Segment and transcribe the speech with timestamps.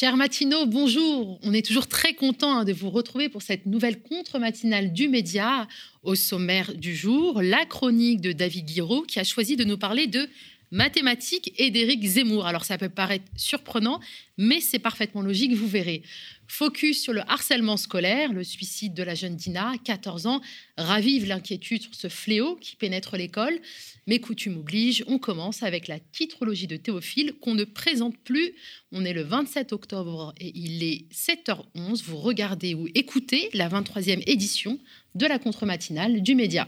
[0.00, 1.38] Chers matinaux, bonjour.
[1.42, 5.68] On est toujours très content hein, de vous retrouver pour cette nouvelle contre-matinale du média.
[6.02, 10.06] Au sommaire du jour, la chronique de David Guiraud qui a choisi de nous parler
[10.06, 10.26] de
[10.70, 12.46] mathématiques et d'Éric Zemmour.
[12.46, 14.00] Alors ça peut paraître surprenant,
[14.38, 16.02] mais c'est parfaitement logique, vous verrez.
[16.50, 20.40] Focus sur le harcèlement scolaire, le suicide de la jeune Dina, 14 ans,
[20.76, 23.60] ravive l'inquiétude sur ce fléau qui pénètre l'école.
[24.08, 28.52] Mais coutume oblige, on commence avec la titrologie de Théophile qu'on ne présente plus.
[28.90, 32.02] On est le 27 octobre et il est 7h11.
[32.02, 34.80] Vous regardez ou écoutez la 23e édition
[35.14, 36.66] de la contre-matinale du média.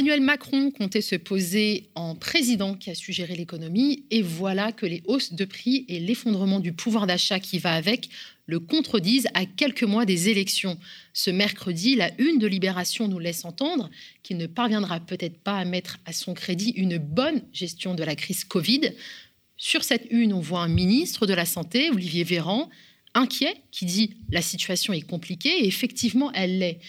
[0.00, 4.86] Emmanuel Macron comptait se poser en président qui a su gérer l'économie et voilà que
[4.86, 8.08] les hausses de prix et l'effondrement du pouvoir d'achat qui va avec
[8.46, 10.78] le contredisent à quelques mois des élections.
[11.12, 13.90] Ce mercredi, la une de Libération nous laisse entendre
[14.22, 18.16] qu'il ne parviendra peut-être pas à mettre à son crédit une bonne gestion de la
[18.16, 18.92] crise Covid.
[19.58, 22.70] Sur cette une, on voit un ministre de la Santé, Olivier Véran,
[23.12, 26.80] inquiet, qui dit la situation est compliquée et effectivement elle l'est.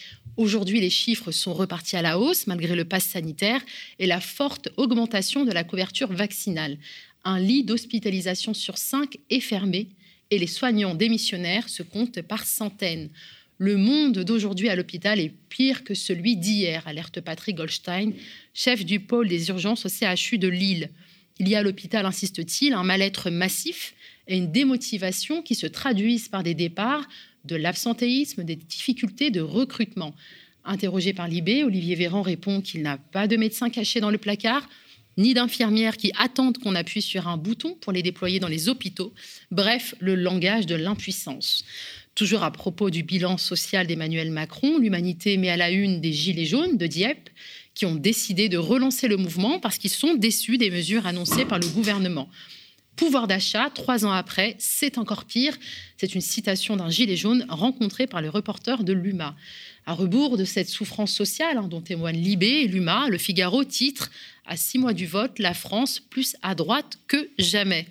[0.42, 3.62] Aujourd'hui, les chiffres sont repartis à la hausse malgré le pass sanitaire
[4.00, 6.80] et la forte augmentation de la couverture vaccinale.
[7.24, 9.90] Un lit d'hospitalisation sur cinq est fermé
[10.32, 13.12] et les soignants démissionnaires se comptent par centaines.
[13.60, 18.12] Le monde d'aujourd'hui à l'hôpital est pire que celui d'hier, alerte Patrick Goldstein,
[18.56, 20.90] chef du pôle des urgences au CHU de Lille.
[21.38, 23.94] Il y a à l'hôpital, insiste-t-il, un mal-être massif
[24.28, 27.08] et une démotivation qui se traduisent par des départs,
[27.46, 30.16] de l'absentéisme, des difficultés de recrutement.
[30.64, 34.68] Interrogé par Libé, Olivier Véran répond qu'il n'a pas de médecins cachés dans le placard,
[35.18, 39.14] ni d'infirmières qui attendent qu'on appuie sur un bouton pour les déployer dans les hôpitaux.
[39.50, 41.66] Bref, le langage de l'impuissance.
[42.16, 46.46] Toujours à propos du bilan social d'Emmanuel Macron, l'humanité met à la une des Gilets
[46.46, 47.30] jaunes de Dieppe
[47.74, 51.60] qui ont décidé de relancer le mouvement parce qu'ils sont déçus des mesures annoncées par
[51.60, 52.30] le gouvernement.
[52.96, 55.58] Pouvoir d'achat, trois ans après, c'est encore pire.
[55.98, 59.36] C'est une citation d'un gilet jaune rencontré par le reporter de l'UMA.
[59.86, 64.12] À rebours de cette souffrance sociale hein, dont témoignent Libé et l'UMA, le Figaro titre
[64.46, 67.88] À six mois du vote, la France plus à droite que jamais.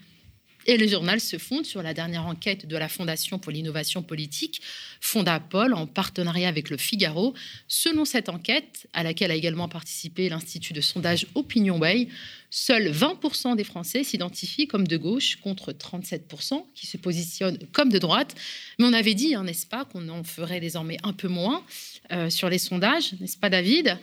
[0.66, 4.60] Et le journal se fonde sur la dernière enquête de la Fondation pour l'innovation politique,
[5.00, 7.34] Fondapol, en partenariat avec le Figaro.
[7.66, 12.08] Selon cette enquête, à laquelle a également participé l'Institut de sondage OpinionWay,
[12.50, 17.98] seuls 20% des Français s'identifient comme de gauche contre 37% qui se positionnent comme de
[17.98, 18.34] droite.
[18.78, 21.64] Mais on avait dit, hein, n'est-ce pas, qu'on en ferait désormais un peu moins
[22.12, 23.98] euh, sur les sondages, n'est-ce pas David?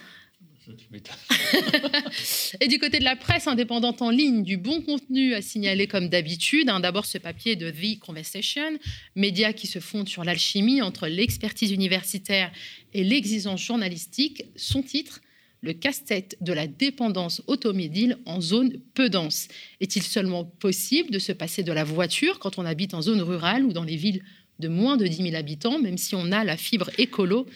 [2.62, 6.10] et du côté de la presse indépendante en ligne, du bon contenu à signaler comme
[6.10, 6.70] d'habitude.
[6.70, 8.78] Hein, d'abord ce papier de The Conversation,
[9.16, 12.52] média qui se fonde sur l'alchimie entre l'expertise universitaire
[12.94, 14.46] et l'exigence journalistique.
[14.56, 15.22] Son titre
[15.62, 19.48] le casse-tête de la dépendance automobile en zone peu dense.
[19.82, 23.66] Est-il seulement possible de se passer de la voiture quand on habite en zone rurale
[23.66, 24.24] ou dans les villes
[24.60, 27.48] de moins de 10 000 habitants, même si on a la fibre écolo?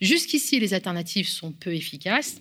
[0.00, 2.40] Jusqu'ici, les alternatives sont peu efficaces.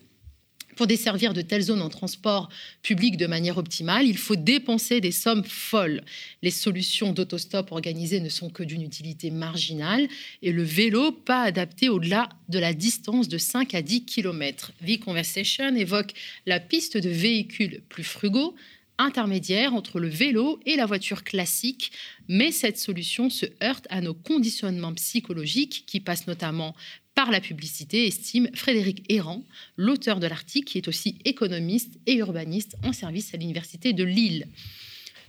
[0.76, 2.50] Pour desservir de telles zones en transport
[2.82, 6.02] public de manière optimale, il faut dépenser des sommes folles.
[6.42, 10.08] Les solutions d'autostop organisées ne sont que d'une utilité marginale
[10.42, 14.72] et le vélo pas adapté au-delà de la distance de 5 à 10 km.
[14.82, 16.14] V-Conversation évoque
[16.46, 18.56] la piste de véhicules plus frugaux,
[18.98, 21.92] intermédiaire entre le vélo et la voiture classique,
[22.28, 26.76] mais cette solution se heurte à nos conditionnements psychologiques qui passent notamment
[27.16, 29.44] par la publicité, estime Frédéric Errand,
[29.78, 34.48] l'auteur de l'article, qui est aussi économiste et urbaniste en service à l'Université de Lille.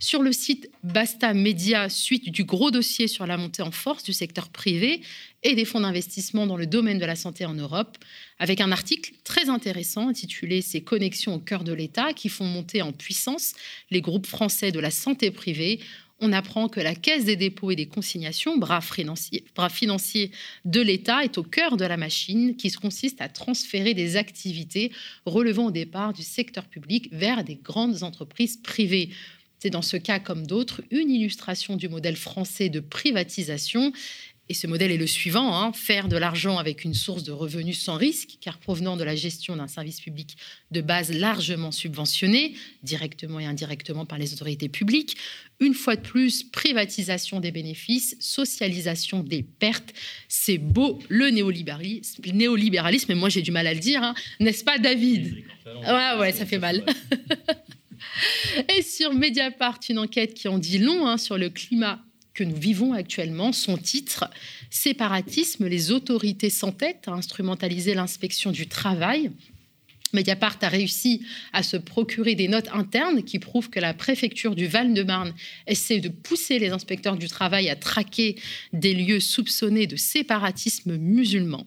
[0.01, 4.13] Sur le site Basta Media, suite du gros dossier sur la montée en force du
[4.13, 5.01] secteur privé
[5.43, 7.97] et des fonds d'investissement dans le domaine de la santé en Europe,
[8.39, 12.83] avec un article très intéressant intitulé Ces connexions au cœur de l'État qui font monter
[12.83, 13.55] en puissance
[13.91, 15.81] les groupes français de la santé privée
[16.25, 20.31] on apprend que la Caisse des dépôts et des consignations, bras financier,
[20.65, 24.91] de l'État, est au cœur de la machine qui consiste à transférer des activités
[25.27, 29.11] relevant au départ du secteur public vers des grandes entreprises privées.
[29.59, 33.93] C'est dans ce cas comme d'autres une illustration du modèle français de privatisation
[34.49, 37.81] et ce modèle est le suivant, hein, faire de l'argent avec une source de revenus
[37.81, 40.37] sans risque, car provenant de la gestion d'un service public
[40.71, 45.17] de base largement subventionné, directement et indirectement par les autorités publiques.
[45.61, 49.95] Une fois de plus, privatisation des bénéfices, socialisation des pertes.
[50.29, 54.15] C'est beau le néolibéralisme, néolibéralisme et moi j'ai du mal à le dire, hein.
[54.41, 55.45] n'est-ce pas David?
[55.67, 56.85] Ouais, ouais, ça fait mal.
[58.77, 62.01] Et sur Mediapart, une enquête qui en dit long hein, sur le climat
[62.35, 63.53] que nous vivons actuellement.
[63.53, 64.29] Son titre,
[64.71, 69.31] Séparatisme, les autorités s'entêtent à instrumentaliser l'inspection du travail
[70.15, 71.23] Mediapart a réussi
[71.53, 75.35] à se procurer des notes internes qui prouvent que la préfecture du Val-de-Marne
[75.67, 78.37] essaie de pousser les inspecteurs du travail à traquer
[78.73, 81.67] des lieux soupçonnés de séparatisme musulman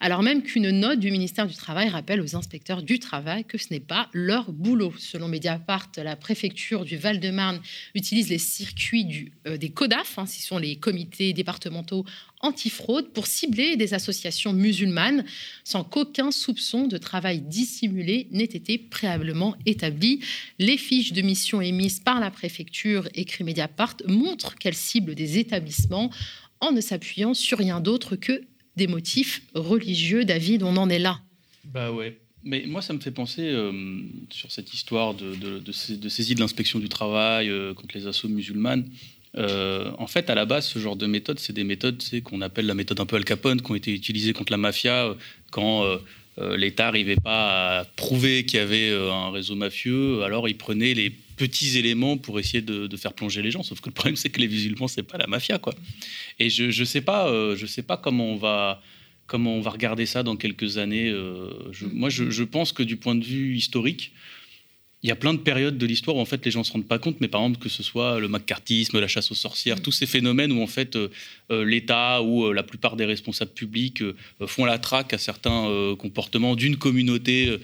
[0.00, 3.68] alors même qu'une note du ministère du Travail rappelle aux inspecteurs du travail que ce
[3.70, 4.92] n'est pas leur boulot.
[4.98, 7.60] Selon Mediapart, la préfecture du Val-de-Marne
[7.94, 12.04] utilise les circuits euh, des CODAF, hein, ce sont les comités départementaux
[12.40, 15.24] antifraude, pour cibler des associations musulmanes
[15.64, 20.20] sans qu'aucun soupçon de travail dissimulé n'ait été préalablement établi.
[20.58, 26.10] Les fiches de mission émises par la préfecture, écrit Mediapart, montrent qu'elle cible des établissements
[26.60, 28.42] en ne s'appuyant sur rien d'autre que
[28.76, 30.24] des motifs religieux.
[30.24, 31.20] David, on en est là.
[31.64, 32.18] Bah ouais.
[32.44, 33.72] Mais moi, ça me fait penser euh,
[34.30, 38.88] sur cette histoire de, saisie de l'inspection du travail euh, contre les assauts musulmanes.
[39.36, 42.66] Euh, en fait, à la base, ce genre de méthode, c'est des méthodes qu'on appelle
[42.66, 45.16] la méthode un peu Al Capone, qui ont été utilisées contre la mafia
[45.50, 45.84] quand
[46.38, 50.22] l'État n'arrivait pas à prouver qu'il y avait un réseau mafieux.
[50.22, 53.62] Alors, il prenait les petits éléments pour essayer de, faire plonger les gens.
[53.62, 55.74] Sauf que le problème, c'est que les musulmans, c'est pas la mafia, quoi.
[56.38, 58.82] Et je ne sais pas, euh, je sais pas comment on va
[59.26, 61.08] comment on va regarder ça dans quelques années.
[61.08, 61.50] Euh,
[61.92, 64.12] moi, je, pense que du point de vue historique,
[65.06, 66.88] il y a plein de périodes de l'histoire où en fait les gens se rendent
[66.88, 69.82] pas compte, mais par exemple que ce soit le macartisme, la chasse aux sorcières, mm.
[69.82, 71.10] tous ces phénomènes où en fait euh,
[71.52, 74.02] euh, l'État ou euh, la plupart des responsables publics
[74.48, 77.56] font la traque à certains comportements d'une communauté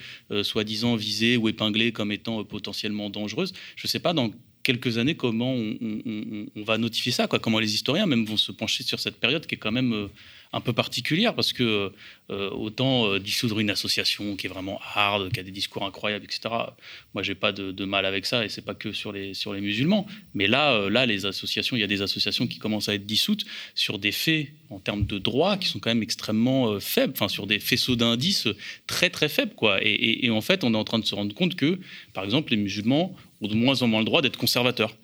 [0.43, 3.53] soi-disant visée ou épinglée comme étant potentiellement dangereuse.
[3.75, 4.31] Je ne sais pas dans
[4.63, 7.41] quelques années comment on, va notifier ça, quoi.
[7.41, 10.09] comment les historiens même vont se pencher sur cette période qui est quand même
[10.53, 11.93] un peu particulière parce que
[12.31, 16.25] euh, autant euh, dissoudre une association qui est vraiment hard, qui a des discours incroyables,
[16.25, 16.55] etc.
[17.15, 20.07] Moi, j'ai pas de, mal avec ça et c'est pas que sur les musulmans.
[20.35, 23.07] Mais là, euh, là, les associations, il y a des associations qui commencent à être
[23.07, 23.45] dissoutes
[23.75, 27.47] sur des faits en termes de droit qui sont quand même extrêmement faibles, enfin sur
[27.47, 28.49] des faisceaux d'indices
[28.87, 29.79] très très faibles, quoi.
[29.83, 31.79] Et, et en fait, on est en train de se rendre compte que,
[32.15, 34.97] par exemple, les musulmans ont de moins en moins le droit d'être conservateurs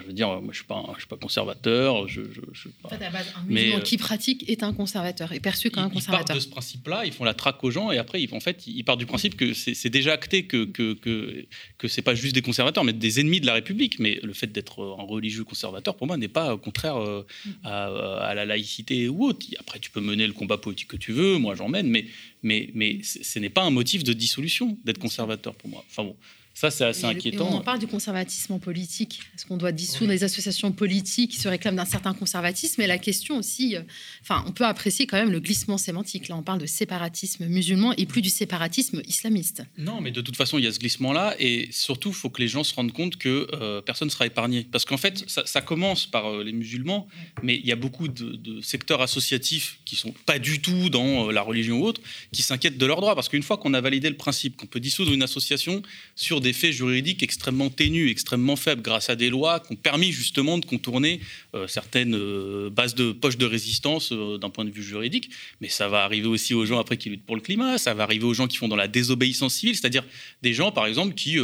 [0.00, 2.08] je veux dire, moi, je ne suis, pas conservateur.
[2.08, 2.22] Je,
[2.52, 2.88] je, pas...
[2.88, 5.90] En fait, à base, un musulman qui pratique est un conservateur, est perçu comme un
[5.90, 6.22] conservateur.
[6.22, 8.40] Ils partent de ce principe-là, ils font la traque aux gens, et après, ils, en
[8.40, 11.46] fait, ils partent du principe que c'est déjà acté que, que, que,
[11.78, 13.98] que pas juste des conservateurs, mais des ennemis de la République.
[13.98, 17.24] Mais le fait d'être un religieux conservateur, pour moi, n'est pas contraire euh,
[17.64, 19.46] à, la laïcité ou autre.
[19.58, 22.06] Après, tu peux mener le combat politique que tu veux, moi j'en mène, mais,
[22.42, 25.84] mais, mais ce n'est pas un motif de dissolution d'être conservateur pour moi.
[25.88, 26.16] Enfin bon.
[26.56, 27.50] Ça, c'est assez inquiétant.
[27.52, 29.20] on parle du conservatisme en politique.
[29.34, 32.80] Est-ce qu'on doit dissoudre les associations politiques qui se réclament d'un certain conservatisme?
[32.80, 33.82] Et la question aussi, euh,
[34.22, 36.28] enfin, on peut apprécier quand même le glissement sémantique.
[36.28, 39.64] Là, on parle de séparatisme musulman et plus du séparatisme islamiste.
[39.76, 41.36] Non, mais de toute façon, il y a ce glissement-là.
[41.38, 44.24] Et surtout, il faut que les gens se rendent compte que euh, personne ne sera
[44.24, 44.66] épargné.
[44.72, 47.06] Parce qu'en fait, ça, commence par euh, les musulmans,
[47.42, 51.42] mais il y a beaucoup de, secteurs associatifs qui sont pas du tout dans la
[51.42, 52.00] religion ou autre,
[52.32, 53.14] qui s'inquiètent de leurs droits.
[53.14, 55.82] Parce qu'une fois qu'on a validé le principe qu'on peut dissoudre une association
[56.14, 60.12] sur des faits juridiques extrêmement ténus, extrêmement faibles, grâce à des lois qui ont permis
[60.12, 61.20] justement de contourner
[61.54, 65.30] euh, certaines euh, bases de poches de résistance euh, d'un point de vue juridique.
[65.60, 68.02] Mais ça va arriver aussi aux gens après qui luttent pour le climat, ça va
[68.02, 70.04] arriver aux gens qui font dans la désobéissance civile, c'est-à-dire
[70.42, 71.38] des gens, par exemple, qui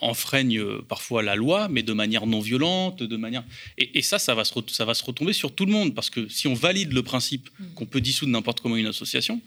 [0.00, 3.44] enfreignent parfois la loi, mais de manière non violente, de manière...
[3.78, 6.28] Et, ça, ça va, se ça va se retomber sur tout le monde, parce que
[6.28, 7.64] si on valide le principe mmh.
[7.74, 9.40] qu'on peut dissoudre n'importe comment une association,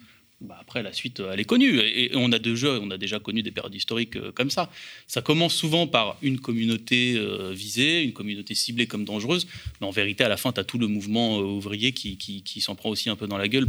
[0.44, 1.80] bah, après, la suite, elle est connue.
[1.80, 4.70] Et, on, a déjà, on a déjà connu des périodes historiques euh, comme ça.
[5.08, 9.48] Ça commence souvent par une communauté euh, visée, une communauté ciblée comme dangereuse.
[9.80, 12.76] Mais en vérité, à la fin, tu as tout le mouvement euh, ouvrier qui, s'en
[12.76, 13.68] prend aussi un peu dans la gueule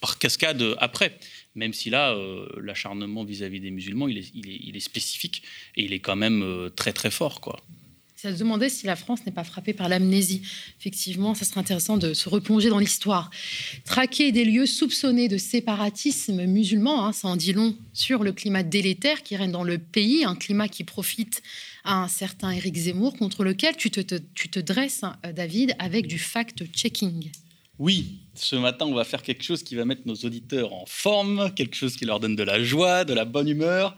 [0.00, 1.18] par cascade après.
[1.54, 2.14] Même si là,
[2.60, 5.42] l'acharnement vis-à-vis des musulmans, il est, il, est, il est, spécifique
[5.74, 7.40] et il est quand même très très fort.
[7.40, 7.58] quoi.
[8.26, 10.42] Ça se demandait si la France n'est pas frappée par l'amnésie.
[10.80, 13.30] Effectivement, ça serait intéressant de se replonger dans l'histoire.
[13.84, 18.64] Traquer des lieux soupçonnés de séparatisme musulman, hein, ça en dit long sur le climat
[18.64, 21.40] délétère qui règne dans le pays, un climat qui profite
[21.84, 26.18] à un certain Éric Zemmour, contre lequel tu te, te dresses, hein, David, avec du
[26.18, 27.30] fact-checking.
[27.78, 31.52] Oui, ce matin, on va faire quelque chose qui va mettre nos auditeurs en forme,
[31.54, 33.94] quelque chose qui leur donne de la joie, de la bonne humeur.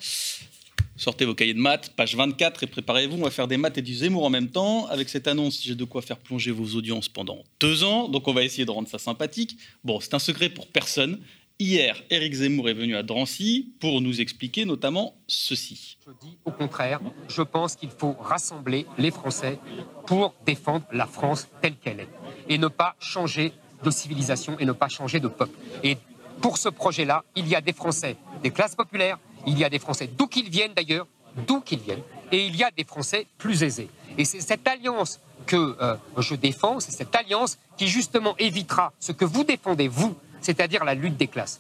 [0.99, 3.19] Sortez vos cahiers de maths, page 24, et préparez-vous.
[3.19, 4.87] On va faire des maths et du Zemmour en même temps.
[4.89, 8.09] Avec cette annonce, j'ai de quoi faire plonger vos audiences pendant deux ans.
[8.09, 9.57] Donc, on va essayer de rendre ça sympathique.
[9.85, 11.21] Bon, c'est un secret pour personne.
[11.61, 15.99] Hier, Éric Zemmour est venu à Drancy pour nous expliquer notamment ceci.
[16.05, 19.61] Je dis au contraire, je pense qu'il faut rassembler les Français
[20.05, 22.09] pour défendre la France telle qu'elle est
[22.49, 23.53] et ne pas changer
[23.85, 25.57] de civilisation et ne pas changer de peuple.
[25.85, 25.97] Et
[26.41, 29.79] pour ce projet-là, il y a des Français, des classes populaires, il y a des
[29.79, 31.07] Français, d'où qu'ils viennent d'ailleurs,
[31.47, 32.03] d'où qu'ils viennent,
[32.33, 33.89] et il y a des Français plus aisés.
[34.17, 39.13] Et c'est cette alliance que euh, je défends, c'est cette alliance qui justement évitera ce
[39.13, 41.59] que vous défendez, vous, c'est-à-dire la lutte des classes.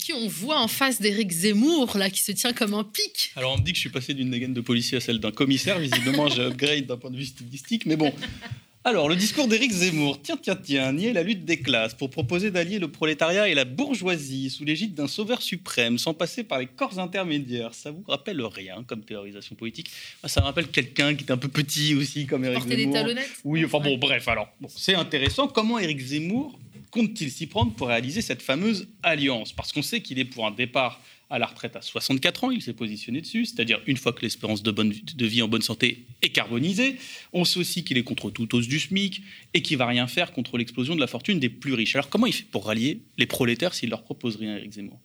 [0.00, 3.32] Qui on voit en face d'Éric Zemmour, là, qui se tient comme un pic.
[3.36, 5.32] Alors on me dit que je suis passé d'une dégaine de policier à celle d'un
[5.32, 5.78] commissaire.
[5.78, 8.12] Visiblement, j'ai upgrade d'un point de vue stylistique, mais bon.
[8.88, 12.50] Alors, le discours d'Éric Zemmour, tiens, tiens, tiens, nier la lutte des classes pour proposer
[12.50, 16.68] d'allier le prolétariat et la bourgeoisie sous l'égide d'un sauveur suprême sans passer par les
[16.68, 19.90] corps intermédiaires, ça vous rappelle rien comme théorisation politique?
[20.24, 22.76] Ça me rappelle quelqu'un qui était un peu petit aussi, comme Éric Zemmour.
[22.76, 23.30] des talonnettes?
[23.44, 25.48] Oui, enfin bon, bref, alors, bon, c'est intéressant.
[25.48, 26.58] Comment Éric Zemmour
[26.90, 29.52] compte-t-il s'y prendre pour réaliser cette fameuse alliance?
[29.52, 30.98] Parce qu'on sait qu'il est pour un départ
[31.30, 34.62] à la retraite à 64 ans, il s'est positionné dessus, c'est-à-dire une fois que l'espérance
[34.62, 36.96] de, de, vie en bonne santé est carbonisée.
[37.32, 40.32] On sait aussi qu'il est contre toute hausse du SMIC et qu'il va rien faire
[40.32, 41.94] contre l'explosion de la fortune des plus riches.
[41.96, 45.00] Alors comment il fait pour rallier les prolétaires s'il leur propose rien, Eric Zemmour?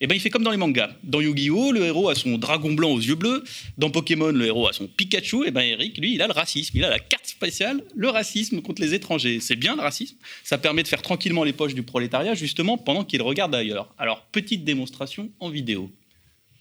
[0.00, 0.90] Eh ben, il fait comme dans les mangas.
[1.02, 3.44] Dans Yu-Gi-Oh, le héros a son dragon blanc aux yeux bleus.
[3.78, 5.44] Dans Pokémon, le héros a son Pikachu.
[5.44, 6.76] Et eh ben, Eric, lui, il a le racisme.
[6.76, 9.40] Il a la carte spéciale, le racisme contre les étrangers.
[9.40, 10.16] C'est bien le racisme.
[10.42, 13.94] Ça permet de faire tranquillement les poches du prolétariat, justement, pendant qu'il regarde ailleurs.
[13.98, 15.90] Alors, petite démonstration en vidéo.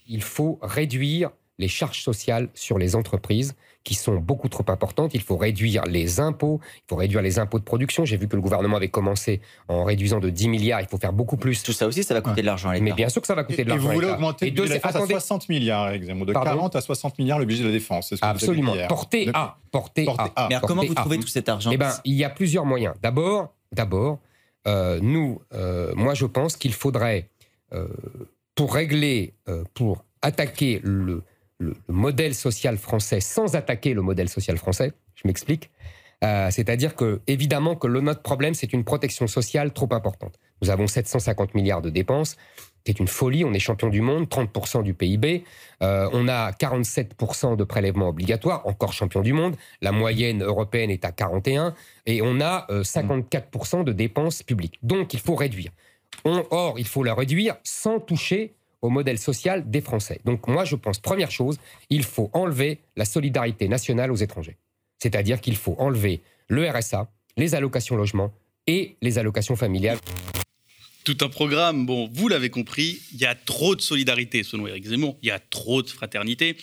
[0.08, 5.14] Il faut réduire les charges sociales sur les entreprises qui sont beaucoup trop importantes.
[5.14, 8.06] Il faut réduire les impôts, il faut réduire les impôts de production.
[8.06, 11.14] J'ai vu que le gouvernement avait commencé en réduisant de 10 milliards, il faut faire
[11.14, 11.64] beaucoup plus.
[11.64, 13.44] Tout ça aussi, ça va coûter de l'argent à Mais bien sûr que ça va
[13.44, 13.86] coûter de l'argent.
[13.86, 16.82] Et vous voulez augmenter budget de la défense à 60 milliards, exemple, de 40 à
[16.82, 18.14] 60 milliards le budget de la défense.
[18.22, 18.74] Absolument.
[18.88, 19.58] Porté à.
[19.72, 20.48] Porté à.
[20.50, 22.96] Mais comment vous trouvez tout cet argent Eh bien, il y a plusieurs moyens.
[23.02, 24.20] D'abord, d'abord,
[24.68, 27.30] euh, nous, euh, moi je pense qu'il faudrait,
[27.74, 27.88] euh,
[28.56, 29.34] pour régler,
[29.74, 31.24] pour attaquer le,
[31.64, 34.94] le, modèle social français sans attaquer le modèle social français.
[35.16, 35.72] Je m'explique.
[36.24, 40.40] Euh, c'est-à-dire que, évidemment, que le, notre problème, c'est une protection sociale trop importante.
[40.62, 42.38] Nous avons 750 milliards de dépenses.
[42.86, 43.44] C'est une folie.
[43.44, 45.44] On est champion du monde, 30% du PIB.
[45.82, 49.56] Euh, on a 47% de prélèvements obligatoires, encore champion du monde.
[49.82, 51.74] La moyenne européenne est à 41.
[52.06, 54.80] Et on a 54% euh, de dépenses publiques.
[54.82, 55.72] Donc, il faut réduire.
[56.24, 60.20] or, il faut la réduire sans toucher au modèle social des Français.
[60.26, 61.58] Donc moi, je pense, première chose,
[61.90, 64.58] il faut enlever la solidarité nationale aux étrangers.
[65.00, 68.32] C'est-à-dire qu'il faut enlever le RSA, les allocations logement
[68.68, 69.98] et les allocations familiales.
[71.06, 74.86] Tout un programme, bon, vous l'avez compris, il y a trop de solidarité selon Éric
[74.86, 76.58] Zemmour, il y a trop de fraternité.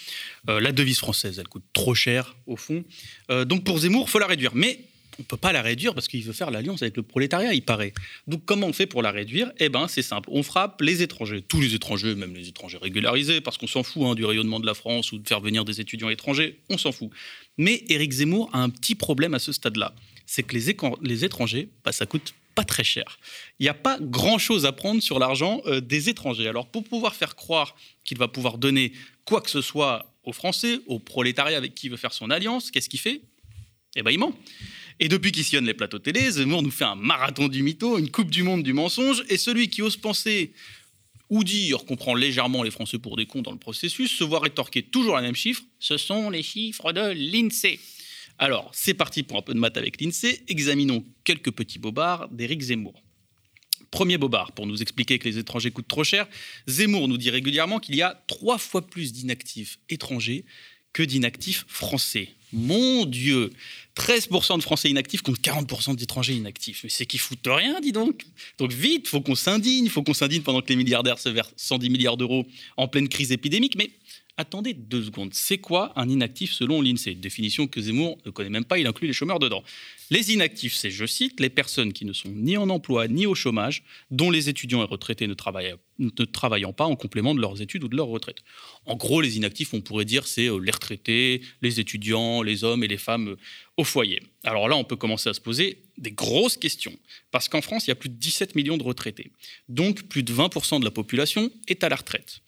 [0.48, 2.84] Euh, la devise française, elle coûte trop cher au fond.
[3.30, 4.52] Euh, donc pour Zemmour, faut la réduire.
[4.54, 4.80] Mais
[5.20, 7.60] on ne peut pas la réduire parce qu'il veut faire l'alliance avec le prolétariat, il
[7.62, 7.92] paraît.
[8.26, 9.52] Donc comment on fait pour la réduire?
[9.58, 10.30] Eh bien, c'est simple.
[10.32, 14.02] On frappe les étrangers, tous les étrangers, même les étrangers régularisés, parce qu'on s'en fout
[14.06, 16.90] hein, du rayonnement de la France ou de faire venir des étudiants étrangers, on s'en
[16.90, 17.10] fout.
[17.58, 19.94] Mais Éric Zemmour a un petit problème à ce stade-là.
[20.24, 23.18] C'est que les, étrangers, bah, ça coûte pas très cher.
[23.58, 26.48] Il n'y a pas grand-chose à prendre sur l'argent euh, des étrangers.
[26.48, 28.92] Alors pour pouvoir faire croire qu'il va pouvoir donner
[29.26, 32.70] quoi que ce soit aux Français, au prolétariat avec qui il veut faire son alliance,
[32.70, 33.20] qu'est-ce qu'il fait?
[33.96, 34.32] Eh bien, il ment.
[35.02, 38.10] Et depuis qu'il sillonne les plateaux télé, Zemmour nous fait un marathon du mytho, une
[38.10, 40.52] coupe du monde du mensonge, et celui qui ose penser
[41.30, 44.40] ou dire qu'on prend légèrement les Français pour des cons dans le processus, se voit
[44.40, 47.80] rétorquer toujours les même chiffre, ce sont les chiffres de l'INSEE.
[48.38, 52.60] Alors, c'est parti pour un peu de maths avec l'INSEE, examinons quelques petits bobards d'Éric
[52.60, 53.00] Zemmour.
[53.90, 56.28] Premier bobard, pour nous expliquer que les étrangers coûtent trop cher,
[56.68, 60.44] Zemmour nous dit régulièrement qu'il y a trois fois plus d'inactifs étrangers
[60.92, 62.34] que d'inactifs français.
[62.52, 63.50] Mon Dieu
[63.96, 66.80] 13% de Français inactifs contre 40% d'étrangers inactifs.
[66.84, 68.24] Mais c'est qu'ils foutent rien, dis donc.
[68.58, 71.90] Donc vite, faut qu'on s'indigne, faut qu'on s'indigne pendant que les milliardaires se versent 110
[71.90, 73.76] milliards d'euros en pleine crise épidémique.
[73.76, 73.90] Mais
[74.36, 75.34] attendez deux secondes.
[75.34, 77.14] C'est quoi un inactif selon l'INSEE?
[77.14, 79.62] Définition que Zemmour ne connaît même pas, il inclut les chômeurs dedans.
[80.10, 83.34] Les inactifs, c'est, je cite, les personnes qui ne sont ni en emploi ni au
[83.34, 87.62] chômage, dont les étudiants et retraités ne, travaillent, ne travaillant pas en complément de leurs
[87.62, 88.42] études ou de leur retraite.
[88.86, 92.82] En gros, les inactifs, on pourrait dire, c'est euh, les retraités, les étudiants, les hommes
[92.82, 93.36] et les femmes euh,
[93.76, 94.20] au foyer.
[94.42, 96.96] Alors là, on peut commencer à se poser des grosses questions,
[97.30, 99.30] parce qu'en France, il y a plus de 17 millions de retraités.
[99.68, 102.40] Donc, plus de 20% de la population est à la retraite.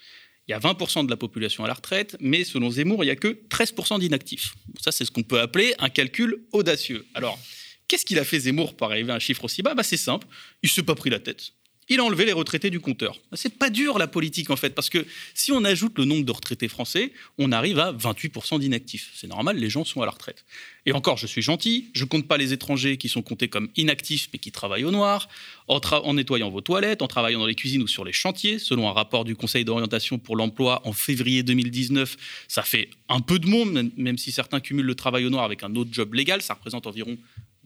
[0.49, 3.13] Il y a 20% de la population à la retraite, mais selon Zemmour, il n'y
[3.13, 4.55] a que 13% d'inactifs.
[4.81, 7.07] Ça, c'est ce qu'on peut appeler un calcul audacieux.
[7.15, 7.39] Alors,
[7.87, 9.75] qu'est-ce qu'il a fait Zemmour pour arriver à un chiffre aussi bas?
[9.75, 10.27] Bah, C'est simple,
[10.63, 11.53] il ne s'est pas pris la tête
[11.89, 13.19] il a enlevé les retraités du compteur.
[13.33, 16.33] C'est pas dur la politique en fait, parce que si on ajoute le nombre de
[16.33, 19.11] retraités français, on arrive à 28% d'inactifs.
[19.15, 20.45] C'est normal, les gens sont à la retraite.
[20.87, 24.29] Et encore, je suis gentil, je compte pas les étrangers qui sont comptés comme inactifs
[24.33, 25.29] mais qui travaillent au noir,
[25.69, 28.59] en, nettoyant vos toilettes, en travaillant dans les cuisines ou sur les chantiers.
[28.59, 32.17] Selon un rapport du Conseil d'orientation pour l'emploi en février 2019,
[32.49, 35.63] ça fait un peu de monde, même si certains cumulent le travail au noir avec
[35.63, 37.17] un autre job légal, ça représente environ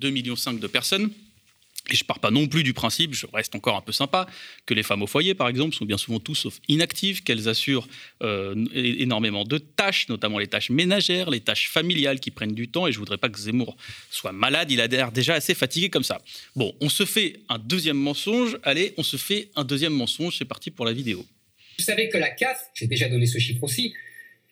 [0.01, 1.11] 2,5 millions de personnes.
[1.91, 4.27] Et je ne pars pas non plus du principe, je reste encore un peu sympa,
[4.67, 7.89] que les femmes au foyer, par exemple, sont bien souvent tout sauf inactives, qu'elles assurent
[8.23, 12.87] euh, énormément de tâches, notamment les tâches ménagères, les tâches familiales qui prennent du temps.
[12.87, 13.77] Et je ne voudrais pas que Zemmour
[14.11, 16.21] soit malade, il a l'air déjà assez fatigué comme ça.
[16.55, 18.59] Bon, on se fait un deuxième mensonge.
[18.63, 20.37] Allez, on se fait un deuxième mensonge.
[20.39, 21.25] C'est parti pour la vidéo.
[21.79, 23.95] Vous savez que la CAF, j'ai déjà donné ce chiffre aussi,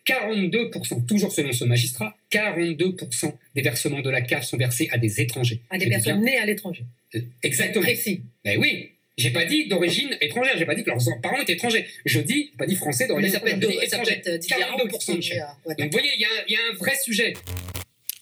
[0.07, 5.21] 42%, toujours selon ce magistrat, 42% des versements de la CAF sont versés à des
[5.21, 5.61] étrangers.
[5.71, 6.85] À des personnes nées à l'étranger.
[7.15, 7.85] Euh, exactement.
[7.85, 8.23] Précis.
[8.45, 8.91] Ben oui.
[9.17, 11.87] J'ai pas dit d'origine étrangère, j'ai pas dit que leurs parents étaient étrangers.
[12.05, 13.87] Je dis, pas dit français d'origine étrangère.
[13.87, 15.57] Ça peut être 42% de cher.
[15.67, 17.35] Donc vous voyez, il y, y, a un vrai sujet.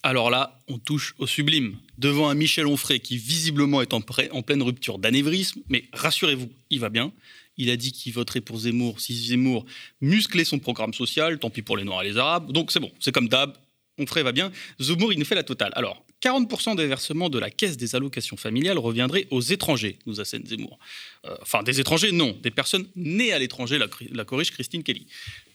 [0.03, 1.79] Alors là, on touche au sublime.
[1.97, 6.81] Devant un Michel Onfray qui visiblement est en, en pleine rupture d'anévrisme, mais rassurez-vous, il
[6.81, 7.13] va bien.
[7.57, 9.65] Il a dit qu'il voterait pour Zemmour si Zemmour
[10.01, 12.53] musclait son programme social, tant pis pour les Noirs et les Arabes.
[12.53, 13.57] Donc c'est bon, c'est comme d'hab,
[13.99, 14.51] Onfray va bien.
[14.81, 15.73] Zemmour, il nous fait la totale.
[15.75, 20.47] Alors, 40% des versements de la caisse des allocations familiales reviendraient aux étrangers, nous assène
[20.47, 20.79] Zemmour.
[21.27, 25.07] Euh, enfin, des étrangers, non, des personnes nées à l'étranger, la, la corrige Christine Kelly.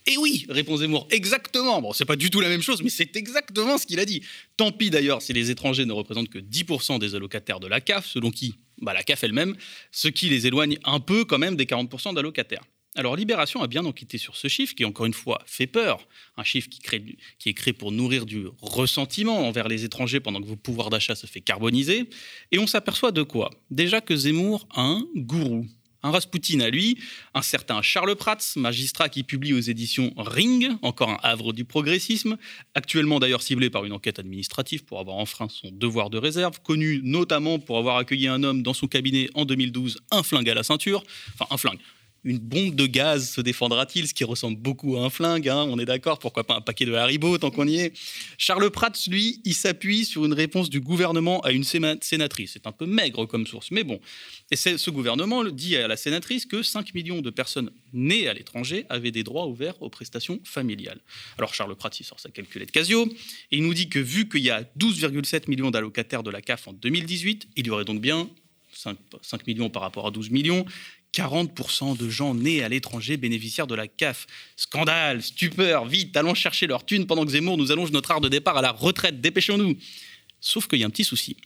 [0.06, 1.82] Et eh oui, répond Zemmour, exactement.
[1.82, 4.22] Bon, c'est pas du tout la même chose, mais c'est exactement ce qu'il a dit.
[4.56, 8.06] Tant pis d'ailleurs si les étrangers ne représentent que 10% des allocataires de la CAF,
[8.06, 8.56] selon qui?
[8.82, 9.56] Bah, La CAF elle-même,
[9.92, 12.64] ce qui les éloigne un peu quand même des 40% d'allocataires.
[12.98, 16.08] Alors Libération a bien enquêté sur ce chiffre qui, encore une fois, fait peur.
[16.36, 16.82] Un chiffre qui,
[17.50, 21.28] est créé pour nourrir du ressentiment envers les étrangers pendant que vos pouvoirs d'achat se
[21.28, 22.10] fait carboniser.
[22.52, 23.52] Et on s'aperçoit de quoi?
[23.70, 25.68] Déjà que Zemmour a un gourou
[26.04, 26.98] un Rasputin à lui,
[27.34, 32.38] un certain Charles Prats, magistrat qui publie aux éditions Ring, encore un havre du progressisme,
[32.76, 37.02] actuellement d'ailleurs ciblé par une enquête administrative pour avoir enfreint son devoir de réserve, connu
[37.04, 40.64] notamment pour avoir accueilli un homme dans son cabinet en 2012, un flingue à la
[40.64, 41.80] ceinture, enfin un flingue,
[42.28, 45.80] une bombe de gaz se défendra-t-il, ce qui ressemble beaucoup à un flingue, hein, on
[45.80, 47.94] est d'accord, pourquoi pas un paquet de Haribo tant qu'on y est.
[48.38, 52.52] Charles Prats, lui, il s'appuie sur une réponse du gouvernement à une sénatrice.
[52.52, 54.02] C'est un peu maigre comme source, mais bon.
[54.52, 58.86] Et ce gouvernement dit à la sénatrice que 5 millions de personnes nées à l'étranger
[58.90, 61.00] avaient des droits ouverts aux prestations familiales.
[61.38, 63.06] Alors Charles Prats, sort sa calculette Casio,
[63.52, 66.68] et il nous dit que vu qu'il y a 12,7 millions d'allocataires de la CAF
[66.68, 68.30] en 2018, il y aurait donc bien
[68.74, 70.66] 5, 5 millions par rapport à 12 millions,
[71.14, 74.28] 40% de gens nés à l'étranger bénéficiaires de la CAF.
[74.56, 78.30] Scandale, stupeur, vite, allons chercher leur thune pendant que Zemmour nous allonge notre art de
[78.30, 79.78] départ à la retraite, dépêchons-nous.
[80.40, 81.38] Sauf qu'il y a un petit souci.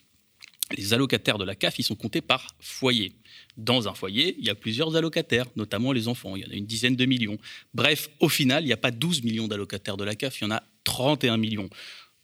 [0.77, 3.13] Les allocataires de la CAF, ils sont comptés par foyer.
[3.57, 6.35] Dans un foyer, il y a plusieurs allocataires, notamment les enfants.
[6.35, 7.37] Il y en a une dizaine de millions.
[7.73, 10.47] Bref, au final, il n'y a pas 12 millions d'allocataires de la CAF, il y
[10.47, 11.69] en a 31 millions.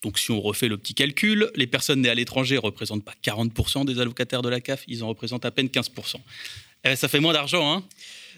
[0.01, 3.15] Donc si on refait le petit calcul, les personnes nées à l'étranger ne représentent pas
[3.23, 6.15] 40% des allocataires de la CAF, ils en représentent à peine 15%.
[6.83, 7.83] Eh, ça fait moins d'argent, hein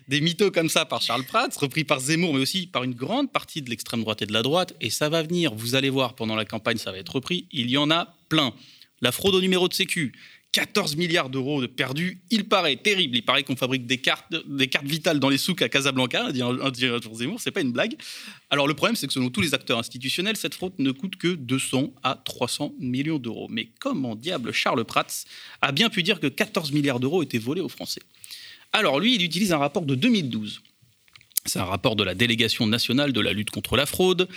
[0.10, 3.32] des mythos comme ça par Charles Prats, repris par Zemmour, mais aussi par une grande
[3.32, 4.74] partie de l'extrême droite et de la droite.
[4.82, 7.48] Et ça va venir, vous allez voir, pendant la campagne, ça va être repris.
[7.52, 8.52] Il y en a plein.
[9.02, 10.14] La fraude au numéro de sécu,
[10.52, 12.22] 14 milliards d'euros de perdus.
[12.32, 13.18] Il paraît terrible.
[13.18, 14.34] Il paraît qu'on fabrique des cartes,
[14.84, 17.40] vitales dans les souks à Casablanca, dit un dirigeant Zemmour.
[17.40, 17.96] C'est pas une blague.
[18.50, 21.28] Alors le problème, c'est que selon tous les acteurs institutionnels, cette fraude ne coûte que
[21.28, 23.48] 200 à 300 millions d'euros.
[23.50, 25.26] Mais comment diable Charles Prats
[25.62, 28.02] a bien pu dire que 14 milliards d'euros étaient volés aux Français?
[28.74, 30.62] Alors lui, il utilise un rapport de 2012.
[31.46, 34.28] C'est un rapport de la délégation nationale de la lutte contre la fraude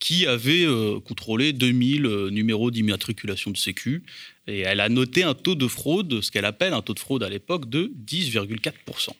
[0.00, 4.02] qui avait euh, contrôlé 2000 euh, numéros d'immatriculation de sécu
[4.46, 7.22] et elle a noté un taux de fraude, ce qu'elle appelle un taux de fraude
[7.22, 9.10] à l'époque de 10,4%.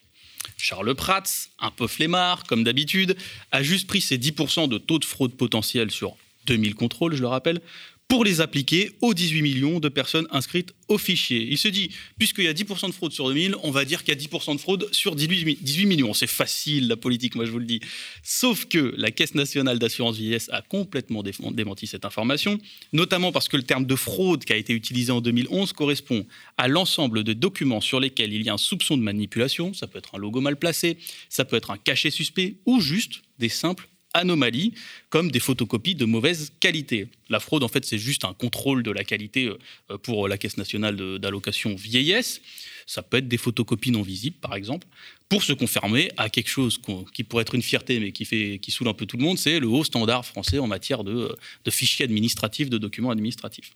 [0.57, 1.23] Charles Prats,
[1.59, 3.15] un peu flemmard comme d'habitude,
[3.51, 6.17] a juste pris ses 10% de taux de fraude potentiel sur
[6.47, 7.61] 2000 contrôles, je le rappelle,
[8.11, 11.47] pour les appliquer aux 18 millions de personnes inscrites au fichier.
[11.49, 14.13] Il se dit, puisqu'il y a 10% de fraude sur 2000, on va dire qu'il
[14.13, 16.13] y a 10% de fraude sur 18 millions.
[16.13, 17.79] C'est facile la politique, moi je vous le dis.
[18.21, 22.57] Sauf que la Caisse nationale d'assurance vieillesse a complètement démenti cette information,
[22.91, 26.25] notamment parce que le terme de fraude qui a été utilisé en 2011 correspond
[26.57, 29.73] à l'ensemble de documents sur lesquels il y a un soupçon de manipulation.
[29.73, 30.97] Ça peut être un logo mal placé,
[31.29, 34.73] ça peut être un cachet suspect ou juste des simples anomalies,
[35.09, 37.07] comme des photocopies de mauvaise qualité.
[37.29, 39.47] La fraude, en fait, c'est juste un contrôle de la qualité
[39.89, 42.41] euh, pour la Caisse nationale d'allocation vieillesse.
[42.85, 44.87] Ça peut être des photocopies non visibles, par exemple,
[45.29, 46.79] pour se conformer à quelque chose
[47.13, 49.59] qui pourrait être une fierté, mais qui, fait, saoule un peu tout le monde, c'est
[49.59, 53.71] le haut standard français en matière de, de fichiers administratifs, de documents administratifs.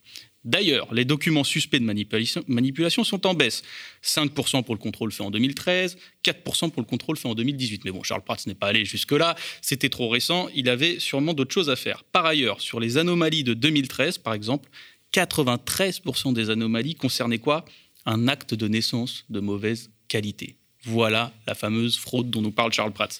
[0.45, 3.63] D'ailleurs, les documents suspects de manipulation, sont en baisse.
[4.03, 7.83] 5% pour le contrôle fait en 2013, 4% pour le contrôle fait en 2018.
[7.83, 11.53] Mais bon, Charles Prats n'est pas allé jusque-là, c'était trop récent, il avait sûrement d'autres
[11.53, 12.03] choses à faire.
[12.03, 14.69] Par ailleurs, sur les anomalies de 2013, par exemple,
[15.13, 17.65] 93% des anomalies concernaient quoi?
[18.05, 20.57] Un acte de naissance de mauvaise qualité.
[20.83, 23.19] Voilà la fameuse fraude dont nous parle Charles Prats.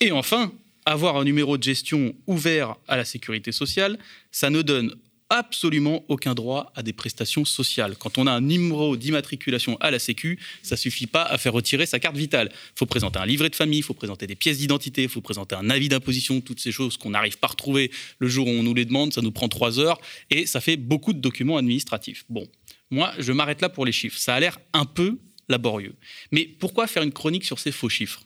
[0.00, 0.50] Et enfin,
[0.86, 3.98] avoir un numéro de gestion ouvert à la sécurité sociale,
[4.32, 4.94] ça ne donne
[5.30, 7.96] absolument aucun droit à des prestations sociales.
[7.96, 11.86] Quand on a un numéro d'immatriculation à la Sécu, ça suffit pas à faire retirer
[11.86, 12.50] sa carte vitale.
[12.52, 15.20] Il faut présenter un livret de famille, il faut présenter des pièces d'identité, il faut
[15.20, 18.50] présenter un avis d'imposition, toutes ces choses qu'on n'arrive pas à retrouver le jour où
[18.50, 21.56] on nous les demande, ça nous prend trois heures et ça fait beaucoup de documents
[21.56, 22.24] administratifs.
[22.28, 22.46] Bon,
[22.90, 24.18] moi, je m'arrête là pour les chiffres.
[24.18, 25.94] Ça a l'air un peu laborieux.
[26.32, 28.22] Mais pourquoi faire une chronique sur ces faux chiffres?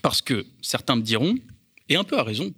[0.00, 1.36] Parce que certains me diront,
[1.88, 2.54] et un peu à raison,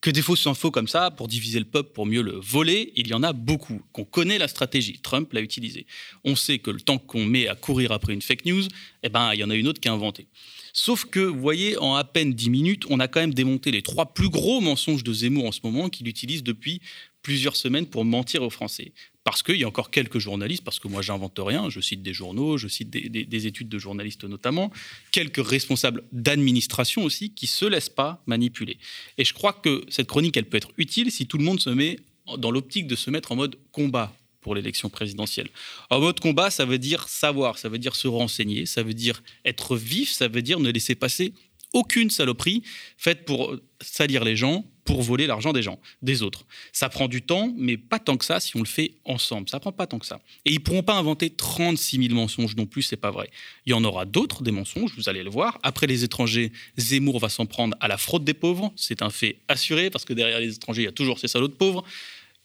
[0.00, 3.08] que des fausses infos comme ça, pour diviser le peuple, pour mieux le voler, il
[3.08, 4.98] y en a beaucoup, qu'on connaît la stratégie.
[5.02, 5.86] Trump l'a utilisée.
[6.24, 8.62] On sait que le temps qu'on met à courir après une fake news,
[9.02, 10.28] eh ben, il y en a une autre qui a inventé.
[10.72, 13.82] Sauf que, vous voyez, en à peine 10 minutes, on a quand même démonté les
[13.82, 16.80] trois plus gros mensonges de Zemmour en ce moment, qu'il utilise depuis
[17.22, 18.92] plusieurs semaines pour mentir aux Français.
[19.26, 22.14] Parce qu'il y a encore quelques journalistes, parce que moi j'invente rien, je cite des
[22.14, 24.70] journaux, je cite des, études de journalistes notamment,
[25.10, 28.78] quelques responsables d'administration aussi qui se laissent pas manipuler.
[29.18, 31.70] Et je crois que cette chronique, elle peut être utile si tout le monde se
[31.70, 31.98] met
[32.38, 35.48] dans l'optique de se mettre en mode combat pour l'élection présidentielle.
[35.90, 39.24] En mode combat, ça veut dire savoir, ça veut dire se renseigner, ça veut dire
[39.44, 41.34] être vif, ça veut dire ne laisser passer
[41.72, 42.62] aucune saloperie
[42.96, 46.46] faite pour salir les gens, pour voler l'argent des gens, des autres.
[46.72, 49.48] Ça prend du temps, mais pas tant que ça si on le fait ensemble.
[49.50, 50.20] Ça prend pas tant que ça.
[50.46, 53.28] Et ils pourront pas inventer 36 000 mensonges non plus, c'est pas vrai.
[53.66, 55.58] Il y en aura d'autres, des mensonges, vous allez le voir.
[55.62, 58.72] Après les étrangers, Zemmour va s'en prendre à la fraude des pauvres.
[58.76, 61.48] C'est un fait assuré, parce que derrière les étrangers, il y a toujours ces salauds
[61.48, 61.84] de pauvres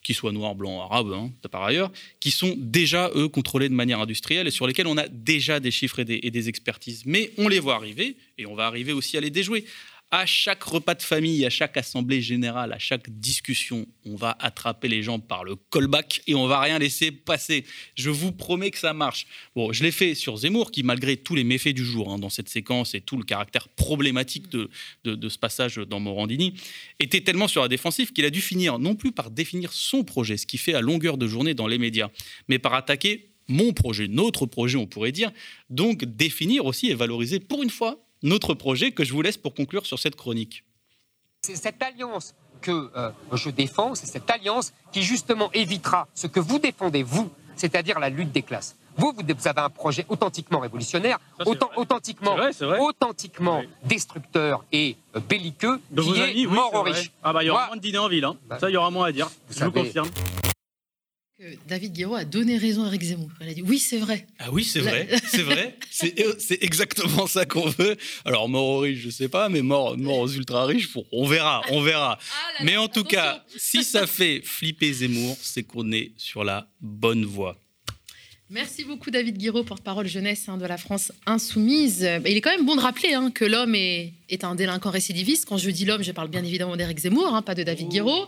[0.03, 3.99] qu'ils soient noirs, blancs, arabes, hein, par ailleurs, qui sont déjà, eux, contrôlés de manière
[3.99, 7.03] industrielle et sur lesquels on a déjà des chiffres et des expertises.
[7.05, 9.63] Mais on les voit arriver et on va arriver aussi à les déjouer
[10.11, 14.89] à chaque repas de famille, à chaque assemblée générale, à chaque discussion, on va attraper
[14.89, 17.63] les gens par le callback et on va rien laisser passer.
[17.95, 19.25] Je vous promets que ça marche.
[19.55, 22.29] Bon, je l'ai fait sur Zemmour, qui malgré tous les méfaits du jour hein, dans
[22.29, 24.69] cette séquence et tout le caractère problématique de,
[25.05, 26.55] ce passage dans Morandini,
[26.99, 30.35] était tellement sur la défensive qu'il a dû finir non plus par définir son projet,
[30.35, 32.09] ce qu'il fait à longueur de journée dans les médias,
[32.49, 35.31] mais par attaquer mon projet, notre projet, on pourrait dire.
[35.69, 39.53] Donc définir aussi et valoriser pour une fois notre projet que je vous laisse pour
[39.53, 40.63] conclure sur cette chronique.
[41.41, 46.39] C'est cette alliance que euh, je défends, c'est cette alliance qui justement évitera ce que
[46.39, 48.75] vous défendez, vous, c'est-à-dire la lutte des classes.
[48.97, 51.17] Vous, vous avez un projet authentiquement révolutionnaire,
[51.75, 52.35] authentiquement,
[52.79, 57.11] authentiquement destructeur et euh, belliqueux, qui est mort aux riches.
[57.23, 58.35] Ah bah il y aura moins de dîner en ville, hein.
[58.59, 60.09] ça il y aura moins à dire, je vous confirme.
[61.67, 63.29] David Guéraud a donné raison à Eric Zemmour.
[63.39, 64.27] Elle a dit oui, c'est vrai.
[64.37, 65.75] Ah oui, c'est vrai, c'est vrai.
[66.03, 67.97] Euh, c'est exactement ça qu'on veut.
[68.25, 71.61] Alors, mort aux riches, je sais pas, mais mort, mort aux ultra riches, on verra,
[71.71, 72.19] on verra.
[72.21, 76.67] Ah mais en tout cas, si ça fait flipper Zemmour, c'est qu'on est sur la
[76.79, 77.57] bonne voie.
[78.51, 82.07] Merci beaucoup David Guiraud, porte-parole jeunesse hein, de la France insoumise.
[82.25, 85.45] Il est quand même bon de rappeler hein, que l'homme est, un délinquant récidiviste.
[85.45, 88.27] Quand je dis l'homme, je parle bien évidemment d'Éric Zemmour, hein, pas de David Guiraud.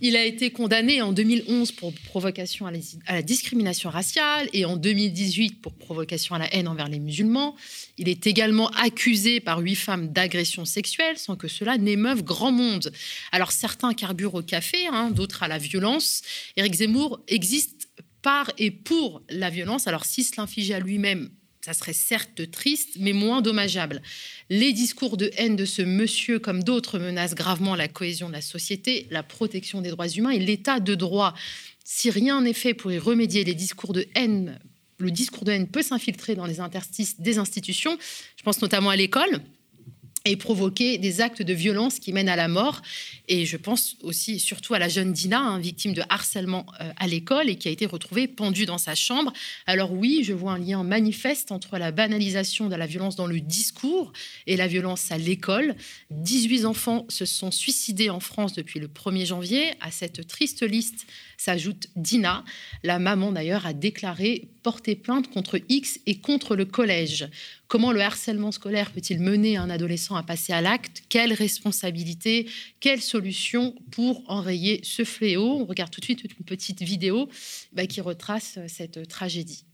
[0.00, 2.72] Il a été condamné en 2011 pour provocation à
[3.12, 7.56] la, discrimination raciale et en 2018 pour provocation à la haine envers les musulmans.
[7.98, 12.92] Il est également accusé par huit femmes d'agression sexuelle sans que cela n'émeuve grand monde.
[13.32, 16.22] Alors certains carburent au café, d'autres à la violence.
[16.56, 17.88] Éric Zemmour existe
[18.24, 19.86] par et pour la violence.
[19.86, 21.28] Alors, si se l'infligeait à lui-même,
[21.64, 24.02] ça serait certes triste, mais moins dommageable.
[24.50, 28.42] Les discours de haine de ce monsieur, comme d'autres, menacent gravement la cohésion de la
[28.42, 31.32] société, la protection des droits humains et l'état de droit.
[31.82, 34.58] Si rien n'est fait pour y remédier, les discours de haine,
[34.98, 37.96] le discours de haine peut s'infiltrer dans les interstices des institutions.
[38.36, 39.40] Je pense notamment à l'école
[40.26, 42.80] et provoquer des actes de violence qui mènent à la mort.
[43.28, 47.06] Et je pense aussi surtout à la jeune Dina, hein, victime de harcèlement euh, à
[47.06, 49.34] l'école et qui a été retrouvée pendue dans sa chambre.
[49.66, 53.38] Alors oui, je vois un lien manifeste entre la banalisation de la violence dans le
[53.38, 54.14] discours
[54.46, 55.74] et la violence à l'école.
[56.10, 59.74] 18 enfants se sont suicidés en France depuis le 1er janvier.
[59.82, 61.06] À cette triste liste
[61.36, 62.44] s'ajoute Dina.
[62.82, 67.28] La maman d'ailleurs a déclaré porter plainte contre X et contre le collège.
[67.74, 71.02] Comment le harcèlement scolaire peut-il mener un adolescent à passer à l'acte?
[71.08, 75.58] Quelle responsabilité Quelle solution pour enrayer ce fléau?
[75.58, 77.28] On regarde tout de suite une petite vidéo
[77.72, 79.64] bah, qui retrace cette tragédie.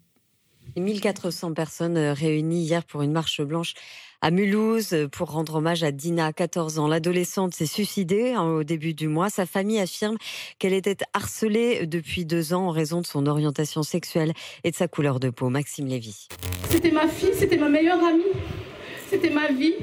[0.76, 3.74] 1400 personnes euh, réunies hier pour une marche blanche
[4.22, 6.88] à Mulhouse pour rendre hommage à Dina, 14 ans.
[6.88, 9.30] L'adolescente s'est suicidée hein, au début du mois.
[9.30, 10.16] Sa famille affirme
[10.58, 14.88] qu'elle était harcelée depuis deux ans en raison de son orientation sexuelle et de sa
[14.88, 15.48] couleur de peau.
[15.48, 16.28] Maxime Lévy.
[16.68, 18.22] C'était ma fille, c'était ma meilleure amie,
[19.08, 19.74] c'était ma vie.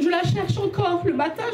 [0.00, 1.02] Je la cherche encore.
[1.06, 1.44] Le matin,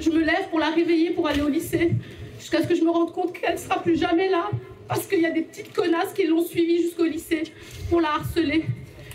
[0.00, 1.92] je, me lève pour la réveiller pour aller au lycée,
[2.38, 4.50] jusqu'à ce que je me rende compte qu'elle ne sera plus jamais là,
[4.88, 7.44] parce qu'il y a des petites connasses qui l'ont suivie jusqu'au lycée
[7.90, 8.64] pour la harceler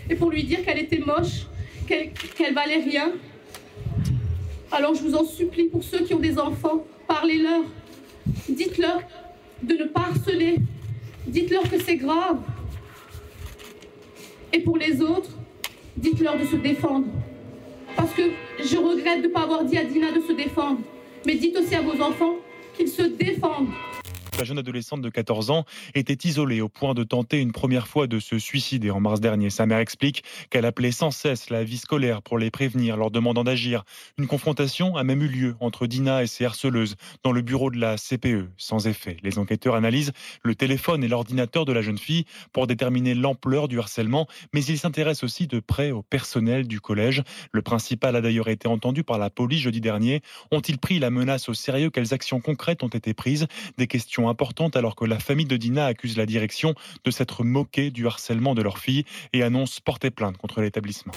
[0.08, 1.46] et pour lui dire qu'elle était moche,
[1.90, 3.12] qu'elle valait rien.
[4.70, 7.62] Alors je vous en supplie, pour ceux qui ont des enfants, parlez-leur.
[8.48, 9.00] Dites-leur
[9.62, 10.56] de ne pas harceler.
[11.26, 12.38] Dites-leur que c'est grave.
[14.52, 15.30] Et pour les autres,
[15.96, 17.06] dites-leur de se défendre.
[17.96, 18.22] Parce que
[18.62, 20.80] je regrette de ne pas avoir dit à Dina de se défendre.
[21.26, 22.36] Mais dites aussi à vos enfants
[22.76, 23.68] qu'ils se défendent
[24.40, 28.06] la jeune adolescente de 14 ans était isolée au point de tenter une première fois
[28.06, 29.50] de se suicider en mars dernier.
[29.50, 33.44] Sa mère explique qu'elle appelait sans cesse la vie scolaire pour les prévenir, leur demandant
[33.44, 33.84] d'agir.
[34.16, 37.78] Une confrontation a même eu lieu entre Dina et ses harceleuses dans le bureau de
[37.78, 39.18] la CPE, sans effet.
[39.22, 42.24] Les enquêteurs analysent le téléphone et l'ordinateur de la jeune fille
[42.54, 47.24] pour déterminer l'ampleur du harcèlement, mais ils s'intéressent aussi de près au personnel du collège.
[47.52, 50.22] Le principal a d'ailleurs été entendu par la police jeudi dernier.
[50.50, 51.90] Ont-ils pris la menace au sérieux?
[51.90, 53.46] Quelles actions concrètes ont été prises?
[53.76, 54.29] Des questions
[54.74, 58.62] alors que la famille de Dina accuse la direction de s'être moquée du harcèlement de
[58.62, 61.12] leur fille et annonce porter plainte contre l'établissement.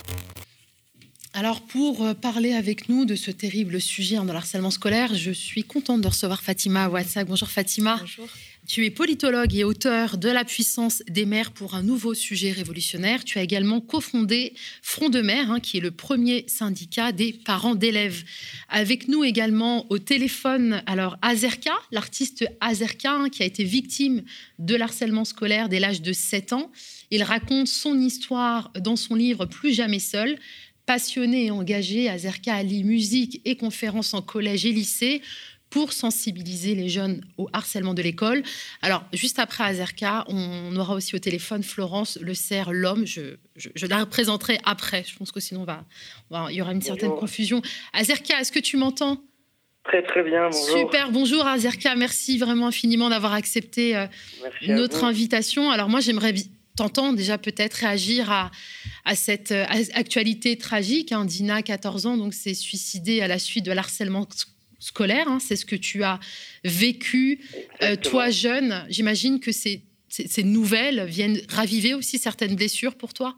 [1.36, 5.32] Alors pour euh, parler avec nous de ce terrible sujet hein, de harcèlement scolaire, je
[5.32, 7.28] suis contente de recevoir Fatima WhatsApp.
[7.28, 7.98] Bonjour Fatima.
[8.00, 8.28] Bonjour.
[8.66, 13.26] Tu es politologue et auteur de La puissance des mères pour un nouveau sujet révolutionnaire.
[13.26, 17.76] Tu as également cofondé Front de Mères, hein, qui est le premier syndicat des parents
[17.76, 18.24] d'élèves.
[18.70, 24.24] Avec nous également au téléphone, alors Azerka, l'artiste Azerka, hein, qui a été victime
[24.60, 26.72] de l'harcèlement scolaire dès l'âge de 7 ans.
[27.12, 30.38] Il raconte son histoire dans son livre Plus jamais seul.
[30.86, 35.22] Passionné et engagé, Azerka allie musique et conférences en collège et lycée
[35.70, 38.44] pour sensibiliser les jeunes au harcèlement de l'école.
[38.84, 43.08] Alors, juste après Azerka, on aura aussi au téléphone Florence Le Serre, l'homme.
[43.08, 45.04] Je, je, la représenterai après.
[45.08, 45.84] Je pense que sinon, va,
[46.52, 47.64] il y aura une certaine confusion.
[47.94, 49.20] Azerka, est-ce que tu m'entends?
[49.84, 50.78] Très très bien, bonjour.
[50.78, 54.06] Super, bonjour Azerka, merci vraiment infiniment d'avoir accepté euh,
[54.68, 55.72] notre invitation.
[55.72, 56.34] Alors moi j'aimerais
[56.78, 58.52] t'entendre déjà peut-être réagir à,
[59.06, 61.12] à cette euh, actualité tragique.
[61.12, 61.26] Hein.
[61.26, 64.28] Dina, 14 ans, donc s'est suicidée à la suite de l'harcèlement
[64.80, 65.28] scolaire.
[65.28, 66.20] Hein, c'est ce que tu as
[66.64, 67.40] vécu,
[67.82, 68.86] euh, toi jeune.
[68.90, 73.36] J'imagine que ces, ces, nouvelles viennent raviver aussi certaines blessures pour toi?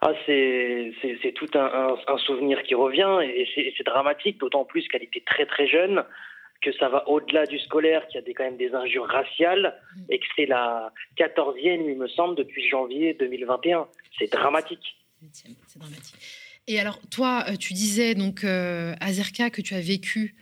[0.00, 5.04] Ah, c'est, c'est, tout un, un, souvenir qui revient et c'est, dramatique, d'autant plus qu'elle
[5.04, 6.04] était très très jeune,
[6.62, 9.78] que ça va au-delà du scolaire, qu'il y a des, quand même des injures raciales
[10.08, 13.86] et que c'est la 14e, il me semble, depuis janvier 2021.
[14.18, 14.96] C'est dramatique.
[15.32, 16.14] C'est dramatique.
[16.68, 20.36] Et alors, toi, euh, tu disais donc, euh, Azerka, que tu as vécu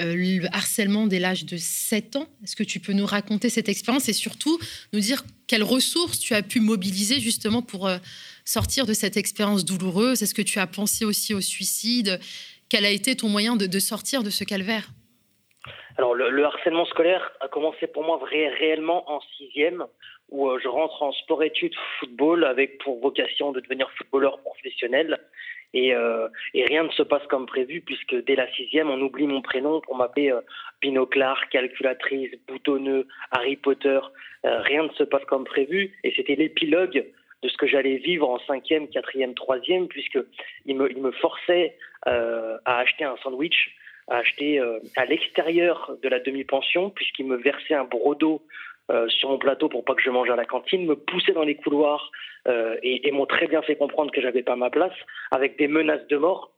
[0.00, 2.28] euh, le harcèlement dès l'âge de 7 ans.
[2.44, 4.56] Est-ce que tu peux nous raconter cette expérience et surtout
[4.92, 7.98] nous dire quelles ressources tu as pu mobiliser justement pour euh,
[8.44, 10.22] sortir de cette expérience douloureuse?
[10.22, 12.20] Est-ce que tu as pensé aussi au suicide?
[12.68, 14.92] Quel a été ton moyen de, sortir de ce calvaire?
[15.98, 19.84] Alors le, harcèlement scolaire a commencé pour moi réellement en sixième,
[20.30, 25.18] où euh, je rentre en sport-études football avec pour vocation de devenir footballeur professionnel.
[25.74, 29.42] Euh, et, rien ne se passe comme prévu, puisque dès la sixième, on oublie mon
[29.42, 30.40] prénom pour m'appeler euh,
[30.80, 33.98] Binoclar, calculatrice, boutonneux, Harry Potter.
[34.44, 37.06] Rien ne se passe comme prévu, et c'était l'épilogue
[37.42, 42.78] de ce que j'allais vivre en cinquième, quatrième, troisième, puisqu'il me, il me forçait à
[42.78, 43.74] acheter un sandwich,
[44.08, 44.60] à acheter
[44.96, 48.42] à l'extérieur de la demi-pension, puisqu'il me versait un brodo
[48.90, 51.42] euh, sur mon plateau pour pas que je mange à la cantine, me poussaient dans
[51.42, 52.10] les couloirs
[52.46, 54.94] euh, et, m'ont très bien fait comprendre que j'avais pas ma place,
[55.30, 56.52] avec des menaces de mort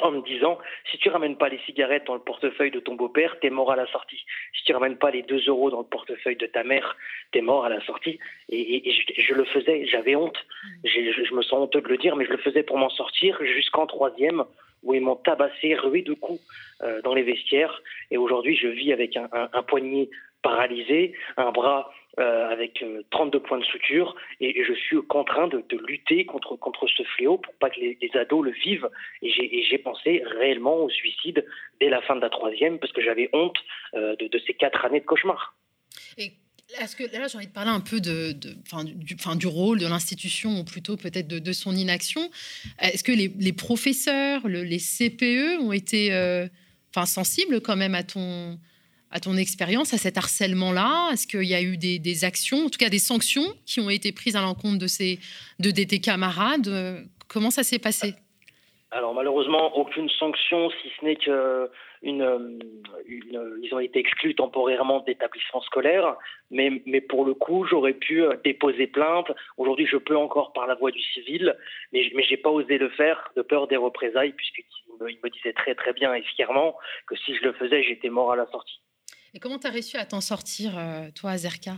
[0.00, 0.58] en me disant
[0.90, 3.76] si tu ramènes pas les cigarettes dans le portefeuille de ton beau-père, t'es mort à
[3.76, 4.24] la sortie.
[4.56, 6.96] Si tu ramènes pas les 2 euros dans le portefeuille de ta mère,
[7.32, 8.18] t'es mort à la sortie.
[8.48, 10.38] Et, je, le faisais, j'avais honte.
[10.84, 13.86] Je, me sens honteux de le dire, mais je le faisais pour m'en sortir jusqu'en
[13.86, 14.44] troisième
[14.82, 16.40] où ils m'ont tabassé, rué de coups
[16.82, 17.82] euh, dans les vestiaires.
[18.10, 20.08] Et aujourd'hui, je vis avec un, poignet
[20.42, 25.62] paralysé, un bras euh, avec 32 euh, points de suture, et, je suis contraint de,
[25.86, 28.88] lutter contre, contre ce fléau pour pas que les, ados le vivent.
[29.22, 31.44] Et j'ai pensé réellement au suicide
[31.80, 33.58] dès la fin de la troisième, parce que j'avais honte
[33.94, 35.54] de, ces quatre années de cauchemar.
[36.78, 38.54] Est-ce que là, j'ai envie de parler un peu de, de
[38.84, 42.30] du, du, rôle de l'institution, ou plutôt peut-être de, son inaction.
[42.80, 46.10] Est-ce que les, professeurs, les CPE ont été
[46.94, 48.58] enfin, sensibles quand même à ton,
[49.10, 51.10] à ton expérience, à cet harcèlement-là?
[51.12, 54.12] Est-ce qu'il y a eu des, actions, en tout cas des sanctions qui ont été
[54.12, 55.18] prises à l'encontre de, ces,
[55.58, 57.06] de, tes camarades?
[57.28, 58.14] Comment ça s'est passé?
[58.92, 61.70] Alors malheureusement, aucune sanction, si ce n'est que
[62.02, 62.58] une,
[63.08, 66.16] ils ont été exclus temporairement d'établissements scolaires,
[66.50, 69.30] mais, pour le coup, j'aurais pu euh, déposer plainte.
[69.56, 71.56] Aujourd'hui, je peux encore par la voie du civil,
[71.92, 74.64] mais, mais j'ai pas osé le faire de peur des représailles, puisqu'il
[75.00, 78.32] me, me disait très très bien et fièrement que si je le faisais, j'étais mort
[78.32, 78.80] à la sortie.
[79.34, 81.72] Et comment tu as réussi à t'en sortir, euh, toi, Azerka?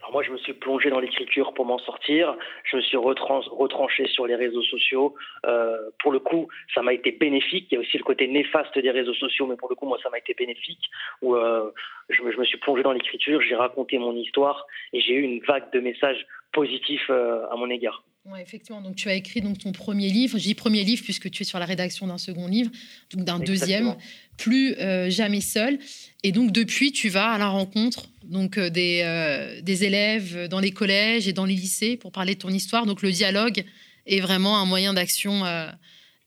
[0.00, 2.34] Alors moi, je me suis plongé dans l'écriture pour m'en sortir.
[2.64, 5.14] Je me suis retranché sur les réseaux sociaux.
[5.46, 7.66] Euh, pour le coup, ça m'a été bénéfique.
[7.70, 9.98] Il y a aussi le côté néfaste des réseaux sociaux, mais pour le coup, moi,
[10.02, 10.90] ça m'a été bénéfique.
[11.20, 11.70] Où euh,
[12.08, 15.70] je, me, suis plongé dans l'écriture, j'ai raconté mon histoire et j'ai eu une vague
[15.72, 18.04] de messages positifs euh, à mon égard.
[18.26, 18.82] Ouais, effectivement.
[18.82, 20.38] Donc, tu as écrit donc ton premier livre.
[20.38, 22.70] Je dis premier livre puisque tu es sur la rédaction d'un second livre,
[23.14, 23.96] donc d'un deuxième,
[24.36, 24.76] plus
[25.08, 25.78] jamais seul.
[26.22, 30.60] Et donc, depuis, tu vas à la rencontre donc euh, des, euh, des, élèves dans
[30.60, 32.86] les collèges et dans les lycées pour parler de ton histoire.
[32.86, 33.64] Donc, le dialogue
[34.06, 35.66] est vraiment un moyen d'action euh,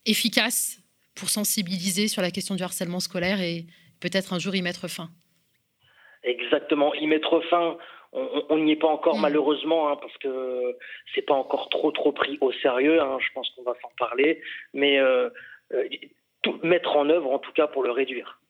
[0.04, 0.78] efficace
[1.14, 3.64] pour sensibiliser sur la question du harcèlement scolaire et
[4.00, 5.08] peut-être un jour y mettre fin.
[6.22, 7.76] Exactement, y mettre fin.
[8.14, 9.22] On n'y est pas encore mm.
[9.22, 10.76] malheureusement hein, parce que
[11.14, 13.00] c'est pas encore trop trop pris au sérieux.
[13.00, 13.18] Hein.
[13.20, 14.40] je pense qu'on va s'en parler,
[14.72, 14.98] mais
[16.42, 18.40] tout mettre en œuvre en tout cas pour le réduire.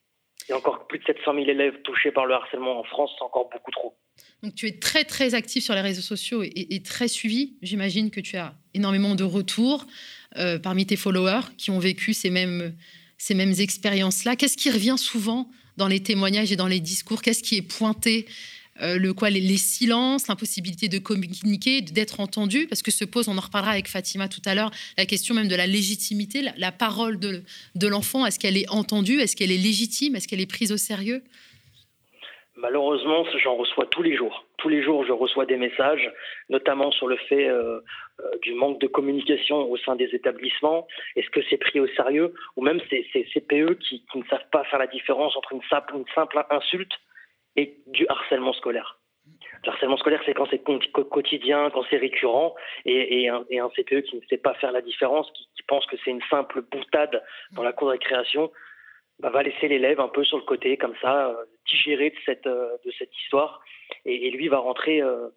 [0.47, 3.11] Il y a encore plus de 700 000 élèves touchés par le harcèlement en France,
[3.17, 3.97] c'est encore beaucoup trop.
[4.43, 7.57] Donc tu es très très actif sur les réseaux sociaux et, très suivi.
[7.63, 9.87] J'imagine que tu as énormément de retours
[10.37, 12.77] euh, parmi tes followers qui ont vécu ces mêmes,
[13.17, 14.37] ces mêmes expériences-là.
[14.37, 17.23] Qu'est-ce qui revient souvent dans les témoignages et dans les discours?
[17.23, 18.27] Qu'est-ce qui est pointé
[18.83, 23.39] euh, le quoi, les, silences, l'impossibilité de communiquer, d'être entendu, parce que se pose, on
[23.39, 27.19] en reparlera avec Fatima tout à l'heure, la question même de la légitimité, la, parole
[27.19, 27.43] de,
[27.75, 30.77] de l'enfant, est-ce qu'elle est entendue, est-ce qu'elle est légitime, est-ce qu'elle est prise au
[30.77, 31.23] sérieux?
[32.57, 34.45] Malheureusement, j'en reçois tous les jours.
[34.59, 36.11] Tous les jours, je reçois des messages,
[36.49, 37.81] notamment sur le fait euh,
[38.21, 40.87] euh, du manque de communication au sein des établissements.
[41.17, 42.33] Est-ce que c'est pris au sérieux?
[42.57, 45.95] Ou même ces, CPE qui, qui, ne savent pas faire la différence entre une simple,
[45.97, 46.93] une simple insulte
[47.57, 48.99] et du harcèlement scolaire.
[49.65, 54.21] Le harcèlement scolaire, c'est quand c'est quotidien, quand c'est récurrent, et, un, CPE qui ne
[54.29, 57.87] sait pas faire la différence, qui, pense que c'est une simple boutade dans la cour
[57.89, 58.53] de récréation,
[59.21, 62.47] bah, va laisser l'élève un peu sur le côté, comme ça, euh, digérer de cette,
[62.47, 62.77] euh,
[63.23, 63.63] histoire,
[64.05, 65.29] et, lui va rentrer euh,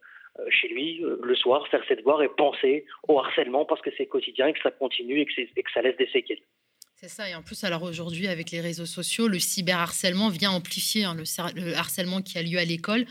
[0.49, 4.47] chez lui le soir, faire ses devoirs et penser au harcèlement parce que c'est quotidien
[4.47, 6.41] et que ça continue et que, et que ça laisse des séquelles.
[6.99, 11.03] C'est ça, et en plus, alors aujourd'hui, avec les réseaux sociaux, le cyberharcèlement vient amplifier
[11.03, 11.15] hein,
[11.55, 13.05] le, harcèlement qui a lieu à l'école.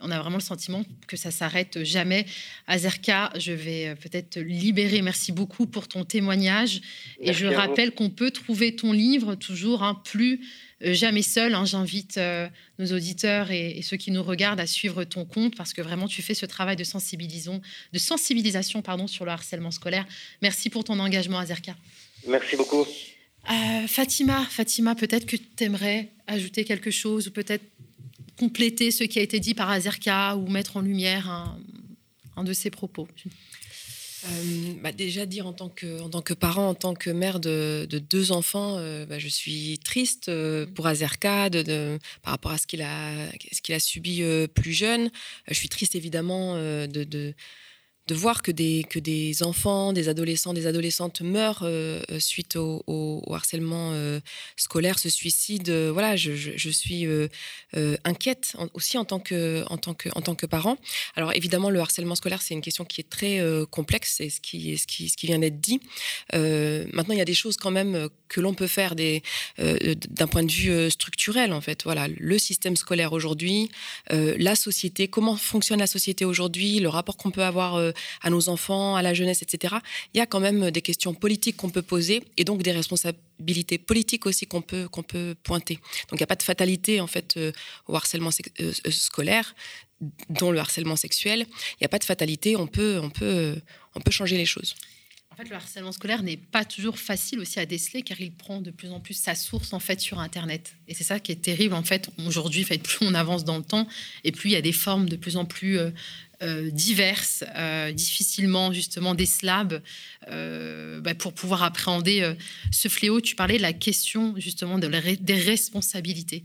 [0.00, 2.26] On a vraiment le sentiment que ça s'arrête jamais.
[2.66, 5.02] Azerka, je vais euh, peut-être libérer.
[5.02, 6.80] Merci beaucoup pour ton témoignage.
[7.20, 10.40] et je rappelle qu'on peut trouver ton livre toujours hein, plus
[10.82, 11.54] euh, jamais seul.
[11.54, 11.64] Hein.
[11.64, 12.48] J'invite euh,
[12.80, 16.22] nos auditeurs et, ceux qui nous regardent à suivre ton compte parce que vraiment tu
[16.22, 17.60] fais ce travail de sensibilisation,
[17.92, 20.06] de sensibilisation pardon, sur le harcèlement scolaire.
[20.42, 21.76] Merci pour ton engagement, Azerka.
[22.26, 22.84] Merci beaucoup.
[23.50, 27.64] Euh, Fatima, Fatima, peut-être que tu aimerais ajouter quelque chose ou peut-être
[28.38, 31.28] compléter ce qui a été dit par Azerka ou mettre en lumière
[32.36, 33.08] un, de ses propos.
[34.24, 37.40] Euh, bah, déjà dire en tant que en tant que parent, en tant que mère
[37.40, 40.30] de, deux enfants, euh, bah, je suis triste
[40.74, 44.22] pour Azerka de, par rapport à ce qu'il a ce qu'il a subi
[44.54, 45.10] plus jeune.
[45.48, 47.34] je suis triste évidemment de de
[48.14, 53.22] voir que des, que des enfants, des adolescents, des adolescentes meurent euh, euh, suite au,
[53.32, 54.20] harcèlement euh,
[54.56, 55.92] scolaire, se suicident.
[55.92, 57.06] voilà, je, je, suis
[58.04, 60.76] inquiète aussi en tant, que, en, tant que, en tant que parent.
[61.16, 63.40] Alors évidemment, le harcèlement scolaire, c'est une question qui est très
[63.70, 65.80] complexe, c'est ce qui, ce, qui, ce qui vient d'être dit.
[66.32, 70.52] maintenant, il y a des choses quand même que l'on peut faire d'un point de
[70.52, 71.84] vue structurel, en fait.
[71.84, 73.70] Voilà, le système scolaire aujourd'hui,
[74.10, 77.92] la société, comment fonctionne la société aujourd'hui, le rapport qu'on peut avoir
[78.22, 79.76] à nos enfants, à la jeunesse, etc.,
[80.14, 83.78] il y a quand même des questions politiques qu'on peut poser et donc des responsabilités
[83.78, 85.74] politiques aussi qu'on peut, qu'on peut pointer.
[86.08, 87.52] Donc il n'y a pas de fatalité en fait euh,
[87.86, 88.30] au harcèlement
[88.60, 89.54] euh, euh, scolaire
[90.30, 91.46] dont le harcèlement sexuel.
[91.72, 93.56] Il n'y a pas de fatalité, on peut, on peut,
[93.94, 94.74] on peut changer les choses.
[95.30, 98.60] En fait, le harcèlement scolaire n'est pas toujours facile aussi à déceler car il prend
[98.60, 100.74] de plus en plus sa source en fait sur Internet.
[100.88, 102.10] Et c'est ça qui est terrible en fait.
[102.26, 103.86] Aujourd'hui, plus on avance dans le temps
[104.24, 105.78] et plus il y a des formes de plus en plus
[106.70, 109.82] diverses, euh, difficilement justement décelables,
[110.30, 112.32] euh, bah, pour pouvoir appréhender
[112.70, 113.20] ce fléau.
[113.20, 116.42] Tu parlais de la question justement de des responsabilités.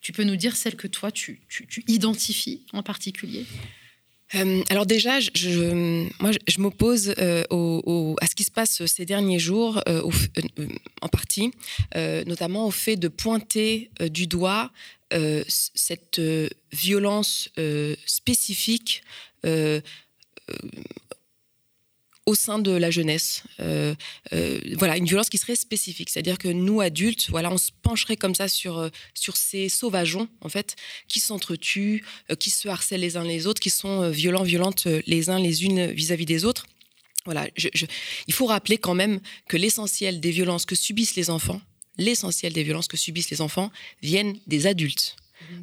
[0.00, 1.40] Tu peux nous dire celle que toi tu,
[1.88, 3.44] identifies en particulier?
[4.68, 9.82] Alors déjà, je, moi, je m'oppose à ce qui se passe ces derniers jours,
[11.00, 11.52] en partie,
[11.94, 14.72] notamment au fait de pointer du doigt
[15.48, 16.20] cette
[16.72, 17.48] violence
[18.06, 19.02] spécifique
[19.46, 19.80] euh,
[20.50, 20.54] euh,
[22.24, 23.44] au sein de la jeunesse.
[23.60, 23.94] Euh,
[24.76, 26.10] voilà, une violence qui serait spécifique.
[26.10, 30.48] C'est-à-dire que nous, adultes, voilà, on se pencherait comme ça sur, sur ces sauvageons, en
[30.48, 30.74] fait,
[31.06, 32.04] qui s'entretuent,
[32.40, 35.92] qui se harcèlent les uns les autres, qui sont violents, violentes les uns les unes
[35.92, 36.66] vis-à-vis des autres.
[37.26, 37.46] Voilà,
[38.26, 41.60] il faut rappeler quand même que l'essentiel des violences que subissent les enfants,
[41.98, 43.70] l'essentiel des violences que subissent les enfants
[44.02, 45.16] viennent des adultes.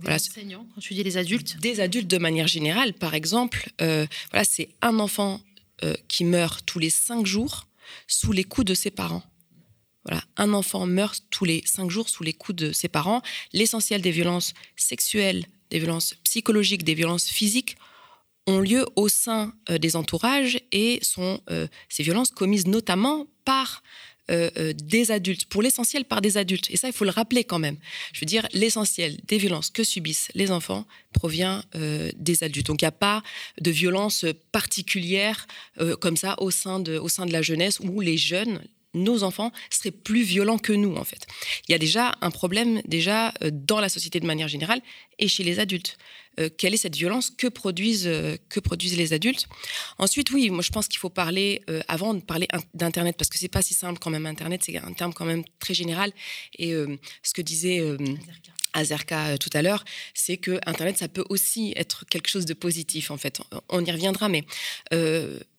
[0.04, 2.94] Des enseignants, quand tu dis les adultes Des adultes de manière générale.
[2.94, 5.42] Par exemple, voilà, c'est un enfant
[6.08, 7.68] qui meurt tous les cinq jours
[8.08, 9.24] sous les coups de ses parents.
[10.06, 13.22] Voilà, un enfant meurt tous les cinq jours sous les coups de ses parents.
[13.54, 17.78] L'essentiel des violences sexuelles, des violences psychologiques, des violences physiques
[18.46, 23.82] ont lieu au sein euh, des entourages et sont euh, ces violences commises notamment par
[24.32, 26.70] euh, des adultes, pour l'essentiel par des adultes.
[26.70, 27.78] Et ça, il faut le rappeler quand même.
[28.14, 31.64] Je veux dire, l'essentiel des violences que subissent les enfants provient
[32.16, 32.68] des adultes.
[32.68, 33.22] Donc il n'y a pas
[33.60, 35.48] de violence particulière
[36.00, 38.62] comme ça au sein, de, au sein de la jeunesse où les jeunes,
[38.94, 41.26] nos enfants seraient plus violents que nous, en fait.
[41.68, 44.82] Il y a déjà un problème déjà euh, dans la société de manière générale
[45.20, 45.98] et chez les adultes.
[46.40, 49.48] Euh, quelle est cette violence que produisent, euh, que produisent les adultes?
[49.98, 53.48] Ensuite, oui, moi je pense qu'il faut parler, avant de parler d'Internet, parce que c'est
[53.48, 56.12] pas si simple quand même, Internet, c'est un terme quand même très général.
[56.58, 56.74] Et
[57.24, 57.82] ce que disait...
[58.76, 59.86] Azerka tout à l'heure,
[60.16, 63.40] c'est que Internet, ça peut aussi être quelque chose de positif, en fait.
[63.70, 64.46] On y reviendra, mais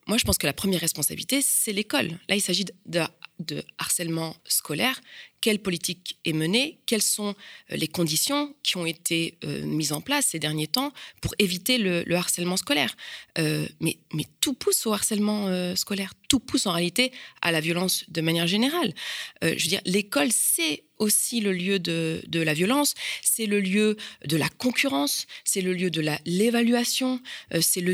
[0.07, 2.09] moi, je pense que la première responsabilité, c'est l'école.
[2.29, 2.99] Là, il s'agit de,
[3.39, 5.01] de, harcèlement scolaire.
[5.45, 7.35] Quelle politique est menée Quelles sont
[7.71, 11.77] euh, les conditions qui ont été euh, mises en place ces derniers temps pour éviter
[11.77, 12.97] le, harcèlement scolaire
[13.37, 13.97] euh, mais,
[14.41, 16.13] tout pousse au harcèlement scolaire.
[16.29, 17.11] Tout pousse en réalité
[17.41, 18.93] à la violence de manière générale.
[19.41, 24.37] je veux dire, l'école, c'est aussi le lieu de, la violence, c'est le lieu de
[24.37, 27.19] la concurrence, c'est le lieu de l'évaluation,
[27.59, 27.93] c'est le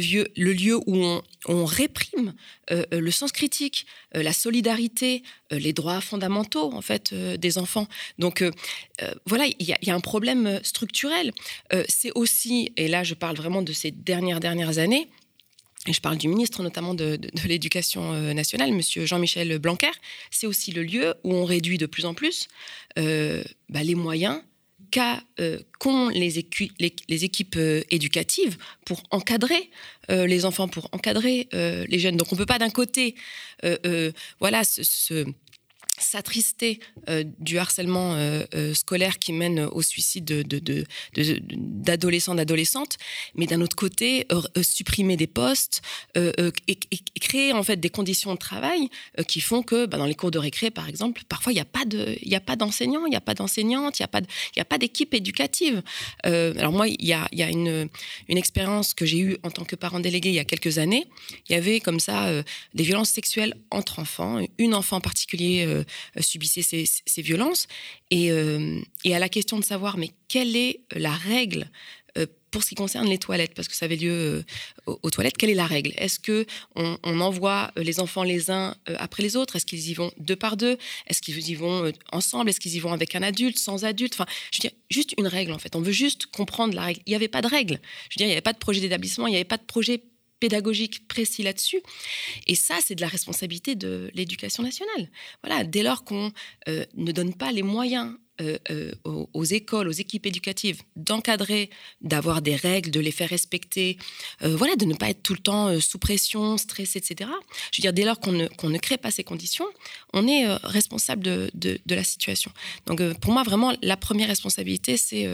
[0.51, 2.33] lieu, où on réprime
[2.69, 7.87] le sens critique, la solidarité, les droits fondamentaux en fait des enfants.
[8.19, 8.43] Donc
[9.25, 11.31] voilà, il y, a un problème structurel.
[11.89, 15.09] c'est aussi, et là je parle vraiment de ces dernières dernières années,
[15.87, 19.91] et je parle du ministre notamment de, l'Éducation euh, nationale, Monsieur Jean-Michel Blanquer,
[20.29, 22.47] c'est aussi le lieu où on réduit de plus en plus
[22.99, 24.41] euh, bah, les moyens
[25.39, 29.69] euh, qu'ont les, équipes éducatives pour encadrer
[30.09, 32.17] les enfants, pour encadrer les jeunes.
[32.17, 33.15] Donc on ne peut pas d'un côté
[34.39, 35.25] voilà, ce
[35.99, 36.79] s'attrister
[37.09, 42.97] euh, du harcèlement euh, euh, scolaire qui mène au suicide d'adolescents, de, d'adolescentes,
[43.35, 44.27] mais d'un autre côté,
[44.61, 45.81] supprimer des postes
[46.15, 46.79] et,
[47.19, 48.89] créer en fait des conditions de travail
[49.27, 52.39] qui font que bah, dans les cours de récré, par exemple, parfois il n'y a
[52.39, 55.81] pas d'enseignants, il n'y a pas d'enseignantes, il n'y a pas d'équipe éducative.
[56.23, 57.89] alors moi, il y a, y a une,
[58.27, 61.07] une expérience que j'ai eue en tant que parent délégué il y a quelques années.
[61.49, 62.31] Il y avait comme ça
[62.73, 65.80] des violences sexuelles entre enfants, une enfant en particulier
[66.17, 67.67] euh, subissait ces, violences.
[68.13, 71.69] Euh, et, à la question de savoir, mais quelle est la règle
[72.17, 74.43] euh, pour ce qui concerne les toilettes, parce que ça avait lieu
[74.85, 75.93] aux, toilettes, quelle est la règle?
[75.95, 79.55] Est-ce que on, envoie les enfants les uns après les autres?
[79.55, 80.77] Est-ce qu'ils y vont deux par deux?
[81.07, 82.49] Est-ce qu'ils y vont ensemble?
[82.49, 84.15] Est-ce qu'ils y vont avec un adulte, sans adulte?
[84.15, 85.77] Enfin, je veux dire, juste une règle en fait.
[85.77, 86.99] On veut juste comprendre la règle.
[87.05, 87.79] Il n'y avait pas de règle.
[88.09, 89.63] Je veux dire, il n'y avait pas de projet d'établissement, il n'y avait pas de
[89.63, 90.03] projet
[90.41, 91.81] pédagogique précis là-dessus.
[92.47, 95.09] Et ça, c'est de la responsabilité de l'éducation nationale.
[95.43, 96.33] Voilà, dès lors qu'on
[96.67, 101.69] euh, ne donne pas les moyens euh, euh, aux, écoles, aux équipes éducatives d'encadrer,
[102.01, 103.97] d'avoir des règles, de les faire respecter,
[104.41, 107.29] voilà, de ne pas être tout le temps sous pression, stressé, etc.
[107.71, 109.67] Je veux dire, dès lors qu'on ne, qu'on ne crée pas ces conditions,
[110.13, 112.51] on est responsable de, de, la situation.
[112.87, 115.27] Donc, pour moi, vraiment, la première responsabilité, c'est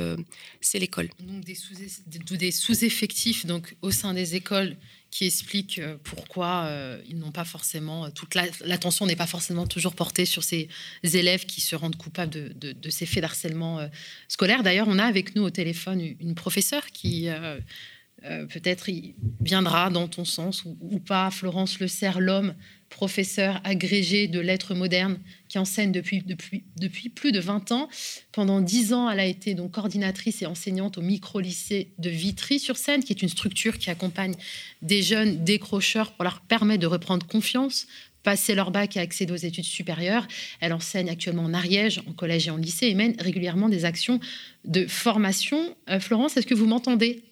[0.59, 1.09] c'est l'école.
[1.19, 4.75] Donc, des sous-effectifs donc, au sein des écoles
[5.11, 9.65] qui explique euh, pourquoi euh, ils n'ont pas forcément euh, toute l'attention n'est pas forcément
[9.65, 10.67] toujours portée sur ces
[11.03, 13.89] élèves qui se rendent coupables de, ces faits d'harcèlement
[14.27, 14.63] scolaire.
[14.63, 17.27] D'ailleurs, on a avec nous au téléphone une professeure qui
[18.21, 18.89] peut-être
[19.41, 22.55] viendra dans ton sens ou, ou pas, Florence Le Serre, l'homme
[22.89, 27.89] professeur agrégé de lettres modernes qui enseigne depuis, depuis, depuis plus de 20 ans.
[28.31, 33.13] Pendant 10 ans, elle a été donc coordinatrice et enseignante au micro-lycée de Vitry-sur-Seine, qui
[33.13, 34.35] est une structure qui accompagne
[34.81, 37.87] des jeunes décrocheurs pour leur permettre de reprendre confiance,
[38.23, 40.27] passer leur bac et accéder aux études supérieures.
[40.59, 44.19] Elle enseigne actuellement en Ariège, en collège et en lycée, et mène régulièrement des actions
[44.65, 45.75] de formation.
[45.89, 47.23] Euh, Florence, est-ce que vous m'entendez?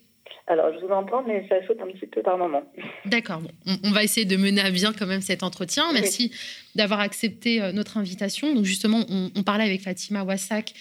[0.48, 2.64] Alors, je vous entends, mais ça saute un petit peu par moment.
[3.06, 3.42] D'accord.
[3.84, 5.92] on, va essayer de mener à bien quand même cet entretien.
[5.92, 6.32] Merci
[6.76, 8.54] d'avoir accepté euh, notre invitation.
[8.54, 10.74] Donc, justement, on, parlait avec Fatima Wassak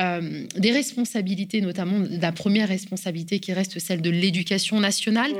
[0.00, 5.32] euh, des responsabilités, notamment la première responsabilité qui reste celle de l'éducation nationale.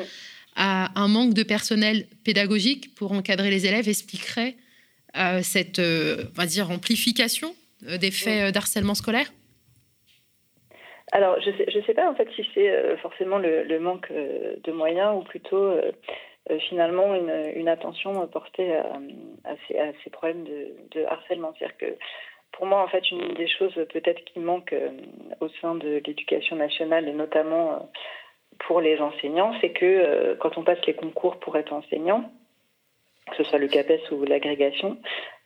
[0.56, 4.54] À un manque de personnel pédagogique pour encadrer les élèves expliquerait
[5.16, 7.52] euh, cette, on va dire, amplification
[7.82, 9.32] des faits d'harcèlement scolaire?
[11.12, 14.10] Alors, je ne sais, je sais pas en fait si c'est euh, forcément le, manque
[14.10, 15.92] euh, de moyens ou plutôt euh,
[16.68, 21.52] finalement une, attention portée à, ces, à, ces, problèmes de, de harcèlement.
[21.58, 21.96] C'est-à-dire que
[22.52, 24.74] pour moi, en fait, une des choses peut-être qui manque
[25.40, 27.90] au sein de l'éducation nationale, et notamment
[28.60, 32.30] pour les enseignants, c'est que quand on passe les concours pour être enseignant,
[33.30, 34.98] que ce soit le CAPES ou l'agrégation,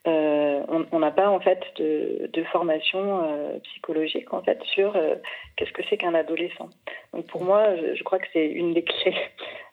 [0.08, 5.16] euh, on n'a pas en fait de, formation euh, psychologique en fait sur euh,
[5.56, 6.70] qu'est-ce que c'est qu'un adolescent.
[7.12, 9.16] Donc pour moi, je, crois que c'est une des clés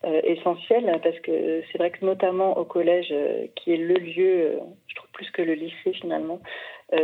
[0.24, 3.14] essentielles parce que c'est vrai que notamment au collège,
[3.56, 6.40] qui est le lieu, je trouve plus que le lycée finalement,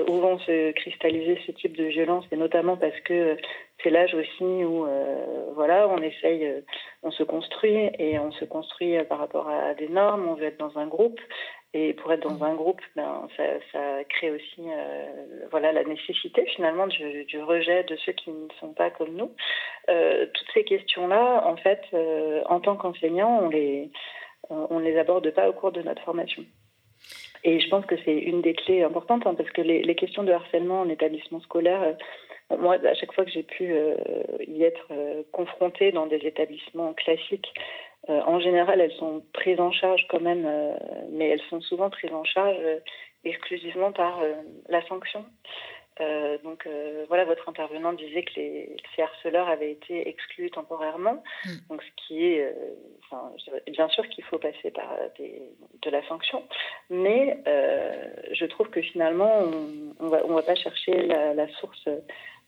[0.10, 3.38] où vont se cristalliser ce type de violence, et notamment parce que
[3.82, 4.86] c'est l'âge aussi où
[5.56, 6.64] voilà, on essaye,
[7.04, 10.60] on se construit et on se construit par rapport à des normes, on veut être
[10.60, 11.20] dans un groupe.
[11.74, 16.88] Et pour être dans un groupe, ben, ça, crée aussi euh, voilà, la nécessité finalement
[16.88, 19.32] du, rejet de ceux qui ne sont pas comme nous.
[19.90, 23.90] Euh, toutes ces questions-là, en fait, euh, en tant qu'enseignant, on les,
[24.50, 26.44] on ne les aborde pas au cours de notre formation.
[27.46, 30.24] Et je pense que c'est une des clés importantes hein, parce que les, les, questions
[30.24, 31.96] de harcèlement en établissement scolaire,
[32.60, 33.74] moi, à chaque fois que j'ai pu
[34.46, 34.88] y être
[35.32, 37.52] confrontée dans des établissements classiques,
[38.08, 40.74] en général, elles sont prises en charge quand même, euh,
[41.12, 42.80] mais elles sont souvent prises en charge euh,
[43.24, 44.20] exclusivement par
[44.70, 45.24] la sanction.
[46.44, 46.68] donc
[47.08, 51.22] voilà, votre intervenant disait que les, ces harceleurs avaient été exclus temporairement.
[51.46, 51.50] Mm.
[51.70, 52.52] Donc ce qui est,
[53.68, 56.42] bien sûr qu'il faut passer par de la sanction,
[56.90, 57.38] mais
[58.32, 59.44] je trouve que finalement
[60.00, 61.88] on, ne va, pas chercher la, la source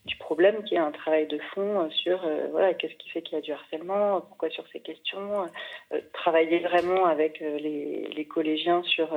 [0.04, 3.22] du problème qui est un travail de fond euh, sur euh, voilà qu'est-ce qui fait
[3.22, 5.46] qu'il y a du harcèlement, pourquoi sur ces questions,
[5.92, 9.16] euh, travailler vraiment avec les, les, collégiens sur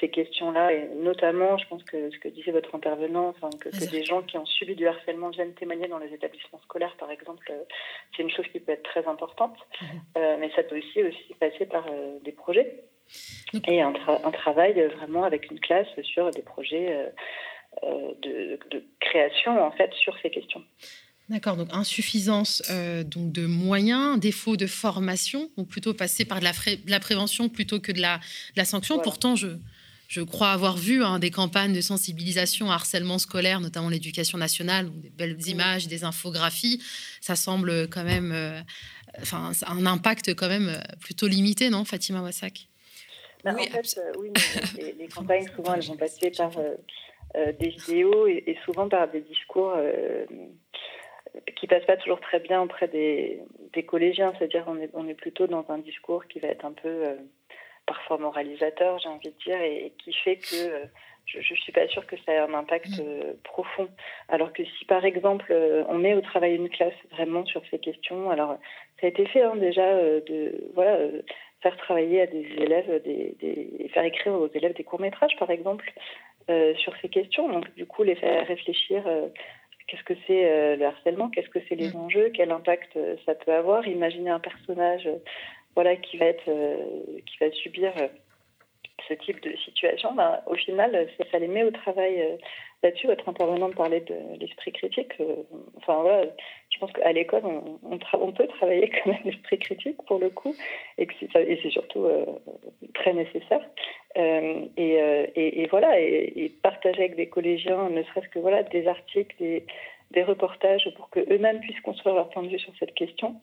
[0.00, 0.72] ces questions-là.
[0.72, 4.38] Et notamment, je pense que ce que disait votre intervenant, enfin que, des gens qui
[4.38, 7.52] ont subi du harcèlement viennent témoigner dans les établissements scolaires, par exemple,
[8.14, 10.36] c'est une chose qui peut être très importante, mhm.
[10.38, 11.86] mais ça peut aussi aussi passer par
[12.22, 12.84] des projets.
[13.66, 17.12] Et un, un, travail vraiment avec une classe sur des projets
[17.82, 18.58] euh, de,
[19.00, 20.62] création en fait sur ces questions.
[21.28, 26.44] D'accord, donc insuffisance euh, donc de moyens, défaut de formation, ou plutôt passer par de
[26.44, 26.52] la,
[26.86, 28.20] la prévention plutôt que de la,
[28.56, 28.98] la sanction.
[28.98, 29.48] Pourtant, je,
[30.08, 34.90] je crois avoir vu hein, des campagnes de sensibilisation à harcèlement scolaire, notamment l'éducation nationale,
[35.00, 36.82] des belles images, des infographies.
[37.20, 38.60] Ça semble quand même, euh,
[39.22, 42.68] enfin, un impact quand même plutôt limité, non, Fatima Wassak?
[43.44, 44.30] Oui, En fait, oui,
[44.78, 46.74] les, les, campagnes souvent elles vont passer par euh,
[47.34, 50.24] des vidéos et, souvent par des discours euh,
[51.56, 53.40] qui passent pas toujours très bien auprès des,
[53.72, 54.32] des collégiens.
[54.38, 57.14] C'est-à-dire on est, on est plutôt dans un discours qui va être un peu euh,
[57.86, 60.88] parfois moralisateur, j'ai envie de dire, et, qui fait que
[61.26, 63.36] je ne suis pas sûre que ça ait un impact mm.
[63.42, 63.88] profond.
[64.28, 65.52] Alors que si, par exemple,
[65.88, 68.58] on met au travail une classe vraiment sur ces questions, alors
[69.00, 70.98] ça a été fait hein, déjà de voilà
[71.64, 75.50] faire travailler à des élèves, des, des, faire écrire aux élèves des courts métrages, par
[75.50, 77.48] exemple, euh, sur ces questions.
[77.48, 79.06] Donc, du coup, les faire réfléchir.
[79.06, 79.28] Euh,
[79.86, 81.96] qu'est-ce que c'est euh, le harcèlement Qu'est-ce que c'est les mm.
[81.96, 85.08] enjeux Quel impact ça peut avoir Imaginer un personnage,
[85.74, 86.50] voilà, qui va être,
[87.26, 87.92] qui va subir
[89.08, 90.14] ce type de situation.
[90.14, 92.38] Ben, au final, ça, les met au travail
[92.82, 93.06] là-dessus.
[93.06, 95.12] Votre intervenante parlait de l'esprit critique.
[95.78, 96.24] enfin voilà,
[96.70, 100.54] je pense qu'à l'école, on, on, peut travailler quand même l'esprit critique pour le coup,
[100.98, 102.06] et, et c'est surtout
[102.94, 103.60] très nécessaire.
[104.16, 109.34] Euh, euh, et, voilà, et, partager avec des collégiens, ne serait-ce que voilà, des articles,
[109.40, 113.40] des, reportages pour qu'eux-mêmes puissent construire leur point de vue sur cette question.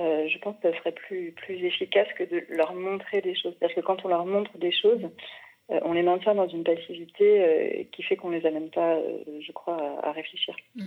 [0.00, 3.54] Euh, je pense que ça serait plus, efficace que de leur montrer des choses.
[3.60, 5.02] Parce que quand on leur montre des choses,
[5.68, 8.98] on les maintient dans une passivité qui fait qu'on ne les amène pas,
[9.40, 10.56] je crois, à, réfléchir.
[10.76, 10.86] Mm.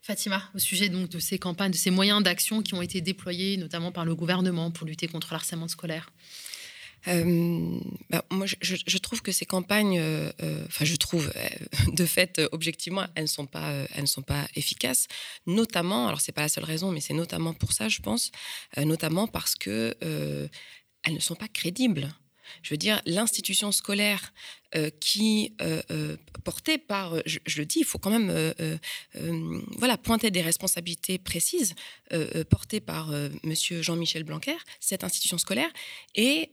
[0.00, 3.56] Fatima, au sujet donc de ces campagnes, de ces moyens d'action qui ont été déployés
[3.56, 6.08] notamment par le gouvernement pour lutter contre le harcèlement scolaire.
[7.08, 7.78] Euh,
[8.10, 11.32] bah, moi, je, trouve que ces campagnes, euh, euh, enfin, je trouve,
[11.92, 15.08] de fait, objectivement, elles ne sont pas, elles ne sont pas efficaces.
[15.46, 18.30] Notamment, alors c'est pas la seule raison, mais c'est notamment pour ça, je pense,
[18.76, 19.96] notamment parce que
[21.04, 22.08] elles ne sont pas crédibles.
[22.62, 24.32] Je veux dire, l'institution scolaire
[24.74, 26.16] euh, qui, euh, euh,
[26.88, 28.32] par, je, le dis, il faut quand même
[29.76, 31.74] voilà, pointer des responsabilités précises
[32.50, 33.10] portées par
[33.44, 35.70] Monsieur Jean-Michel Blanquer, cette institution scolaire,
[36.16, 36.50] et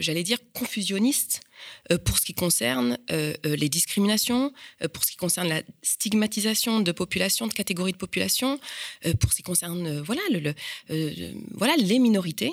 [0.00, 1.40] j'allais dire confusionniste
[2.04, 4.52] pour ce qui concerne les discriminations,
[4.92, 8.60] pour ce qui concerne la stigmatisation de populations, de catégories de population,
[9.20, 10.54] pour ce qui concerne voilà, le,
[11.54, 12.52] voilà, les minorités,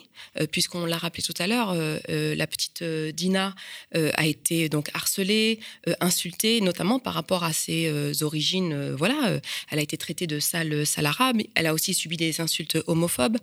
[0.52, 3.56] puisqu'on l'a rappelé tout à l'heure, la petite Dina
[3.94, 4.90] a été donc
[5.20, 8.74] euh, insultée, notamment par rapport à ses euh, origines.
[8.74, 9.40] Euh, voilà,
[9.70, 11.38] elle a été traitée de sale, sale arabe.
[11.56, 13.38] Elle a aussi subi des d'insultes homophobes.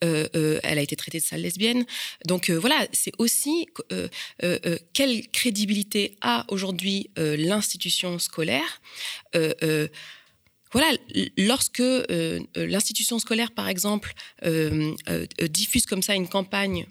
[0.00, 1.86] elle a été traitée de sale lesbienne.
[2.26, 3.66] Donc voilà, c'est aussi
[4.92, 8.80] quelle crédibilité a aujourd'hui l'institution scolaire
[10.72, 10.90] voilà,
[11.38, 11.82] lorsque
[12.56, 14.12] l'institution scolaire, par exemple,
[15.48, 16.86] diffuse comme ça une campagne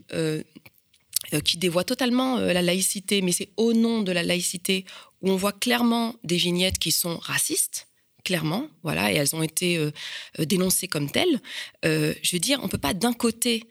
[1.39, 4.85] qui dévoie totalement la laïcité, mais c'est au nom de la laïcité
[5.21, 7.87] où on voit clairement des vignettes qui sont racistes,
[8.23, 9.91] clairement, voilà, et elles ont été euh,
[10.39, 11.41] euh, dénoncées comme telles.
[11.85, 13.63] Euh, je veux dire, on ne peut pas d'un côté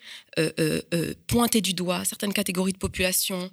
[1.26, 3.50] pointer du doigt certaines catégories de population,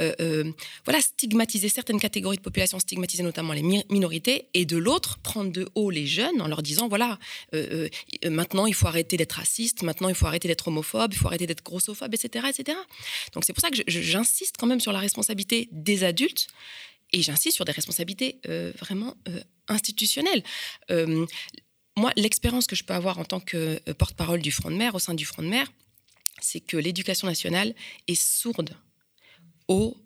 [0.00, 5.68] voilà, stigmatiser certaines catégories de population, stigmatiser notamment les minorités, et de l'autre prendre de
[5.76, 7.20] haut les jeunes en leur disant voilà,
[8.28, 11.46] maintenant il faut arrêter d'être raciste, maintenant il faut arrêter d'être homophobe, il faut arrêter
[11.46, 12.76] d'être grossophobe, etc., etc.
[13.32, 16.48] Donc c'est pour ça que j'insiste quand même sur la responsabilité des adultes
[17.12, 18.40] et j'insiste sur des responsabilités
[18.78, 19.14] vraiment
[19.68, 20.42] institutionnelle.
[20.90, 21.26] Euh,
[21.96, 24.94] moi, l'expérience que je peux avoir en tant que euh, porte-parole du Front de mer,
[24.94, 25.70] au sein du Front de mer,
[26.40, 27.74] c'est que l'éducation nationale
[28.08, 28.76] est sourde
[29.68, 29.96] aux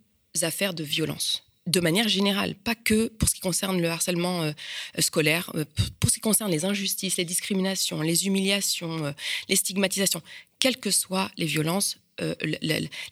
[0.43, 4.53] affaires de violence de manière générale, pas que pour ce qui concerne le harcèlement euh,
[4.99, 5.53] scolaire,
[6.01, 9.15] pour ce qui concerne les injustices, les discriminations, les humiliations,
[9.49, 10.23] les stigmatisations,
[10.59, 11.99] quelles que soient les violences,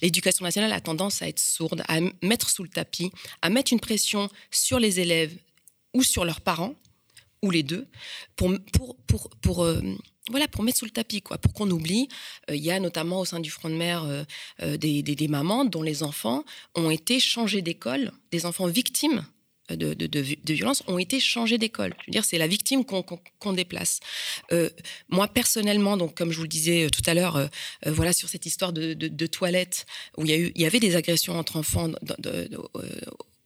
[0.01, 3.11] l'éducation nationale a tendance à être sourde, à mettre sous le tapis,
[3.43, 5.35] à mettre une pression sur les élèves
[5.95, 6.75] ou sur leurs parents,
[7.43, 7.87] ou les deux,
[8.37, 9.81] pour, pour, pour, pour euh,
[10.31, 12.09] voilà, pour mettre sous le tapis, quoi, pour qu'on oublie.
[12.51, 15.65] Euh, il y a notamment au sein du front de mer euh, des, des, mamans
[15.65, 16.45] dont les enfants
[16.75, 19.25] ont été changés d'école, des enfants victimes
[19.71, 21.95] de, de, de, ont été changés d'école.
[22.13, 24.01] Je c'est la victime qu'on déplace.
[25.09, 27.49] moi, personnellement, donc, comme je vous le disais tout à l'heure,
[27.87, 31.91] voilà, sur cette histoire de, toilettes, où il y, avait des agressions entre enfants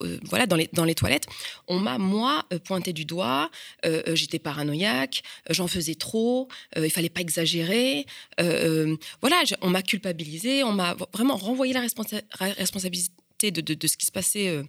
[0.02, 1.26] euh, voilà, dans les, toilettes,
[1.68, 3.50] on m'a, moi, euh, pointé du doigt,
[3.84, 8.06] euh, j'étais paranoïaque, j'en faisais trop, il fallait pas exagérer.
[8.38, 14.06] voilà, on m'a culpabilisé, on m'a vraiment renvoyé la responsabilité de, de, de, ce qui
[14.06, 14.62] se passait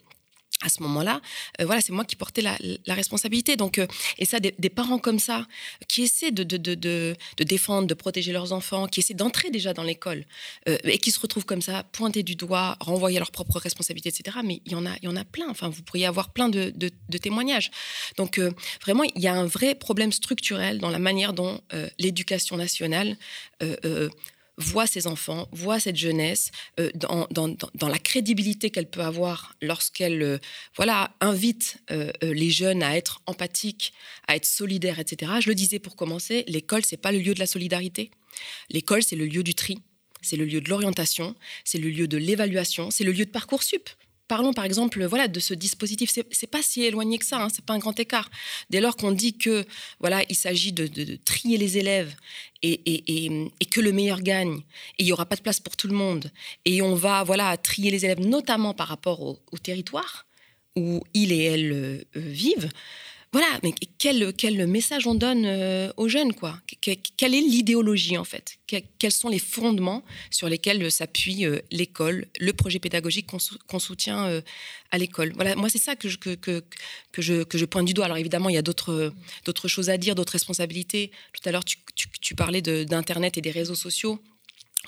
[0.64, 1.22] à ce moment-là,
[1.60, 2.58] euh, voilà, c'est moi qui portais la,
[2.94, 3.56] responsabilité.
[3.56, 3.88] Donc, euh,
[4.18, 5.46] et ça, des, parents comme ça,
[5.88, 6.44] qui essaient de,
[7.44, 10.26] défendre, de protéger leurs enfants, qui essaient d'entrer déjà dans l'école,
[10.70, 14.10] euh, et qui se retrouvent comme ça, pointés du doigt, renvoyés à leurs propres responsabilités,
[14.10, 14.38] etc.
[14.44, 15.50] Mais il y en a, il y en a plein.
[15.50, 16.72] Enfin, vous pourriez avoir plein de,
[17.22, 17.72] témoignages.
[18.18, 18.40] Donc,
[18.84, 21.62] vraiment, il y a un vrai problème structurel dans la manière dont
[22.00, 23.18] l'éducation nationale
[24.58, 30.38] voit ses enfants, voit cette jeunesse euh, dans, la crédibilité qu'elle peut avoir lorsqu'elle euh,
[30.76, 33.94] voilà, invite euh, les jeunes à être empathiques,
[34.28, 35.34] à être solidaires, etc.
[35.40, 38.12] Je le disais pour commencer, l'école, c'est pas le lieu de la solidarité.
[38.70, 39.80] L'école, c'est le lieu du tri,
[40.22, 43.90] c'est le lieu de l'orientation, c'est le lieu de l'évaluation, c'est le lieu de Parcoursup
[44.28, 46.12] parlons par exemple voilà de ce dispositif.
[46.32, 48.30] C'est pas si éloigné que ça, hein, c'est pas un grand écart.
[48.70, 49.66] Dès lors qu'on dit que
[50.00, 50.88] voilà, il s'agit de,
[51.26, 52.16] trier les élèves
[52.62, 52.78] et,
[53.72, 54.58] que le meilleur gagne,
[54.98, 56.32] et il y aura pas de place pour tout le monde,
[56.66, 60.26] et on va voilà trier les élèves notamment par rapport au, territoire
[60.76, 62.70] où ils et elles euh, vivent.
[63.34, 66.60] Voilà, mais quel, quel message on donne euh, aux jeunes, quoi?
[66.82, 68.60] Quelle est l'idéologie, en fait?
[68.68, 73.28] Quels sont les fondements sur lesquels s'appuie euh, l'école, le projet pédagogique
[73.68, 74.42] qu'on soutient euh,
[74.92, 75.34] à l'école?
[75.34, 76.64] Voilà, moi, c'est ça que je, que, que,
[77.12, 78.06] que, je, pointe du doigt.
[78.06, 79.12] Alors, évidemment, il y a d'autres
[79.68, 81.10] choses à dire, d'autres responsabilités.
[81.34, 84.20] Tout à l'heure, tu, tu, tu parlais d'Internet et des réseaux sociaux.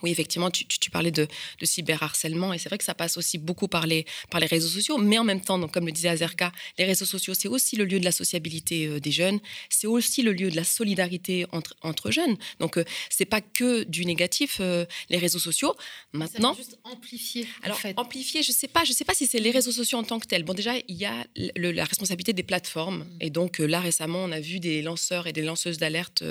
[0.03, 1.27] Oui, effectivement, tu, parlais de,
[1.63, 4.97] cyberharcèlement et c'est vrai que ça passe aussi beaucoup par les, par les réseaux sociaux,
[4.97, 7.85] mais en même temps, donc, comme le disait Azerka, les réseaux sociaux, c'est aussi le
[7.85, 9.39] lieu de la sociabilité euh, des jeunes,
[9.69, 12.35] c'est aussi le lieu de la solidarité entre, entre jeunes.
[12.59, 15.73] Donc, euh, c'est pas que du négatif, euh, les réseaux sociaux.
[16.11, 17.47] Maintenant, ça juste amplifier.
[17.63, 20.19] Alors, amplifier, je sais pas, je sais pas si c'est les réseaux sociaux en tant
[20.19, 20.43] que tels.
[20.43, 21.25] Bon, déjà, il y a
[21.55, 23.17] la responsabilité des plateformes mm.
[23.21, 26.23] et donc là récemment, on a vu des lanceurs et des lanceuses d'alerte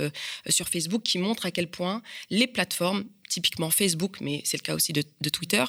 [0.49, 4.75] sur Facebook qui montrent à quel point les plateformes typiquement Facebook, mais c'est le cas
[4.75, 5.65] aussi de, Twitter,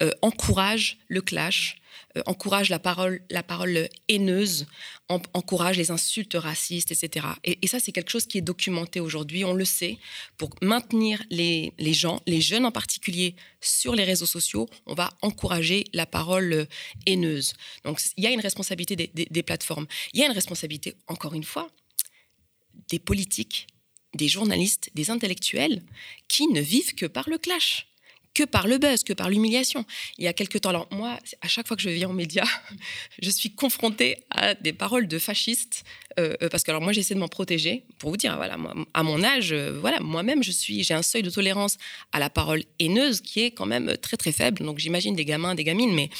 [0.00, 1.76] euh, encourage le clash,
[2.16, 4.66] euh, encourage la parole, la parole haineuse,
[5.08, 7.26] encourage les insultes racistes, etc.
[7.44, 9.98] Et, ça, c'est quelque chose qui est documenté aujourd'hui, on le sait,
[10.38, 15.84] pour maintenir les, gens, les jeunes en particulier, sur les réseaux sociaux, on va encourager
[15.92, 16.66] la parole
[17.06, 17.54] haineuse.
[17.84, 19.86] Donc, il y a une responsabilité des plateformes.
[20.12, 21.68] Il y a une responsabilité, encore une fois,
[22.88, 23.66] des politiques
[24.14, 25.82] des journalistes, des intellectuels
[26.28, 27.86] qui ne vivent que par le clash,
[28.34, 29.84] que par le buzz, que par l'humiliation.
[30.18, 32.48] Il y a quelque temps, alors moi, à chaque fois que je viens en médias,
[33.22, 35.84] je suis confrontée à des paroles de fascistes,
[36.18, 38.56] euh, euh, parce que alors moi j'essaie de m'en protéger, pour vous dire, voilà,
[38.94, 41.76] à mon âge, euh, voilà, moi-même je suis, j'ai un seuil de tolérance
[42.12, 44.64] à la parole haineuse qui est quand même très très faible.
[44.64, 46.10] Donc j'imagine des gamins, des gamines, mais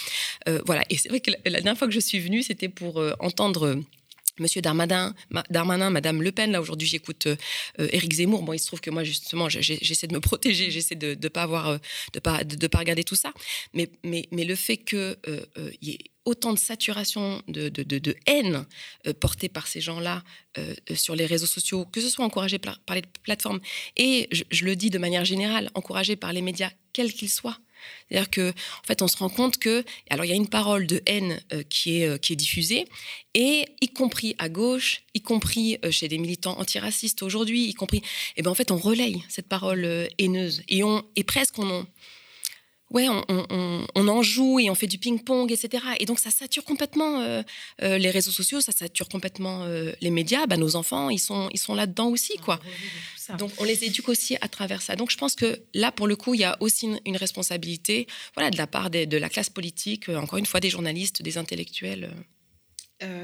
[0.67, 0.85] voilà.
[0.91, 3.81] Et c'est vrai que la, dernière fois que je suis venue, c'était pour entendre
[4.39, 6.53] Monsieur Darmanin, Madame Le Pen.
[6.53, 7.37] Là, aujourd'hui, j'écoute euh,
[7.79, 8.43] Éric Zemmour.
[8.43, 11.43] Bon, il se trouve que moi, justement, j'essaie de me protéger, j'essaie de ne pas
[11.43, 11.79] avoir,
[12.13, 13.33] de pas, de, pas regarder tout ça.
[13.75, 15.17] Mais, mais, mais le fait qu'il
[15.81, 18.65] y ait autant de saturation, de, de, de, haine
[19.21, 20.23] portée par ces gens-là
[20.95, 23.61] sur les réseaux sociaux, que ce soit encouragé par, les plateformes,
[23.97, 27.59] et je, je, le dis de manière générale, encouragé par les médias, quels qu'ils soient.
[28.09, 30.87] C'est-à-dire que, en fait, on se rend compte que, alors, il y a une parole
[30.87, 32.87] de haine euh, qui, est, euh, qui est diffusée,
[33.35, 37.99] et y compris à gauche, y compris euh, chez des militants antiracistes aujourd'hui, y compris,
[37.99, 38.03] et
[38.39, 41.87] eh ben en fait, on relaye cette parole haineuse, et on, et presque on,
[42.93, 45.85] ouais, on, en joue et on fait du ping-pong, etc.
[45.99, 47.43] Et donc ça sature complètement euh,
[47.83, 50.47] euh, les réseaux sociaux, ça sature complètement euh, les médias.
[50.47, 52.61] Bah, nos enfants, ils sont, ils sont là-dedans aussi, quoi.
[53.39, 54.97] Donc on les éduque aussi à travers ça.
[54.97, 58.51] Donc je pense que là, pour le coup, il y a aussi une, responsabilité, voilà,
[58.51, 62.11] de la part de la classe politique, encore une fois, des journalistes, des intellectuels.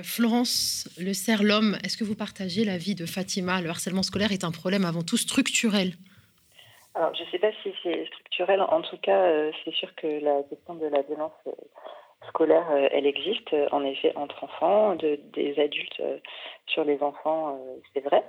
[0.03, 3.61] Florence Le Serre l'homme, est-ce que vous partagez l'avis de Fatima?
[3.61, 5.97] Le harcèlement scolaire est un problème avant tout structurel
[6.99, 8.61] alors, je ne sais pas si c'est structurel.
[8.61, 11.53] En tout cas, euh, c'est sûr que la question de la violence euh,
[12.27, 16.03] scolaire, euh, elle existe, en effet, entre enfants, de, des adultes
[16.67, 17.57] sur les enfants,
[17.95, 18.25] c'est vrai.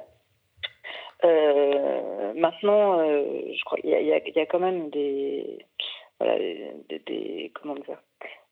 [2.35, 5.65] maintenant, je crois qu'il y, y, a quand même des,
[6.19, 7.99] voilà, des, comment dire,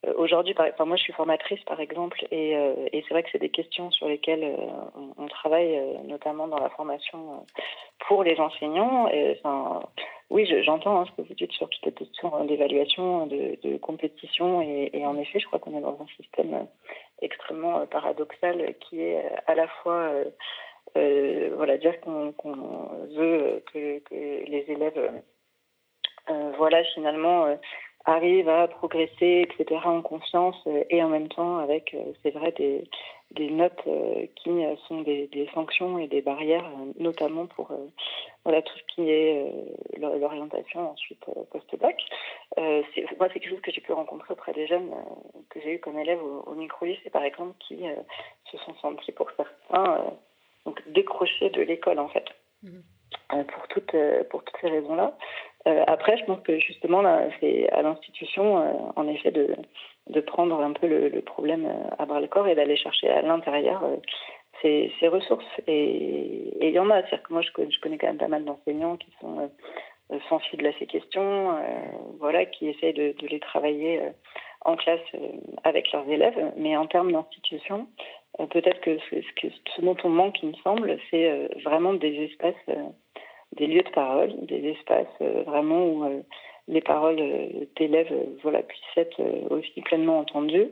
[0.05, 3.39] euh, aujourd'hui, moi je suis formatrice par exemple, et, euh, et c'est vrai que c'est
[3.39, 7.45] des questions sur lesquelles euh, on, travaille, notamment dans la formation
[8.07, 9.09] pour les enseignants.
[10.29, 15.05] Oui, j'entends hein, ce que vous dites sur toutes les questions d'évaluation, de, compétition, et,
[15.05, 16.67] en effet, je crois qu'on est dans un système
[17.21, 20.11] extrêmement paradoxal qui est à la fois
[20.93, 22.33] voilà, dire qu'on
[23.15, 25.23] veut que, les élèves
[26.57, 27.57] voilà, finalement,
[28.07, 32.53] arrive à progresser, etc., en confiance euh, et en même temps avec, euh, c'est vrai,
[32.53, 32.85] des,
[33.31, 34.49] des notes euh, qui
[34.87, 36.65] sont des, des, sanctions et des barrières,
[36.97, 37.71] notamment pour
[38.45, 39.51] voilà, tout ce qui est
[39.97, 42.01] l'orientation ensuite post-bac.
[42.55, 44.89] moi, c'est quelque chose que j'ai pu rencontrer auprès des jeunes
[45.49, 47.83] que j'ai eu comme élèves au, micro-lycée, par exemple, qui
[48.49, 50.13] se sont sentis, pour certains,
[50.65, 52.25] donc décrochés de l'école, en fait.
[52.63, 53.43] Mmh.
[53.43, 53.95] pour, toutes,
[54.29, 55.17] pour toutes ces raisons-là.
[55.67, 57.03] Euh, après, je pense que justement,
[57.39, 62.21] c'est à l'institution, euh, en effet, de, prendre un peu le, problème euh, à bras
[62.21, 63.83] le corps et d'aller chercher à l'intérieur
[64.61, 65.45] ces, ressources.
[65.67, 67.01] Et il y en a.
[67.01, 69.49] C'est-à-dire que moi, je, connais quand même pas mal d'enseignants qui sont
[70.29, 71.53] sensibles à ces questions,
[72.19, 74.01] voilà, qui essayent de, les travailler
[74.61, 75.01] en classe
[75.63, 76.53] avec leurs élèves.
[76.55, 77.87] Mais en termes d'institution,
[78.49, 82.55] peut-être que ce dont on manque, il me semble, c'est vraiment des espaces
[83.55, 86.21] des lieux de parole, des espaces euh, vraiment où euh,
[86.67, 90.69] les paroles euh, d'élèves voilà, puissent être aussi pleinement entendues.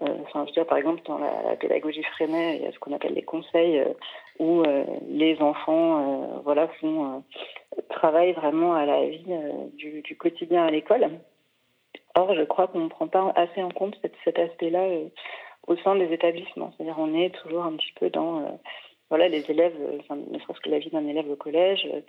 [0.00, 2.92] Enfin, je veux dire, par exemple, dans la, pédagogie Freinet, il y a ce qu'on
[2.92, 3.80] appelle les conseils
[4.40, 4.64] où
[5.08, 7.22] les enfants voilà, font,
[7.90, 9.22] travaillent vraiment à la vie
[9.74, 11.10] du, quotidien à l'école.
[12.16, 14.84] Or, je crois qu'on ne prend pas assez en compte cet, cet aspect-là
[15.68, 16.72] au sein des établissements.
[16.76, 18.58] C'est-à-dire on est toujours un petit peu dans
[19.10, 22.00] voilà, les élèves, euh, ne serait-ce que la vie d'un élève au collège, euh,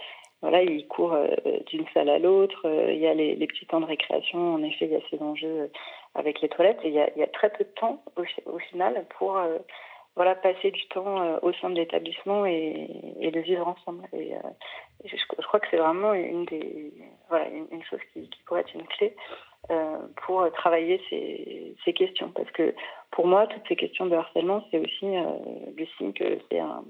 [0.41, 1.27] voilà, il court euh,
[1.67, 2.61] d'une salle à l'autre.
[2.65, 4.55] il y a les, petits temps de récréation.
[4.55, 5.71] En effet, il y a ces enjeux
[6.13, 6.79] avec les toilettes.
[6.83, 9.39] Et il y a, très peu de temps au, final pour
[10.15, 12.89] voilà, passer du temps au sein de l'établissement et,
[13.19, 14.03] et, de vivre ensemble.
[14.13, 14.33] Et,
[15.05, 15.15] je,
[15.47, 16.93] crois que c'est vraiment une des
[17.29, 19.15] voilà, une, chose qui, pourrait être une clé
[20.26, 22.30] pour travailler ces, questions.
[22.36, 22.74] Parce que
[23.11, 25.24] pour moi, toutes ces questions de harcèlement, c'est aussi euh,
[25.78, 26.84] le signe que c'est un,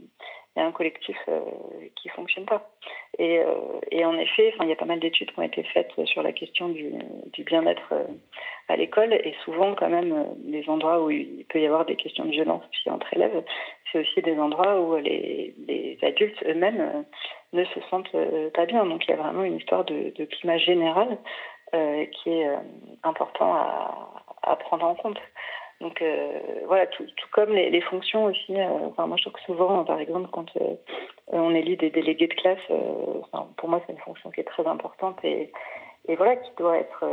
[0.56, 1.42] un, collectif euh,
[1.96, 2.68] qui fonctionne pas.
[3.20, 6.24] Et, euh, en effet, il y a pas mal d'études qui ont été faites sur
[6.24, 6.94] la question du,
[7.46, 7.94] bien-être
[8.68, 9.14] à l'école.
[9.14, 12.64] Et souvent, quand même, les endroits où il peut y avoir des questions de violence
[12.88, 13.44] entre élèves,
[13.92, 15.54] c'est aussi des endroits où les,
[16.02, 17.06] adultes eux-mêmes
[17.54, 18.16] ne se sentent
[18.54, 18.86] pas bien.
[18.86, 21.20] Donc il y a vraiment une histoire de climat général
[22.12, 22.50] qui est
[23.04, 23.54] important
[24.44, 25.20] à, prendre en compte.
[25.82, 28.60] Donc euh, voilà, tout, comme les, fonctions aussi.
[28.60, 30.76] Euh, moi, je trouve que souvent, par exemple, quand euh,
[31.28, 32.60] on élit des délégués de classe,
[33.58, 35.52] pour moi, c'est une fonction qui est très importante et,
[36.08, 37.06] et voilà, qui doit être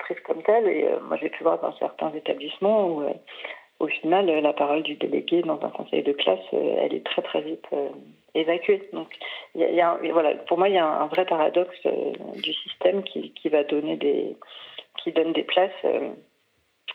[0.00, 0.68] prise comme telle.
[0.68, 3.04] Et moi, j'ai pu voir dans certains établissements où,
[3.78, 7.40] au final, la parole du délégué dans un conseil de classe, elle est très très
[7.40, 7.66] vite
[8.34, 8.88] évacuée.
[8.92, 9.14] Donc,
[9.54, 11.86] y a, voilà, pour moi, il y a un, vrai paradoxe
[12.36, 14.36] du système qui, qui, va donner des,
[15.02, 15.84] qui donne des places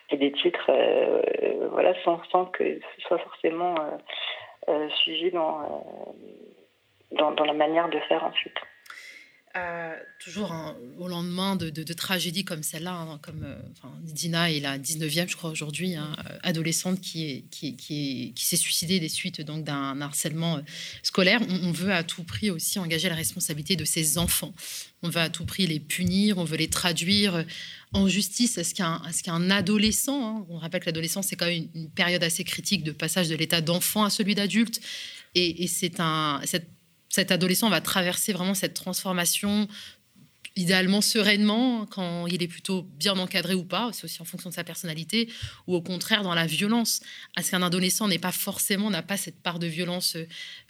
[0.09, 3.97] et des titres euh, voilà, sans, que ce soit forcément euh,
[4.69, 6.15] euh, suivi dans,
[7.11, 8.57] dans, la manière de faire ensuite.
[9.57, 10.53] Euh, toujours
[10.99, 13.55] au lendemain de, tragédies comme celle-là, hein, comme euh,
[14.01, 18.57] Dina est la 19e, je crois, aujourd'hui, hein, adolescente qui, est, qui, qui, qui s'est
[18.57, 20.61] suicidée des suites d'un harcèlement euh,
[21.01, 21.39] scolaire.
[21.49, 24.53] On, veut à tout prix aussi engager la responsabilité de ces enfants.
[25.01, 27.45] On veut à tout prix les punir, on veut les traduire
[27.93, 28.57] en justice.
[28.57, 32.83] Est-ce qu'un adolescent, hein, on rappelle que l'adolescence, c'est quand même une, période assez critique
[32.83, 34.81] de passage de l'état d'enfant à celui d'adulte,
[35.35, 36.41] et, c'est un,
[37.09, 39.67] cet adolescent va traverser vraiment cette transformation
[40.55, 44.55] idéalement sereinement quand il est plutôt bien encadré ou pas, c'est aussi en fonction de
[44.55, 45.29] sa personnalité,
[45.67, 46.99] ou au contraire dans la violence.
[47.37, 50.27] Est-ce qu'un adolescent n'est pas forcément, n'a pas cette part de violence euh,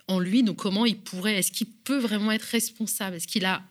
[0.08, 0.44] en lui.
[0.44, 3.18] Donc comment il pourrait, est-ce qu'il peut vraiment être responsable?
[3.18, 3.62] Est-ce qu'il a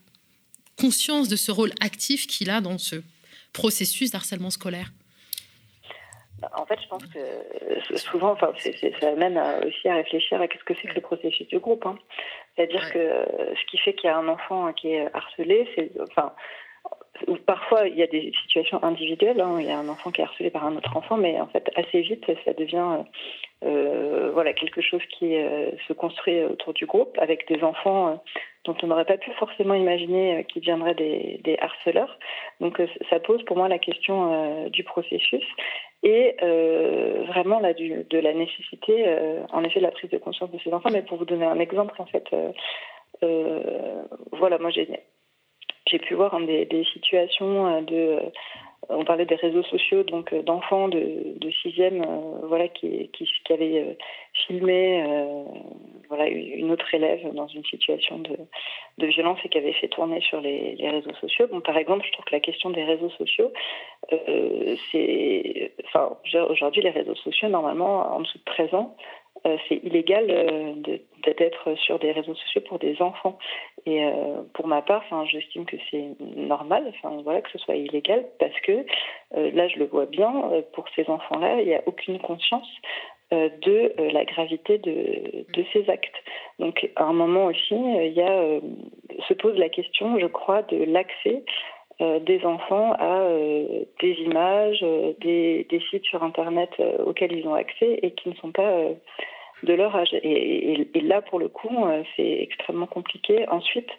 [0.77, 2.97] conscience de ce rôle actif qu'il a dans ce
[3.53, 4.93] processus d'harcèlement scolaire?
[6.55, 8.53] En fait, je pense que euh, souvent, enfin,
[9.01, 11.87] ça amène aussi à réfléchir à qu'est-ce que c'est que le processus du groupe.
[11.87, 11.99] Hein.
[12.55, 15.91] C'est-à-dire que euh, ce qui fait qu'il y a un enfant qui est harcelé, c'est,
[16.01, 16.33] enfin,
[17.47, 19.41] parfois il y a des situations individuelles.
[19.41, 21.47] Hein, il y a un enfant qui est harcelé par un autre enfant, mais en
[21.47, 23.05] fait, assez vite, ça devient
[23.65, 25.35] euh, voilà quelque chose qui
[25.89, 28.23] se construit autour du groupe avec des enfants
[28.65, 32.19] dont on n'aurait pas pu forcément imaginer qu'ils deviendraient des, harceleurs.
[32.61, 35.45] Donc, ça pose pour moi la question du processus
[36.03, 40.51] et euh, vraiment là, de la nécessité, euh, en effet, de la prise de conscience
[40.51, 40.91] de ces enfants.
[40.93, 42.25] Mais pour vous donner un exemple, en fait,
[43.23, 44.03] euh,
[44.33, 44.89] voilà, moi j'ai
[45.87, 48.19] j'ai pu voir des, des situations de
[48.89, 52.05] on parlait des réseaux sociaux, donc d'enfants de, de sixième,
[52.45, 53.11] voilà, qui,
[53.51, 53.97] avaient
[54.47, 55.03] filmé,
[56.31, 60.77] une autre élève dans une situation de, violence et qui avait fait tourner sur les,
[60.77, 61.47] les, réseaux sociaux.
[61.51, 63.53] Bon, par exemple, je trouve que la question des réseaux sociaux,
[64.13, 66.17] euh, c'est, enfin,
[66.49, 69.26] aujourd'hui, les réseaux sociaux, normalement, en dessous de 13 ans, euh,
[69.69, 70.73] c'est illégal euh,
[71.25, 73.39] d'être sur des réseaux sociaux pour des enfants.
[73.85, 76.93] Et euh, pour ma part, j'estime que c'est normal,
[77.25, 78.85] voilà, que ce soit illégal, parce que
[79.35, 80.33] là, je le vois bien,
[80.73, 82.69] pour ces enfants-là, il n'y a aucune conscience
[83.33, 86.15] de la gravité de, ces actes.
[86.59, 91.43] Donc, à un moment aussi, il y se pose la question, je crois, de l'accès
[92.03, 96.69] euh, des enfants à euh, des images, euh, des, sites sur Internet
[97.07, 98.71] auxquels ils ont accès et qui ne sont pas
[99.63, 100.13] de leur âge.
[100.23, 101.75] Et, là, pour le coup,
[102.15, 103.49] c'est extrêmement compliqué.
[103.49, 103.91] Ensuite,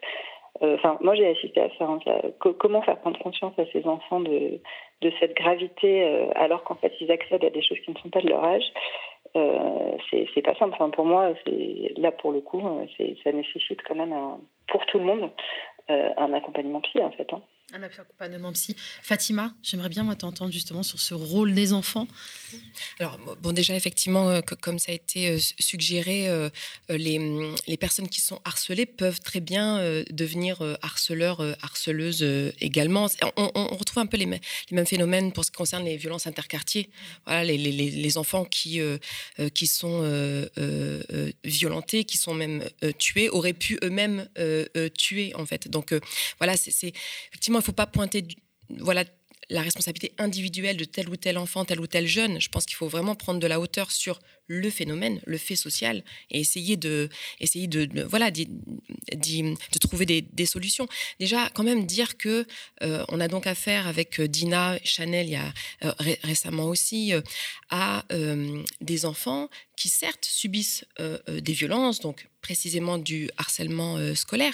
[0.62, 1.86] enfin, moi j'ai assisté à ça.
[1.86, 2.00] Hein,
[2.40, 4.60] comment faire prendre conscience à ces enfants de,
[5.02, 6.04] de cette gravité
[6.36, 8.66] alors qu'en fait ils accèdent à des choses qui ne sont pas de leur âge
[9.36, 9.98] euh,
[10.34, 10.78] c'est pas simple.
[10.92, 11.34] Pour moi,
[11.98, 12.62] là pour le coup,
[13.24, 14.16] ça nécessite quand même,
[14.68, 15.30] pour tout le monde,
[15.90, 17.32] un accompagnement psy en fait.
[17.34, 17.42] Hein.
[17.74, 18.78] Un accompagnement psy.
[19.04, 22.08] Fatima, j'aimerais bien t'entendre justement sur ce rôle des enfants.
[22.98, 26.50] Alors bon déjà effectivement euh, comme ça a été euh, suggéré, euh,
[26.88, 27.20] les,
[27.68, 32.26] les, personnes qui sont harcelées peuvent très bien devenir harceleurs, harceleuses
[32.62, 33.08] également.
[33.36, 36.90] On, retrouve un peu les, mêmes phénomènes pour ce qui concerne les violences interquartiers.
[37.26, 38.80] Voilà les, les, les enfants qui
[39.54, 40.50] qui sont
[41.44, 42.64] violentés, qui sont même
[42.98, 44.30] tués, auraient pu eux-mêmes
[44.98, 45.68] tuer en fait.
[45.68, 45.94] Donc
[46.40, 46.94] voilà c'est
[47.30, 48.28] effectivement il ne faut pas pointer
[48.80, 49.04] voilà,
[49.50, 52.42] la responsabilité individuelle de tel ou tel enfant, tel ou tel jeune.
[52.42, 56.04] Je pense qu'il faut vraiment prendre de la hauteur sur le phénomène, le fait social,
[56.32, 58.46] et essayer de, essayer de, voilà, de
[59.80, 60.88] trouver des, solutions.
[61.20, 62.46] Déjà, quand même dire que
[62.82, 65.54] euh, on a donc affaire avec euh, Dina, Chanel, il y a
[65.84, 65.92] euh,
[66.24, 67.12] récemment aussi,
[67.70, 68.06] à
[68.82, 74.54] des enfants qui certes subissent des violences, donc précisément du harcèlement scolaire,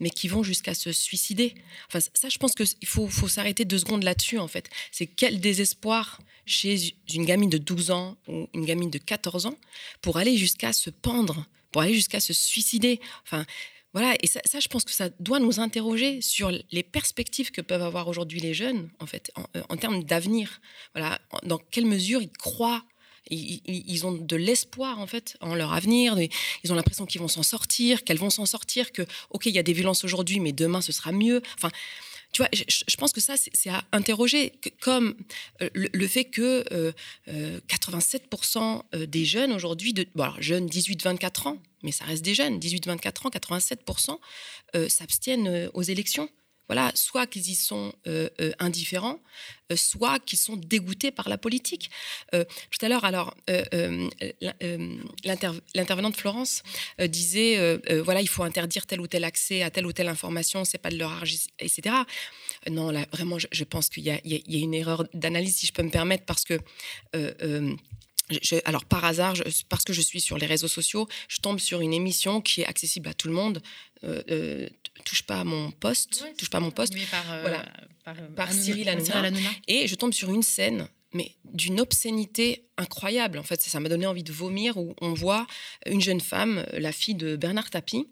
[0.00, 1.54] mais qui vont jusqu'à se suicider.
[1.88, 4.68] Enfin, ça, je pense qu'il faut, faut s'arrêter deux secondes là-dessus, en fait.
[4.92, 9.56] C'est quel désespoir chez une gamine de 12 ans ou une gamine de 14 ans
[10.00, 13.00] pour aller jusqu'à se pendre, pour aller jusqu'à se suicider.
[13.24, 13.44] Enfin,
[13.92, 17.82] voilà, et ça, je pense que ça doit nous interroger sur les perspectives que peuvent
[17.82, 20.60] avoir aujourd'hui les jeunes, en fait, en, euh, termes d'avenir.
[20.94, 22.84] Voilà, dans quelle mesure ils croient
[23.30, 26.16] ils, ont de l'espoir en fait en leur avenir.
[26.62, 29.58] Ils ont l'impression qu'ils vont s'en sortir, qu'elles vont s'en sortir, que ok il y
[29.58, 31.42] a des violences aujourd'hui, mais demain ce sera mieux.
[31.56, 31.70] Enfin,
[32.34, 35.14] tu vois, je, pense que ça, c'est à interroger, comme
[35.62, 36.64] euh, le, fait que
[37.28, 39.94] 87% euh, euh, des jeunes aujourd'hui,
[40.40, 43.30] jeunes 18-24 ans, mais ça reste des jeunes, 18-24 ans,
[44.74, 46.28] 87% s'abstiennent aux élections
[46.68, 49.20] voilà, soit qu'ils y sont euh, euh, indifférents,
[49.70, 51.90] euh, soit qu'ils sont dégoûtés par la politique.
[52.32, 53.34] tout à l'heure, alors,
[55.74, 56.62] l'intervenante Florence
[57.00, 60.78] disait, voilà, il faut interdire tel ou tel accès à telle ou telle information, c'est
[60.78, 61.96] pas de leur âge, etc.
[62.70, 65.90] Non, là, vraiment, je, pense qu'il y, a une erreur d'analyse, si je peux me
[65.90, 66.58] permettre, parce que
[68.64, 69.34] alors par hasard,
[69.68, 72.66] parce que je suis sur les réseaux sociaux, je tombe sur une émission qui est
[72.66, 73.62] accessible à tout le monde.
[74.04, 74.68] Euh,
[75.04, 76.94] touche pas à mon poste, touche pas à mon poste.
[77.10, 77.64] Par, voilà,
[78.36, 79.30] par, Cyril Hanouna.
[79.68, 83.38] Et je tombe sur une scène mais d'une obscénité incroyable.
[83.38, 85.46] En fait, ça m'a donné envie de vomir où on voit
[85.86, 88.08] une jeune femme, la fille de Bernard Tapie,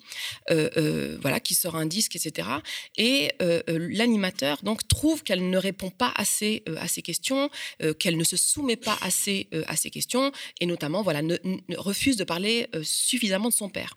[0.51, 2.49] euh, euh, voilà, qui sort un disque, etc.
[2.97, 7.51] Et euh, l'animateur donc trouve qu'elle ne répond pas assez à ses questions,
[7.99, 10.31] qu'elle ne se soumet pas assez à ses questions,
[10.61, 11.37] et notamment voilà, ne,
[11.77, 13.95] refuse de parler suffisamment de son père,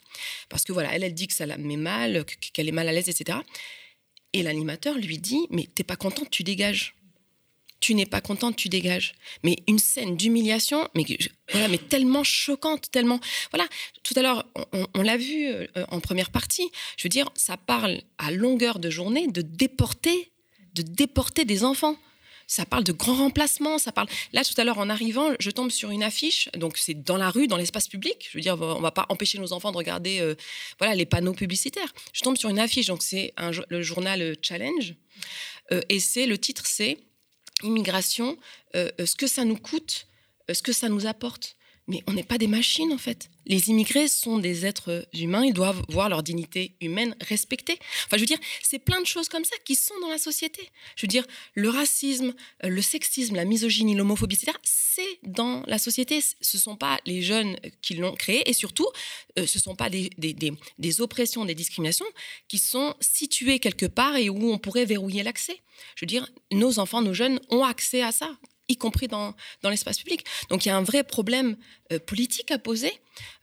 [0.50, 2.92] parce que voilà, elle, elle dit que ça la met mal, qu'elle est mal à
[2.92, 3.40] l'aise, etc.
[4.34, 6.96] Et l'animateur lui dit, mais t'es pas contente, tu dégages
[7.86, 9.14] tu n'es pas contente, tu dégages.
[9.44, 11.06] Mais une scène d'humiliation, mais
[11.52, 13.20] voilà, mais tellement choquante, tellement
[13.52, 13.68] voilà.
[14.02, 14.44] Tout à l'heure,
[14.96, 16.68] on, l'a vu euh, en première partie.
[16.98, 20.32] Je veux dire, ça parle à longueur de journée de déporter,
[20.74, 21.96] de déporter des enfants.
[22.48, 24.08] Ça parle de grands remplacements, ça parle.
[24.34, 26.50] Là, tout à l'heure, en arrivant, je tombe sur une affiche.
[26.58, 28.30] Donc, c'est dans la rue, dans l'espace public.
[28.32, 30.34] Je veux dire, on va pas empêcher nos enfants de regarder, euh,
[30.80, 31.94] voilà, les panneaux publicitaires.
[32.14, 32.88] Je tombe sur une affiche.
[32.88, 33.32] Donc, c'est
[33.70, 34.96] le journal Challenge,
[35.72, 36.98] euh, et c'est le titre, c'est
[37.64, 38.38] immigration,
[38.76, 40.08] euh, euh, ce que ça nous coûte,
[40.50, 41.55] euh, ce que ça nous apporte.
[41.88, 43.30] Mais on n'est pas des machines, en fait.
[43.46, 47.78] Les immigrés sont des êtres humains, ils doivent voir leur dignité humaine respectée.
[48.06, 50.72] Enfin, je veux dire, c'est plein de choses comme ça qui sont dans la société.
[50.96, 52.34] Je veux dire, le racisme,
[52.64, 56.22] le sexisme, la misogynie, l'homophobie, etc., c'est dans la société.
[56.22, 58.88] Ce ne sont pas les jeunes qui l'ont créé et surtout,
[59.36, 60.34] ce ne sont pas des, des,
[60.80, 62.06] des, oppressions, des discriminations
[62.48, 65.62] qui sont situées quelque part et où on pourrait verrouiller l'accès.
[65.96, 68.36] Je veux dire, nos enfants, nos jeunes ont accès à ça
[68.68, 70.26] y compris dans, dans l'espace public.
[70.50, 71.58] Donc il y a un vrai problème
[71.92, 72.92] euh, politique à poser.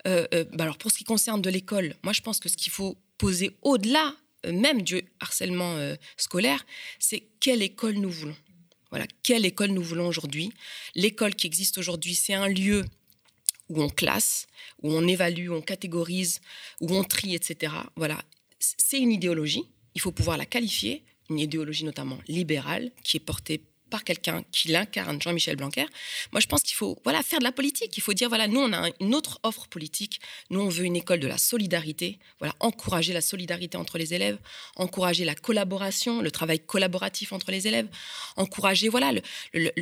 [0.07, 2.57] Euh, euh, bah alors pour ce qui concerne de l'école, moi je pense que ce
[2.57, 4.15] qu'il faut poser au-delà
[4.45, 5.77] même du harcèlement
[6.17, 6.67] scolaire,
[6.99, 8.35] c'est quelle école nous voulons.
[8.91, 10.53] Voilà, quelle école nous voulons aujourd'hui.
[10.97, 12.85] L'école qui existe aujourd'hui, c'est un lieu
[13.69, 14.49] où on classe,
[14.83, 16.41] où on évalue, où on catégorise,
[16.81, 17.73] où on trie, etc.
[17.95, 18.21] Voilà,
[18.59, 19.69] c'est une idéologie.
[19.95, 23.63] Il faut pouvoir la qualifier, une idéologie notamment libérale qui est portée
[23.93, 25.85] par quelqu'un qui l'incarne, Jean-Michel Blanquer,
[26.33, 27.95] moi je pense qu'il faut voilà, faire de la politique.
[27.99, 30.19] Il faut dire, voilà, nous on a une autre offre politique.
[30.49, 34.39] Nous on veut une école de la solidarité, voilà, encourager la solidarité entre les élèves,
[34.77, 37.89] encourager la collaboration, le travail collaboratif entre les élèves,
[38.37, 39.13] encourager, voilà,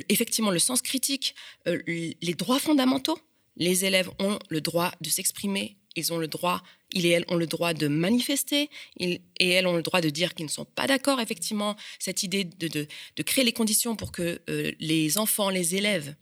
[0.08, 1.36] effectivement le sens critique,
[1.68, 3.18] euh, les droits fondamentaux.
[3.56, 6.62] Les élèves ont le droit de s'exprimer, ils ont le droit,
[6.93, 10.11] ils et elles ont le droit de manifester, ils et elles ont le droit de
[10.11, 12.86] dire qu'ils ne sont pas d'accord, effectivement, cette idée de,
[13.22, 16.14] créer les conditions pour que euh, les enfants, les élèves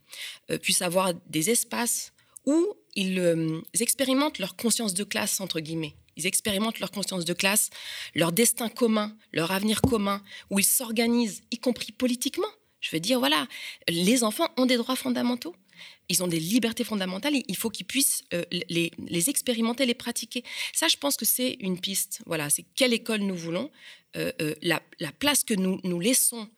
[0.50, 2.12] euh, puissent avoir des espaces
[2.46, 5.94] où ils euh, expérimentent leur conscience de classe, entre guillemets.
[6.16, 7.70] Ils expérimentent leur conscience de classe,
[8.14, 12.48] leur destin commun, leur avenir commun, où ils s'organisent, y compris politiquement.
[12.80, 13.46] Je veux dire, voilà,
[13.88, 15.54] les enfants ont des droits fondamentaux
[16.08, 20.44] ils ont des libertés fondamentales il faut qu'ils puissent euh, les, expérimenter, les pratiquer.
[20.72, 22.20] Ça, je pense que c'est une piste.
[22.26, 23.70] Voilà, c'est quelle école nous voulons,
[24.16, 24.80] euh, euh, la,
[25.18, 26.48] place que nous, nous laissons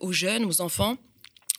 [0.00, 0.98] aux jeunes, aux enfants,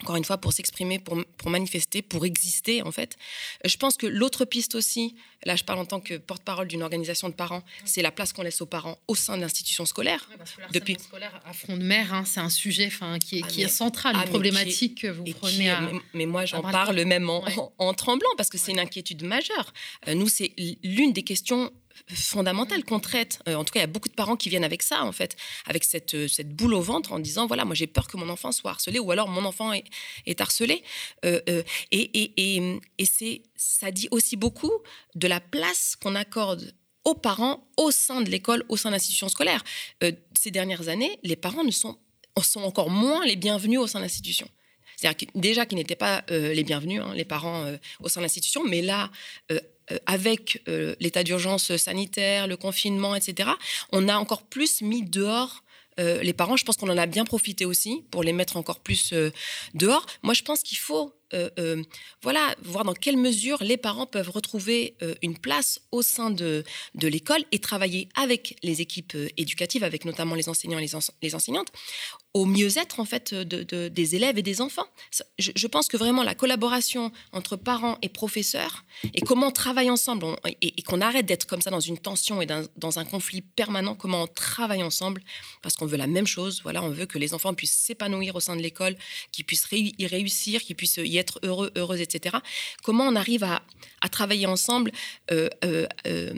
[0.02, 3.18] encore une fois, pour s'exprimer, pour, pour, manifester, pour exister, en fait.
[3.66, 7.30] Je pense que l'autre piste aussi, là je parle en tant que porte-parole d'une organisation
[7.30, 10.28] de parents, c'est la place qu'on laisse aux parents au sein de l'institution scolaire.
[10.72, 12.90] Depuis scolaire à front de mer, hein, c'est un sujet
[13.20, 15.82] qui est, ah, qui est central, une ah, problématique que vous prenez à,
[16.14, 17.44] mais, moi, j'en parle même en,
[17.78, 19.74] en, tremblant, parce que c'est une inquiétude majeure.
[20.08, 21.72] Euh, nous, c'est l'une des questions
[22.08, 23.40] fondamentale qu'on traite.
[23.48, 25.12] Euh, en tout cas, il y a beaucoup de parents qui viennent avec ça, en
[25.12, 25.36] fait,
[25.66, 28.30] avec cette, euh, cette boule au ventre en disant voilà, moi j'ai peur que mon
[28.30, 29.86] enfant soit harcelé ou alors mon enfant est,
[30.26, 30.84] est harcelé.
[31.26, 31.42] Euh,
[31.92, 34.72] et et, et, c'est, ça dit aussi beaucoup
[35.16, 36.74] de la place qu'on accorde
[37.04, 39.64] aux parents au sein de l'école, au sein de l'institution scolaire.
[40.38, 41.98] ces dernières années, les parents ne sont,
[42.42, 44.48] sont encore moins les bienvenus au sein de l'institution.
[44.98, 47.72] C'est-à-dire déjà qu'ils n'étaient pas les bienvenus, hein, les parents
[48.02, 49.10] au sein de l'institution, mais là,
[49.52, 49.60] euh,
[50.06, 53.50] avec euh, l'état d'urgence sanitaire, le confinement, etc.,
[53.92, 55.64] on a encore plus mis dehors
[56.00, 56.58] euh, les parents.
[56.58, 59.14] Je pense qu'on en a bien profité aussi pour les mettre encore plus
[59.74, 60.06] dehors.
[60.24, 61.84] Moi, je pense qu'il faut euh, euh,
[62.22, 66.64] voilà, voir dans quelle mesure les parents peuvent retrouver euh, une place au sein de,
[66.96, 70.88] de l'école et travailler avec les équipes éducatives, avec notamment les enseignants et
[71.22, 71.72] les, enseignantes,
[72.34, 74.88] au mieux-être en fait de, des élèves et des enfants.
[75.40, 80.26] Je, pense que vraiment la collaboration entre parents et professeurs et comment on travaille ensemble
[80.62, 84.24] et, qu'on arrête d'être comme ça dans une tension et dans, un conflit permanent, comment
[84.24, 85.24] on travaille ensemble
[85.62, 86.62] parce qu'on veut la même chose.
[86.64, 88.96] Voilà, on veut que les enfants puissent s'épanouir au sein de l'école,
[89.32, 92.38] qu'ils puissent y réussir, qu'ils puissent y être heureux, heureuse, etc.
[92.84, 93.62] Comment on arrive à,
[94.12, 94.92] travailler ensemble
[95.32, 96.34] euh, euh, euh,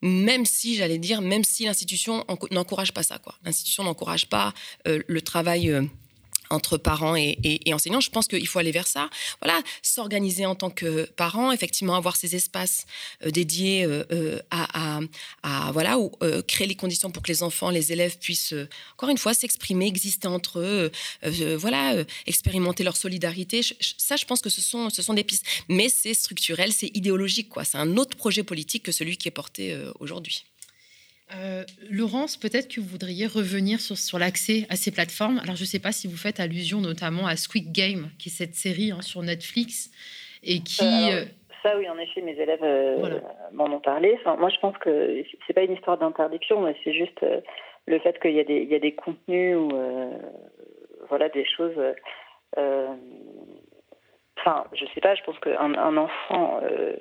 [0.00, 3.20] même si, j'allais dire, même si l'institution n'encourage pas ça.
[3.44, 4.52] L'institution n'encourage pas
[4.84, 5.88] le travail
[6.52, 8.00] entre parents et, enseignants.
[8.00, 9.08] Je pense qu'il faut aller vers ça.
[9.40, 12.86] Voilà, s'organiser en tant que parents, effectivement avoir ces espaces
[13.24, 13.86] dédiés
[14.50, 15.00] à,
[15.42, 16.10] à, voilà, ou,
[16.46, 18.54] créer les conditions pour que les enfants, les élèves puissent,
[18.94, 20.90] encore une fois, s'exprimer, exister entre eux,
[21.56, 23.62] voilà, expérimenter leur solidarité.
[23.98, 25.46] ça, je pense que ce sont, ce sont des pistes.
[25.68, 27.64] Mais c'est structurel, c'est idéologique, quoi.
[27.64, 30.44] C'est un autre projet politique que celui qui est porté aujourd'hui.
[31.36, 35.38] Euh, Laurence, peut-être que vous voudriez revenir sur, sur l'accès à ces plateformes.
[35.42, 38.32] Alors, je ne sais pas si vous faites allusion notamment à Squid Game, qui est
[38.32, 39.90] cette série hein, sur Netflix,
[40.42, 40.84] et qui...
[40.84, 41.24] Euh,
[41.62, 43.20] ça, oui, en effet, mes élèves euh,
[43.52, 44.16] m'en ont parlé.
[44.20, 47.24] Enfin, moi, je pense que c'est pas une histoire d'interdiction, mais c'est juste
[47.86, 49.70] le fait qu'il y, a des, il y a des contenus ou
[51.08, 51.76] voilà, des choses
[54.44, 56.96] Enfin, je sais pas, je pense qu'un un enfant euh,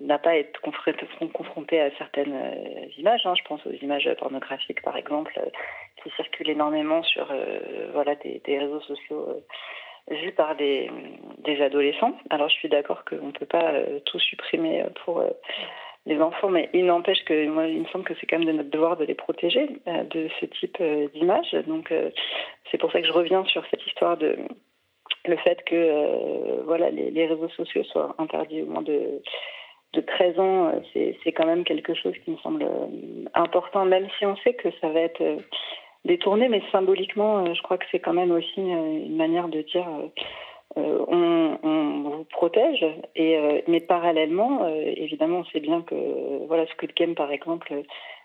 [0.00, 3.20] n'a pas à être confronté, à certaines euh, images.
[3.26, 3.34] Hein.
[3.36, 5.50] Je pense aux images pornographiques, par exemple, euh,
[6.02, 7.30] qui circulent énormément sur
[7.92, 9.44] voilà, des, réseaux sociaux
[10.10, 10.90] vus par des,
[11.38, 12.14] des, adolescents.
[12.30, 13.72] Alors, je suis d'accord qu'on ne peut pas
[14.06, 15.22] tout supprimer pour
[16.06, 18.52] les enfants, mais il n'empêche que moi, il me semble que c'est quand même de
[18.52, 20.82] notre devoir de les protéger de ce type
[21.12, 21.52] d'images.
[21.66, 21.92] Donc,
[22.70, 24.38] c'est pour ça que je reviens sur cette histoire de
[25.26, 29.20] le fait que euh, voilà, les, réseaux sociaux soient interdits au moins de,
[29.92, 34.08] de 13 ans, euh, c'est quand même quelque chose qui me semble euh, important, même
[34.18, 35.22] si on sait que ça va être
[36.04, 39.86] détourné, mais symboliquement, je crois que c'est quand même aussi une manière de dire
[40.76, 41.58] on,
[42.04, 47.82] vous protège, et, mais parallèlement, évidemment, on sait bien que voilà, Squid Game, par exemple,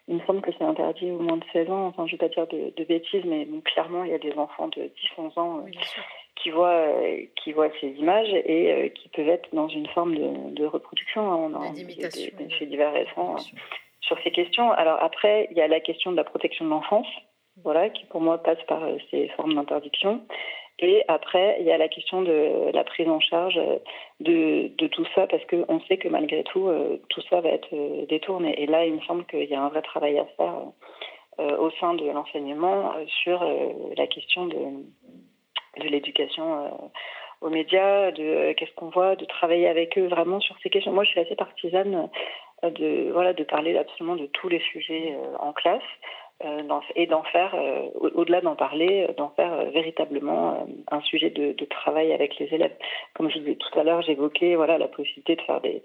[0.07, 1.87] il me semble que c'est interdit au moins de 16 ans.
[1.87, 4.67] Enfin, je ne vais pas dire de, bêtises, mais clairement, il y a des enfants
[4.67, 5.65] de 10-11 ans
[6.35, 10.15] qui voient, euh, qui voient ces images et euh, qui peuvent être dans une forme
[10.53, 11.31] de, reproduction.
[11.31, 11.51] Hein.
[11.53, 13.57] On a des, des, divers récents euh,
[14.01, 14.71] sur ces questions.
[14.71, 17.07] Alors après, il y a la question de la protection de l'enfance,
[17.63, 18.81] voilà, qui pour moi passe par
[19.11, 20.21] ces formes d'interdiction.
[20.79, 23.59] Et après, il y a la question de la prise en charge
[24.19, 26.67] de, de tout ça, parce qu'on sait que malgré tout,
[27.09, 28.59] tout ça va être détourné.
[28.59, 30.55] Et là, il me semble qu'il y a un vrai travail à faire
[31.37, 32.91] au sein de l'enseignement
[33.23, 33.45] sur
[33.95, 34.57] la question de,
[35.77, 36.69] de l'éducation euh,
[37.41, 40.91] aux médias, de euh, qu'est-ce qu'on voit, de travailler avec eux vraiment sur ces questions.
[40.91, 42.09] Moi, je suis assez partisane
[42.63, 45.81] euh, de voilà de parler absolument de tous les sujets en classe
[46.95, 47.55] et d'en faire,
[48.15, 52.75] au-delà d'en parler, d'en faire véritablement un sujet de, travail avec les élèves.
[53.13, 55.81] Comme je disais tout à l'heure, j'évoquais voilà la possibilité de faire des,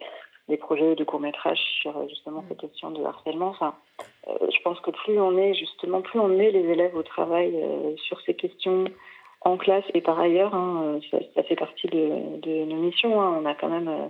[0.48, 3.48] des projets de court métrage sur justement cette question de harcèlement.
[3.48, 3.76] Enfin,
[4.26, 7.54] je pense que plus on est justement, plus on met les élèves au travail
[7.96, 8.86] sur ces questions
[9.42, 13.20] en classe et par ailleurs, hein, ça, fait partie de, nos missions.
[13.20, 13.40] Hein.
[13.40, 14.08] On a quand même, euh,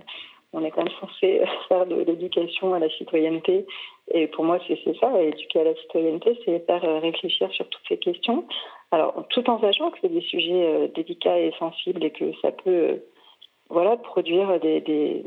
[0.53, 3.65] on est quand même censé faire de l'éducation à la citoyenneté.
[4.11, 7.87] Et pour moi, c'est ça, éduquer à la citoyenneté, c'est faire euh, réfléchir sur toutes
[7.87, 8.45] ces questions.
[8.91, 12.51] Alors, tout en sachant que c'est des sujets euh, délicats et sensibles et que ça
[12.51, 13.03] peut,
[13.69, 15.23] voilà, produire des,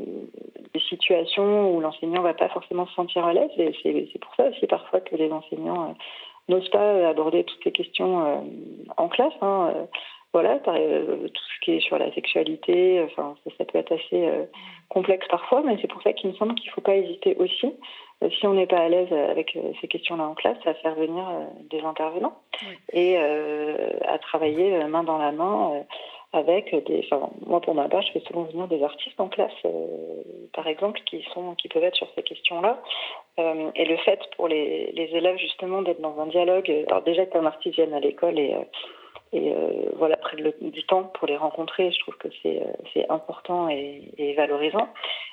[0.89, 3.49] situations où l'enseignant va pas forcément se sentir à l'aise.
[3.57, 5.95] Et c'est pour ça aussi parfois que les enseignants
[6.49, 8.35] n'ose pas aborder toutes ces questions euh,
[8.97, 9.33] en classe.
[9.41, 9.85] Hein, euh,
[10.33, 14.29] voilà, euh, tout ce qui est sur la sexualité, enfin, ça, peut être assez
[14.89, 17.71] complexe parfois, mais c'est pour ça qu'il me semble qu'il ne faut pas hésiter aussi,
[18.39, 21.23] si on n'est pas à l'aise avec ces questions-là en classe, à faire venir
[21.69, 22.35] des intervenants
[22.93, 25.83] et à travailler main dans la main
[26.33, 27.05] avec des.
[27.05, 29.87] Enfin, moi, pour ma part, je fais souvent venir des artistes en classe, euh,
[30.53, 32.81] par exemple, qui sont, qui peuvent être sur ces questions-là.
[33.39, 36.71] Euh, et le fait pour les, les élèves justement d'être dans un dialogue.
[36.89, 38.63] Alors déjà qu'un artiste vienne à l'école et euh,
[39.35, 39.51] et
[39.95, 42.27] voilà, près du temps pour les rencontrer, je trouve que
[42.93, 44.89] c'est important et, valorisant.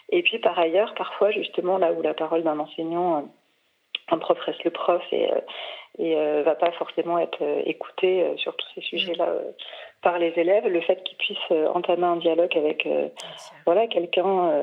[0.09, 3.29] Et puis par ailleurs, parfois justement là où la parole d'un enseignant,
[4.13, 5.29] un prof reste le prof et
[5.99, 9.53] et euh, va pas forcément être euh, écouté euh, sur tous ces sujets-là euh,
[10.03, 10.67] par les élèves.
[10.67, 12.89] Le fait qu'ils puissent entamer un dialogue avec
[13.67, 14.63] voilà quelqu'un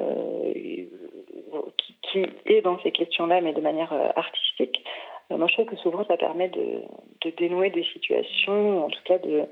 [1.78, 4.84] qui, qui, est dans ces questions-là, mais de manière artistique.
[5.30, 6.82] moi, je trouve que souvent, ça permet de,
[7.22, 9.44] de, dénouer des situations, en tout cas de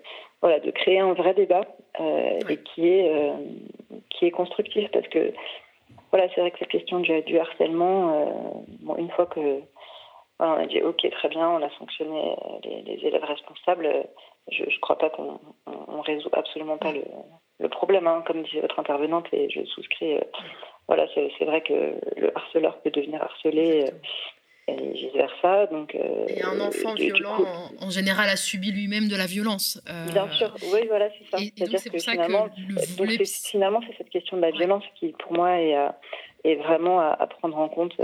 [0.41, 1.65] voilà, de créer un vrai débat
[1.99, 3.11] et qui est
[4.09, 5.33] qui est constructif, parce que
[6.09, 9.61] voilà, c'est vrai que cette question du, du harcèlement, bon, une fois que
[10.39, 14.07] on a dit ok, très bien, on a sanctionné les, élèves responsables.
[14.51, 18.79] Je ne crois pas qu'on on, résout absolument pas le, problème, hein, comme disait votre
[18.79, 20.15] intervenante, et je souscris.
[20.15, 20.21] Euh,
[20.87, 23.85] voilà, c'est vrai que le harceleur peut devenir harcelé.
[23.85, 23.91] Euh,
[24.67, 25.67] et vice versa.
[25.67, 27.37] Donc, euh, et un enfant violent,
[27.79, 29.79] en, général, a subi lui-même de la violence.
[30.11, 31.37] Bien sûr, oui, voilà, c'est ça.
[31.37, 32.47] C'est-à-dire que, finalement,
[33.47, 35.75] finalement, c'est cette question de la violence qui, pour moi, est,
[36.45, 37.95] est vraiment à, prendre en compte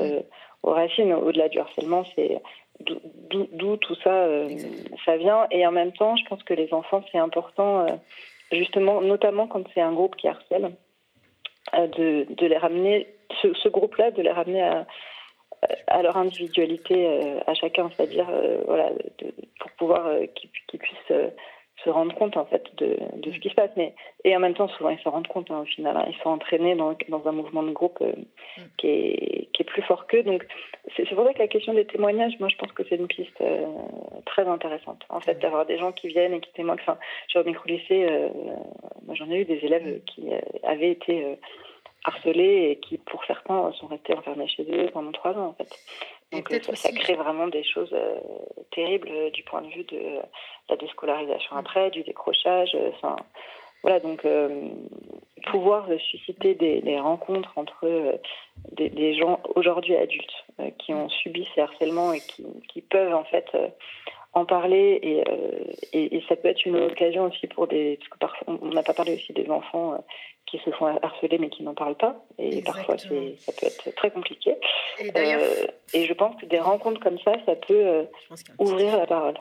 [0.64, 2.42] aux racines, au-delà du harcèlement, c'est
[2.82, 4.28] d'où tout ça,
[5.06, 5.48] ça vient.
[5.52, 7.86] Et en même temps, je pense que les enfants, c'est important,
[8.52, 10.72] justement, notamment quand c'est un groupe qui harcèle,
[11.74, 13.08] de, de les ramener,
[13.42, 14.86] ce, ce groupe-là, de les ramener à,
[15.88, 18.92] à leur individualité euh, à chacun, c'est-à-dire euh, voilà,
[19.60, 21.32] pour pouvoir euh, qu'ils puissent
[21.84, 23.72] se rendre compte en fait de, de, ce qui se passe.
[23.76, 23.94] Mais,
[24.24, 25.98] et en même temps, souvent, ils se rendent compte hein, au final.
[25.98, 26.06] Hein.
[26.10, 28.04] ils sont entraînés dans, dans, un mouvement de groupe
[28.78, 30.24] qui, est, qui, est, plus fort qu'eux.
[30.24, 30.46] Donc,
[30.96, 33.44] c'est pour ça que la question des témoignages, moi, je pense que c'est une piste
[34.26, 35.04] très intéressante.
[35.10, 36.80] En fait, d'avoir des gens qui viennent et qui témoignent.
[36.82, 36.98] Enfin,
[37.36, 38.08] au micro-lycée,
[39.06, 40.30] moi, j'en ai eu des élèves qui
[40.64, 41.38] avaient été
[42.04, 45.70] harcelés et qui, pour certains, sont restés enfermés chez eux pendant trois ans, en fait.
[46.32, 48.16] Donc ça, crée vraiment des choses euh,
[48.72, 50.20] terribles euh, du point de vue de
[50.70, 52.72] la déscolarisation après, du décrochage.
[52.74, 53.18] Euh, enfin,
[53.84, 54.24] voilà, donc
[55.48, 58.20] pouvoir susciter des, des, rencontres entre
[58.74, 60.46] des, des, gens aujourd'hui adultes
[60.78, 63.50] qui ont subi ces harcèlements et qui, qui peuvent en fait
[64.34, 65.24] en parler et,
[65.98, 68.84] et, et, ça peut être une occasion aussi pour des parce que parfois on n'a
[68.84, 69.98] pas parlé aussi des enfants
[70.46, 72.26] qui se font harceler mais qui n'en parlent pas.
[72.38, 74.56] Et parfois, ça peut être très compliqué.
[75.00, 78.04] Et, euh, et, je pense que des rencontres comme ça, ça peut euh,
[78.60, 79.36] ouvrir la parole.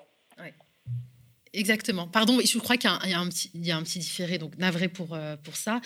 [1.52, 2.06] Exactement.
[2.06, 5.56] Pardon, je crois qu'il y, y, a un petit différé, donc navré pour, euh, pour
[5.56, 5.80] ça.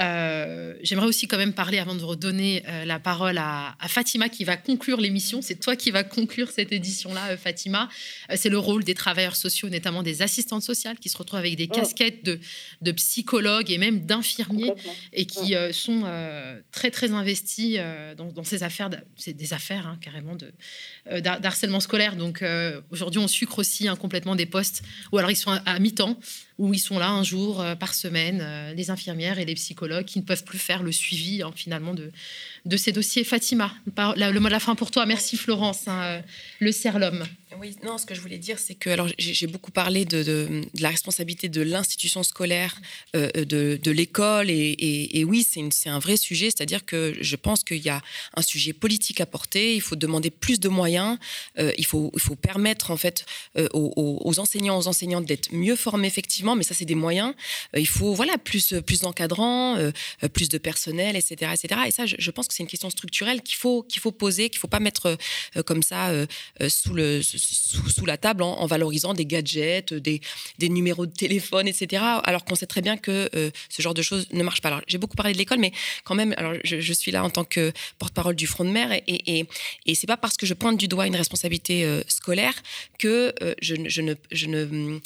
[0.00, 4.42] Euh, j'aimerais aussi quand même parler, avant de redonner euh, la parole à, Fatima, qui
[4.42, 5.40] va conclure l'émission.
[5.40, 7.88] C'est toi qui vas conclure cette édition-là, Fatima.
[8.34, 11.68] c'est le rôle des travailleurs sociaux, notamment des assistantes sociales, qui se retrouvent avec des
[11.70, 11.74] oh.
[11.74, 12.40] casquettes de,
[12.82, 14.72] de psychologues et même d'infirmiers,
[15.12, 16.02] et qui sont
[16.72, 17.78] très, très investis
[18.16, 20.36] dans, dans, ces affaires, c'est des affaires hein, carrément
[21.20, 22.16] d'harcèlement scolaire.
[22.16, 22.44] Donc
[22.90, 24.82] aujourd'hui, on sucre aussi hein, complètement des postes
[25.12, 26.18] ou alors ils sont à, mi-temps,
[26.58, 30.04] où ils sont là un jour euh, par semaine, euh, les infirmières et les psychologues
[30.04, 32.12] qui ne peuvent plus faire le suivi hein, finalement de,
[32.64, 33.24] de ces dossiers.
[33.24, 35.04] Fatima, le mot de la fin pour toi.
[35.04, 36.20] Merci Florence, hein, euh,
[36.60, 37.24] le CERLOM.
[37.60, 41.48] Oui, non, ce que je voulais dire, c'est que j'ai beaucoup parlé de, la responsabilité
[41.48, 42.80] de l'institution scolaire,
[43.14, 44.76] de, de l'école, et,
[45.12, 48.02] et, oui, c'est un vrai sujet, c'est-à-dire que je pense qu'il y a
[48.36, 51.16] un sujet politique à porter, il faut demander plus de moyens,
[51.56, 53.24] il, faut, il faut permettre en fait
[53.72, 57.34] aux, aux enseignants, aux enseignantes d'être mieux formés effectivement, mais ça c'est des moyens.
[57.76, 59.76] il faut voilà plus plus d'encadrants,
[60.32, 61.80] plus de personnel, etc., etc.
[61.86, 64.58] Et ça, je, pense que c'est une question structurelle qu'il faut, qu'il faut poser, qu'il
[64.58, 65.16] ne faut pas mettre
[65.56, 66.26] euh, comme ça euh,
[66.60, 70.20] euh, sous, le, sous, la table en, valorisant des gadgets, des,
[70.58, 72.02] des, numéros de téléphone, etc.
[72.24, 73.30] Alors qu'on sait très bien que
[73.68, 74.68] ce genre de choses ne marche pas.
[74.68, 75.72] Alors j'ai beaucoup parlé de l'école, mais
[76.04, 79.02] quand même, alors je, suis là en tant que porte-parole du Front de mer et,
[79.06, 79.46] et,
[79.86, 82.54] et, c'est pas parce que je pointe du doigt une responsabilité scolaire
[82.98, 85.00] que je, ne, je ne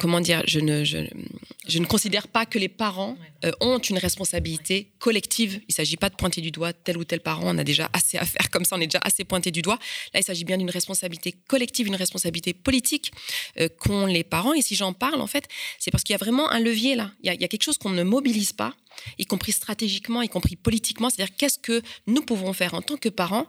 [0.00, 4.90] comment dire, je ne, je, ne considère pas que les parents euh, ont une responsabilité
[4.98, 5.60] collective.
[5.62, 7.42] Il ne s'agit pas de pointer du doigt tel ou tel parent.
[7.44, 9.78] On a déjà assez à faire comme ça, on est déjà assez pointé du doigt.
[10.14, 13.12] Là, il s'agit bien d'une responsabilité collective, une responsabilité politique
[13.60, 14.54] euh, qu'ont les parents.
[14.54, 15.46] Et si j'en parle, en fait,
[15.78, 17.12] c'est parce qu'il y a vraiment un levier là.
[17.22, 18.74] Il y a, il y a quelque chose qu'on ne mobilise pas
[19.18, 23.08] y compris stratégiquement, y compris politiquement, c'est-à-dire qu'est-ce que nous pouvons faire en tant que
[23.08, 23.46] parents,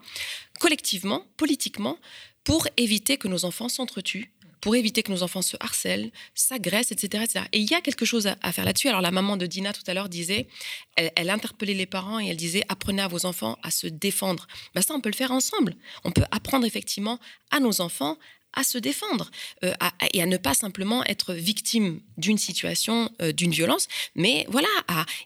[0.59, 1.97] collectivement, politiquement,
[2.43, 7.23] pour éviter que nos enfants s'entretuent, pour éviter que nos enfants se harcèlent, s'agressent, etc.,
[7.23, 7.45] etc.
[7.51, 8.87] Et il y a quelque chose à, faire là-dessus.
[8.87, 10.47] Alors la maman de Dina tout à l'heure disait,
[10.95, 14.47] elle, interpellait les parents et elle disait, apprenez à vos enfants à se défendre.
[14.75, 15.75] Ben ça, on peut le faire ensemble.
[16.03, 17.19] On peut apprendre effectivement
[17.49, 18.17] à nos enfants
[18.53, 19.31] à se défendre
[19.63, 19.73] euh,
[20.13, 24.67] et à ne pas simplement être victime d'une situation, euh, d'une violence, mais voilà,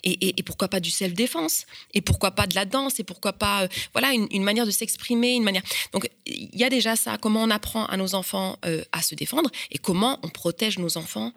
[0.03, 3.67] et, pourquoi pas du self-défense, et pourquoi pas de la danse, et pourquoi pas, euh,
[3.93, 5.63] voilà, une, manière de s'exprimer, une manière.
[5.91, 8.59] Donc, il y a déjà ça, comment on apprend à nos enfants
[8.91, 11.33] à se défendre, et comment on protège nos enfants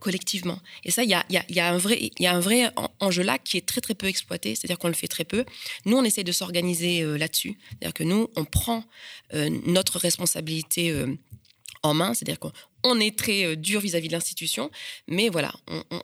[0.00, 0.58] collectivement.
[0.84, 1.24] Et ça, il y a,
[1.68, 4.78] un vrai, y a un vrai enjeu là qui est très très peu exploité, c'est-à-dire
[4.78, 5.44] qu'on le fait très peu.
[5.86, 8.84] Nous, on essaie de s'organiser là-dessus, c'est-à-dire que nous, on prend
[9.32, 10.94] notre responsabilité
[11.82, 14.70] en main, c'est-à-dire qu'on est très euh, dur vis-à-vis de l'institution,
[15.08, 15.52] mais voilà,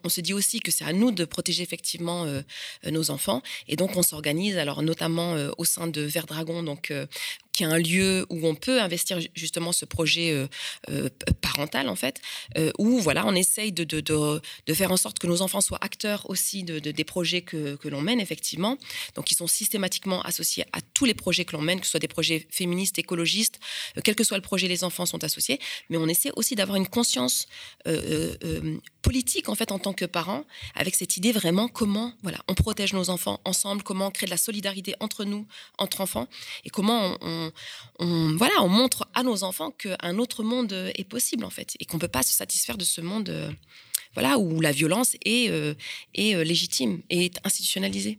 [0.04, 2.42] on, se dit aussi que c'est à nous de protéger effectivement euh,
[2.86, 6.92] euh, nos enfants, et donc on s'organise, alors notamment au sein de Vert Dragon, donc
[7.58, 10.46] qui est un lieu où on peut investir justement ce projet euh,
[10.90, 11.08] euh,
[11.40, 12.20] parental en fait,
[12.56, 15.80] euh, où voilà, on essaye de, de, de, faire en sorte que nos enfants soient
[15.80, 18.78] acteurs aussi de, des projets que, que l'on mène effectivement.
[19.16, 22.00] Donc ils sont systématiquement associés à tous les projets que l'on mène, que ce soit
[22.00, 23.58] des projets féministes, écologistes,
[24.04, 25.58] quel que soit le projet, les enfants sont associés.
[25.90, 27.48] Mais on essaie aussi d'avoir une conscience
[29.08, 30.44] politique en fait en tant que parents,
[30.74, 34.30] avec cette idée vraiment comment voilà, on protège nos enfants ensemble, comment on crée de
[34.30, 35.46] la solidarité entre nous,
[35.78, 36.28] entre enfants,
[36.66, 37.50] et comment on
[38.00, 41.86] on, voilà, on montre à nos enfants qu'un autre monde est possible en fait et
[41.86, 43.50] qu'on peut pas se satisfaire de ce monde, euh,
[44.14, 45.72] voilà, où la violence est, euh,
[46.14, 48.18] est euh, légitime et est institutionnalisée.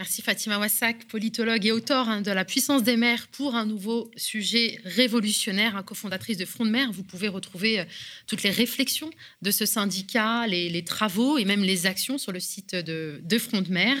[0.00, 4.10] Merci Fatima Wassak, politologue et auteur hein, de La puissance des mers pour un nouveau
[4.16, 6.90] sujet révolutionnaire, hein, cofondatrice de Front de mer.
[6.90, 7.84] Vous pouvez retrouver euh,
[8.26, 9.10] toutes les réflexions
[9.42, 13.60] de ce syndicat, les, travaux et même les actions sur le site de, de Front
[13.60, 13.98] de mer.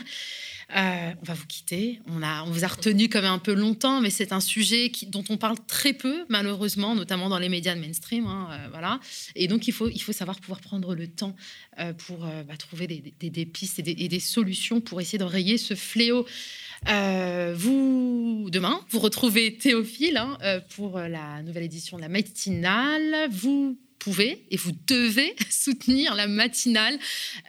[0.76, 2.00] Euh, on va vous quitter.
[2.06, 5.24] On, a, on vous a retenu comme un peu longtemps, mais c'est un sujet dont
[5.28, 8.26] on parle très peu, malheureusement, notamment dans les médias de mainstream.
[8.26, 9.00] Hein, euh, voilà.
[9.34, 11.34] Et donc, il faut, il faut savoir pouvoir prendre le temps
[11.78, 16.26] euh, pour bah, trouver des, pistes et des, solutions pour essayer d'enrayer ce fléau.
[16.86, 20.38] vous, demain, vous retrouvez Théophile hein,
[20.76, 23.28] pour la nouvelle édition de la matinale.
[23.30, 26.98] Vous pouvez et vous devez soutenir la matinale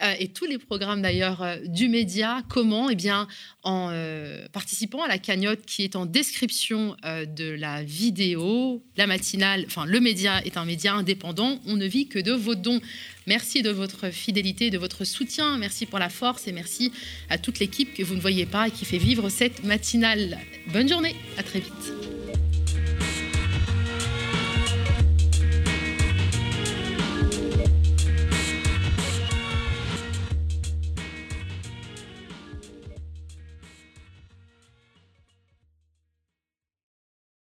[0.03, 2.43] euh, et tous les programmes d'ailleurs euh, du média.
[2.49, 2.89] Comment?
[2.89, 3.27] Eh bien,
[3.63, 8.83] en euh, participant à la cagnotte qui est en description de la vidéo.
[8.97, 11.59] La matinale, enfin, le média est un média indépendant.
[11.65, 12.81] On ne vit que de vos dons.
[13.27, 15.57] Merci de votre fidélité, de votre soutien.
[15.57, 16.91] Merci pour la force et merci
[17.29, 20.37] à toute l'équipe que vous ne voyez pas et qui fait vivre cette matinale.
[20.67, 22.20] Bonne journée, à très vite.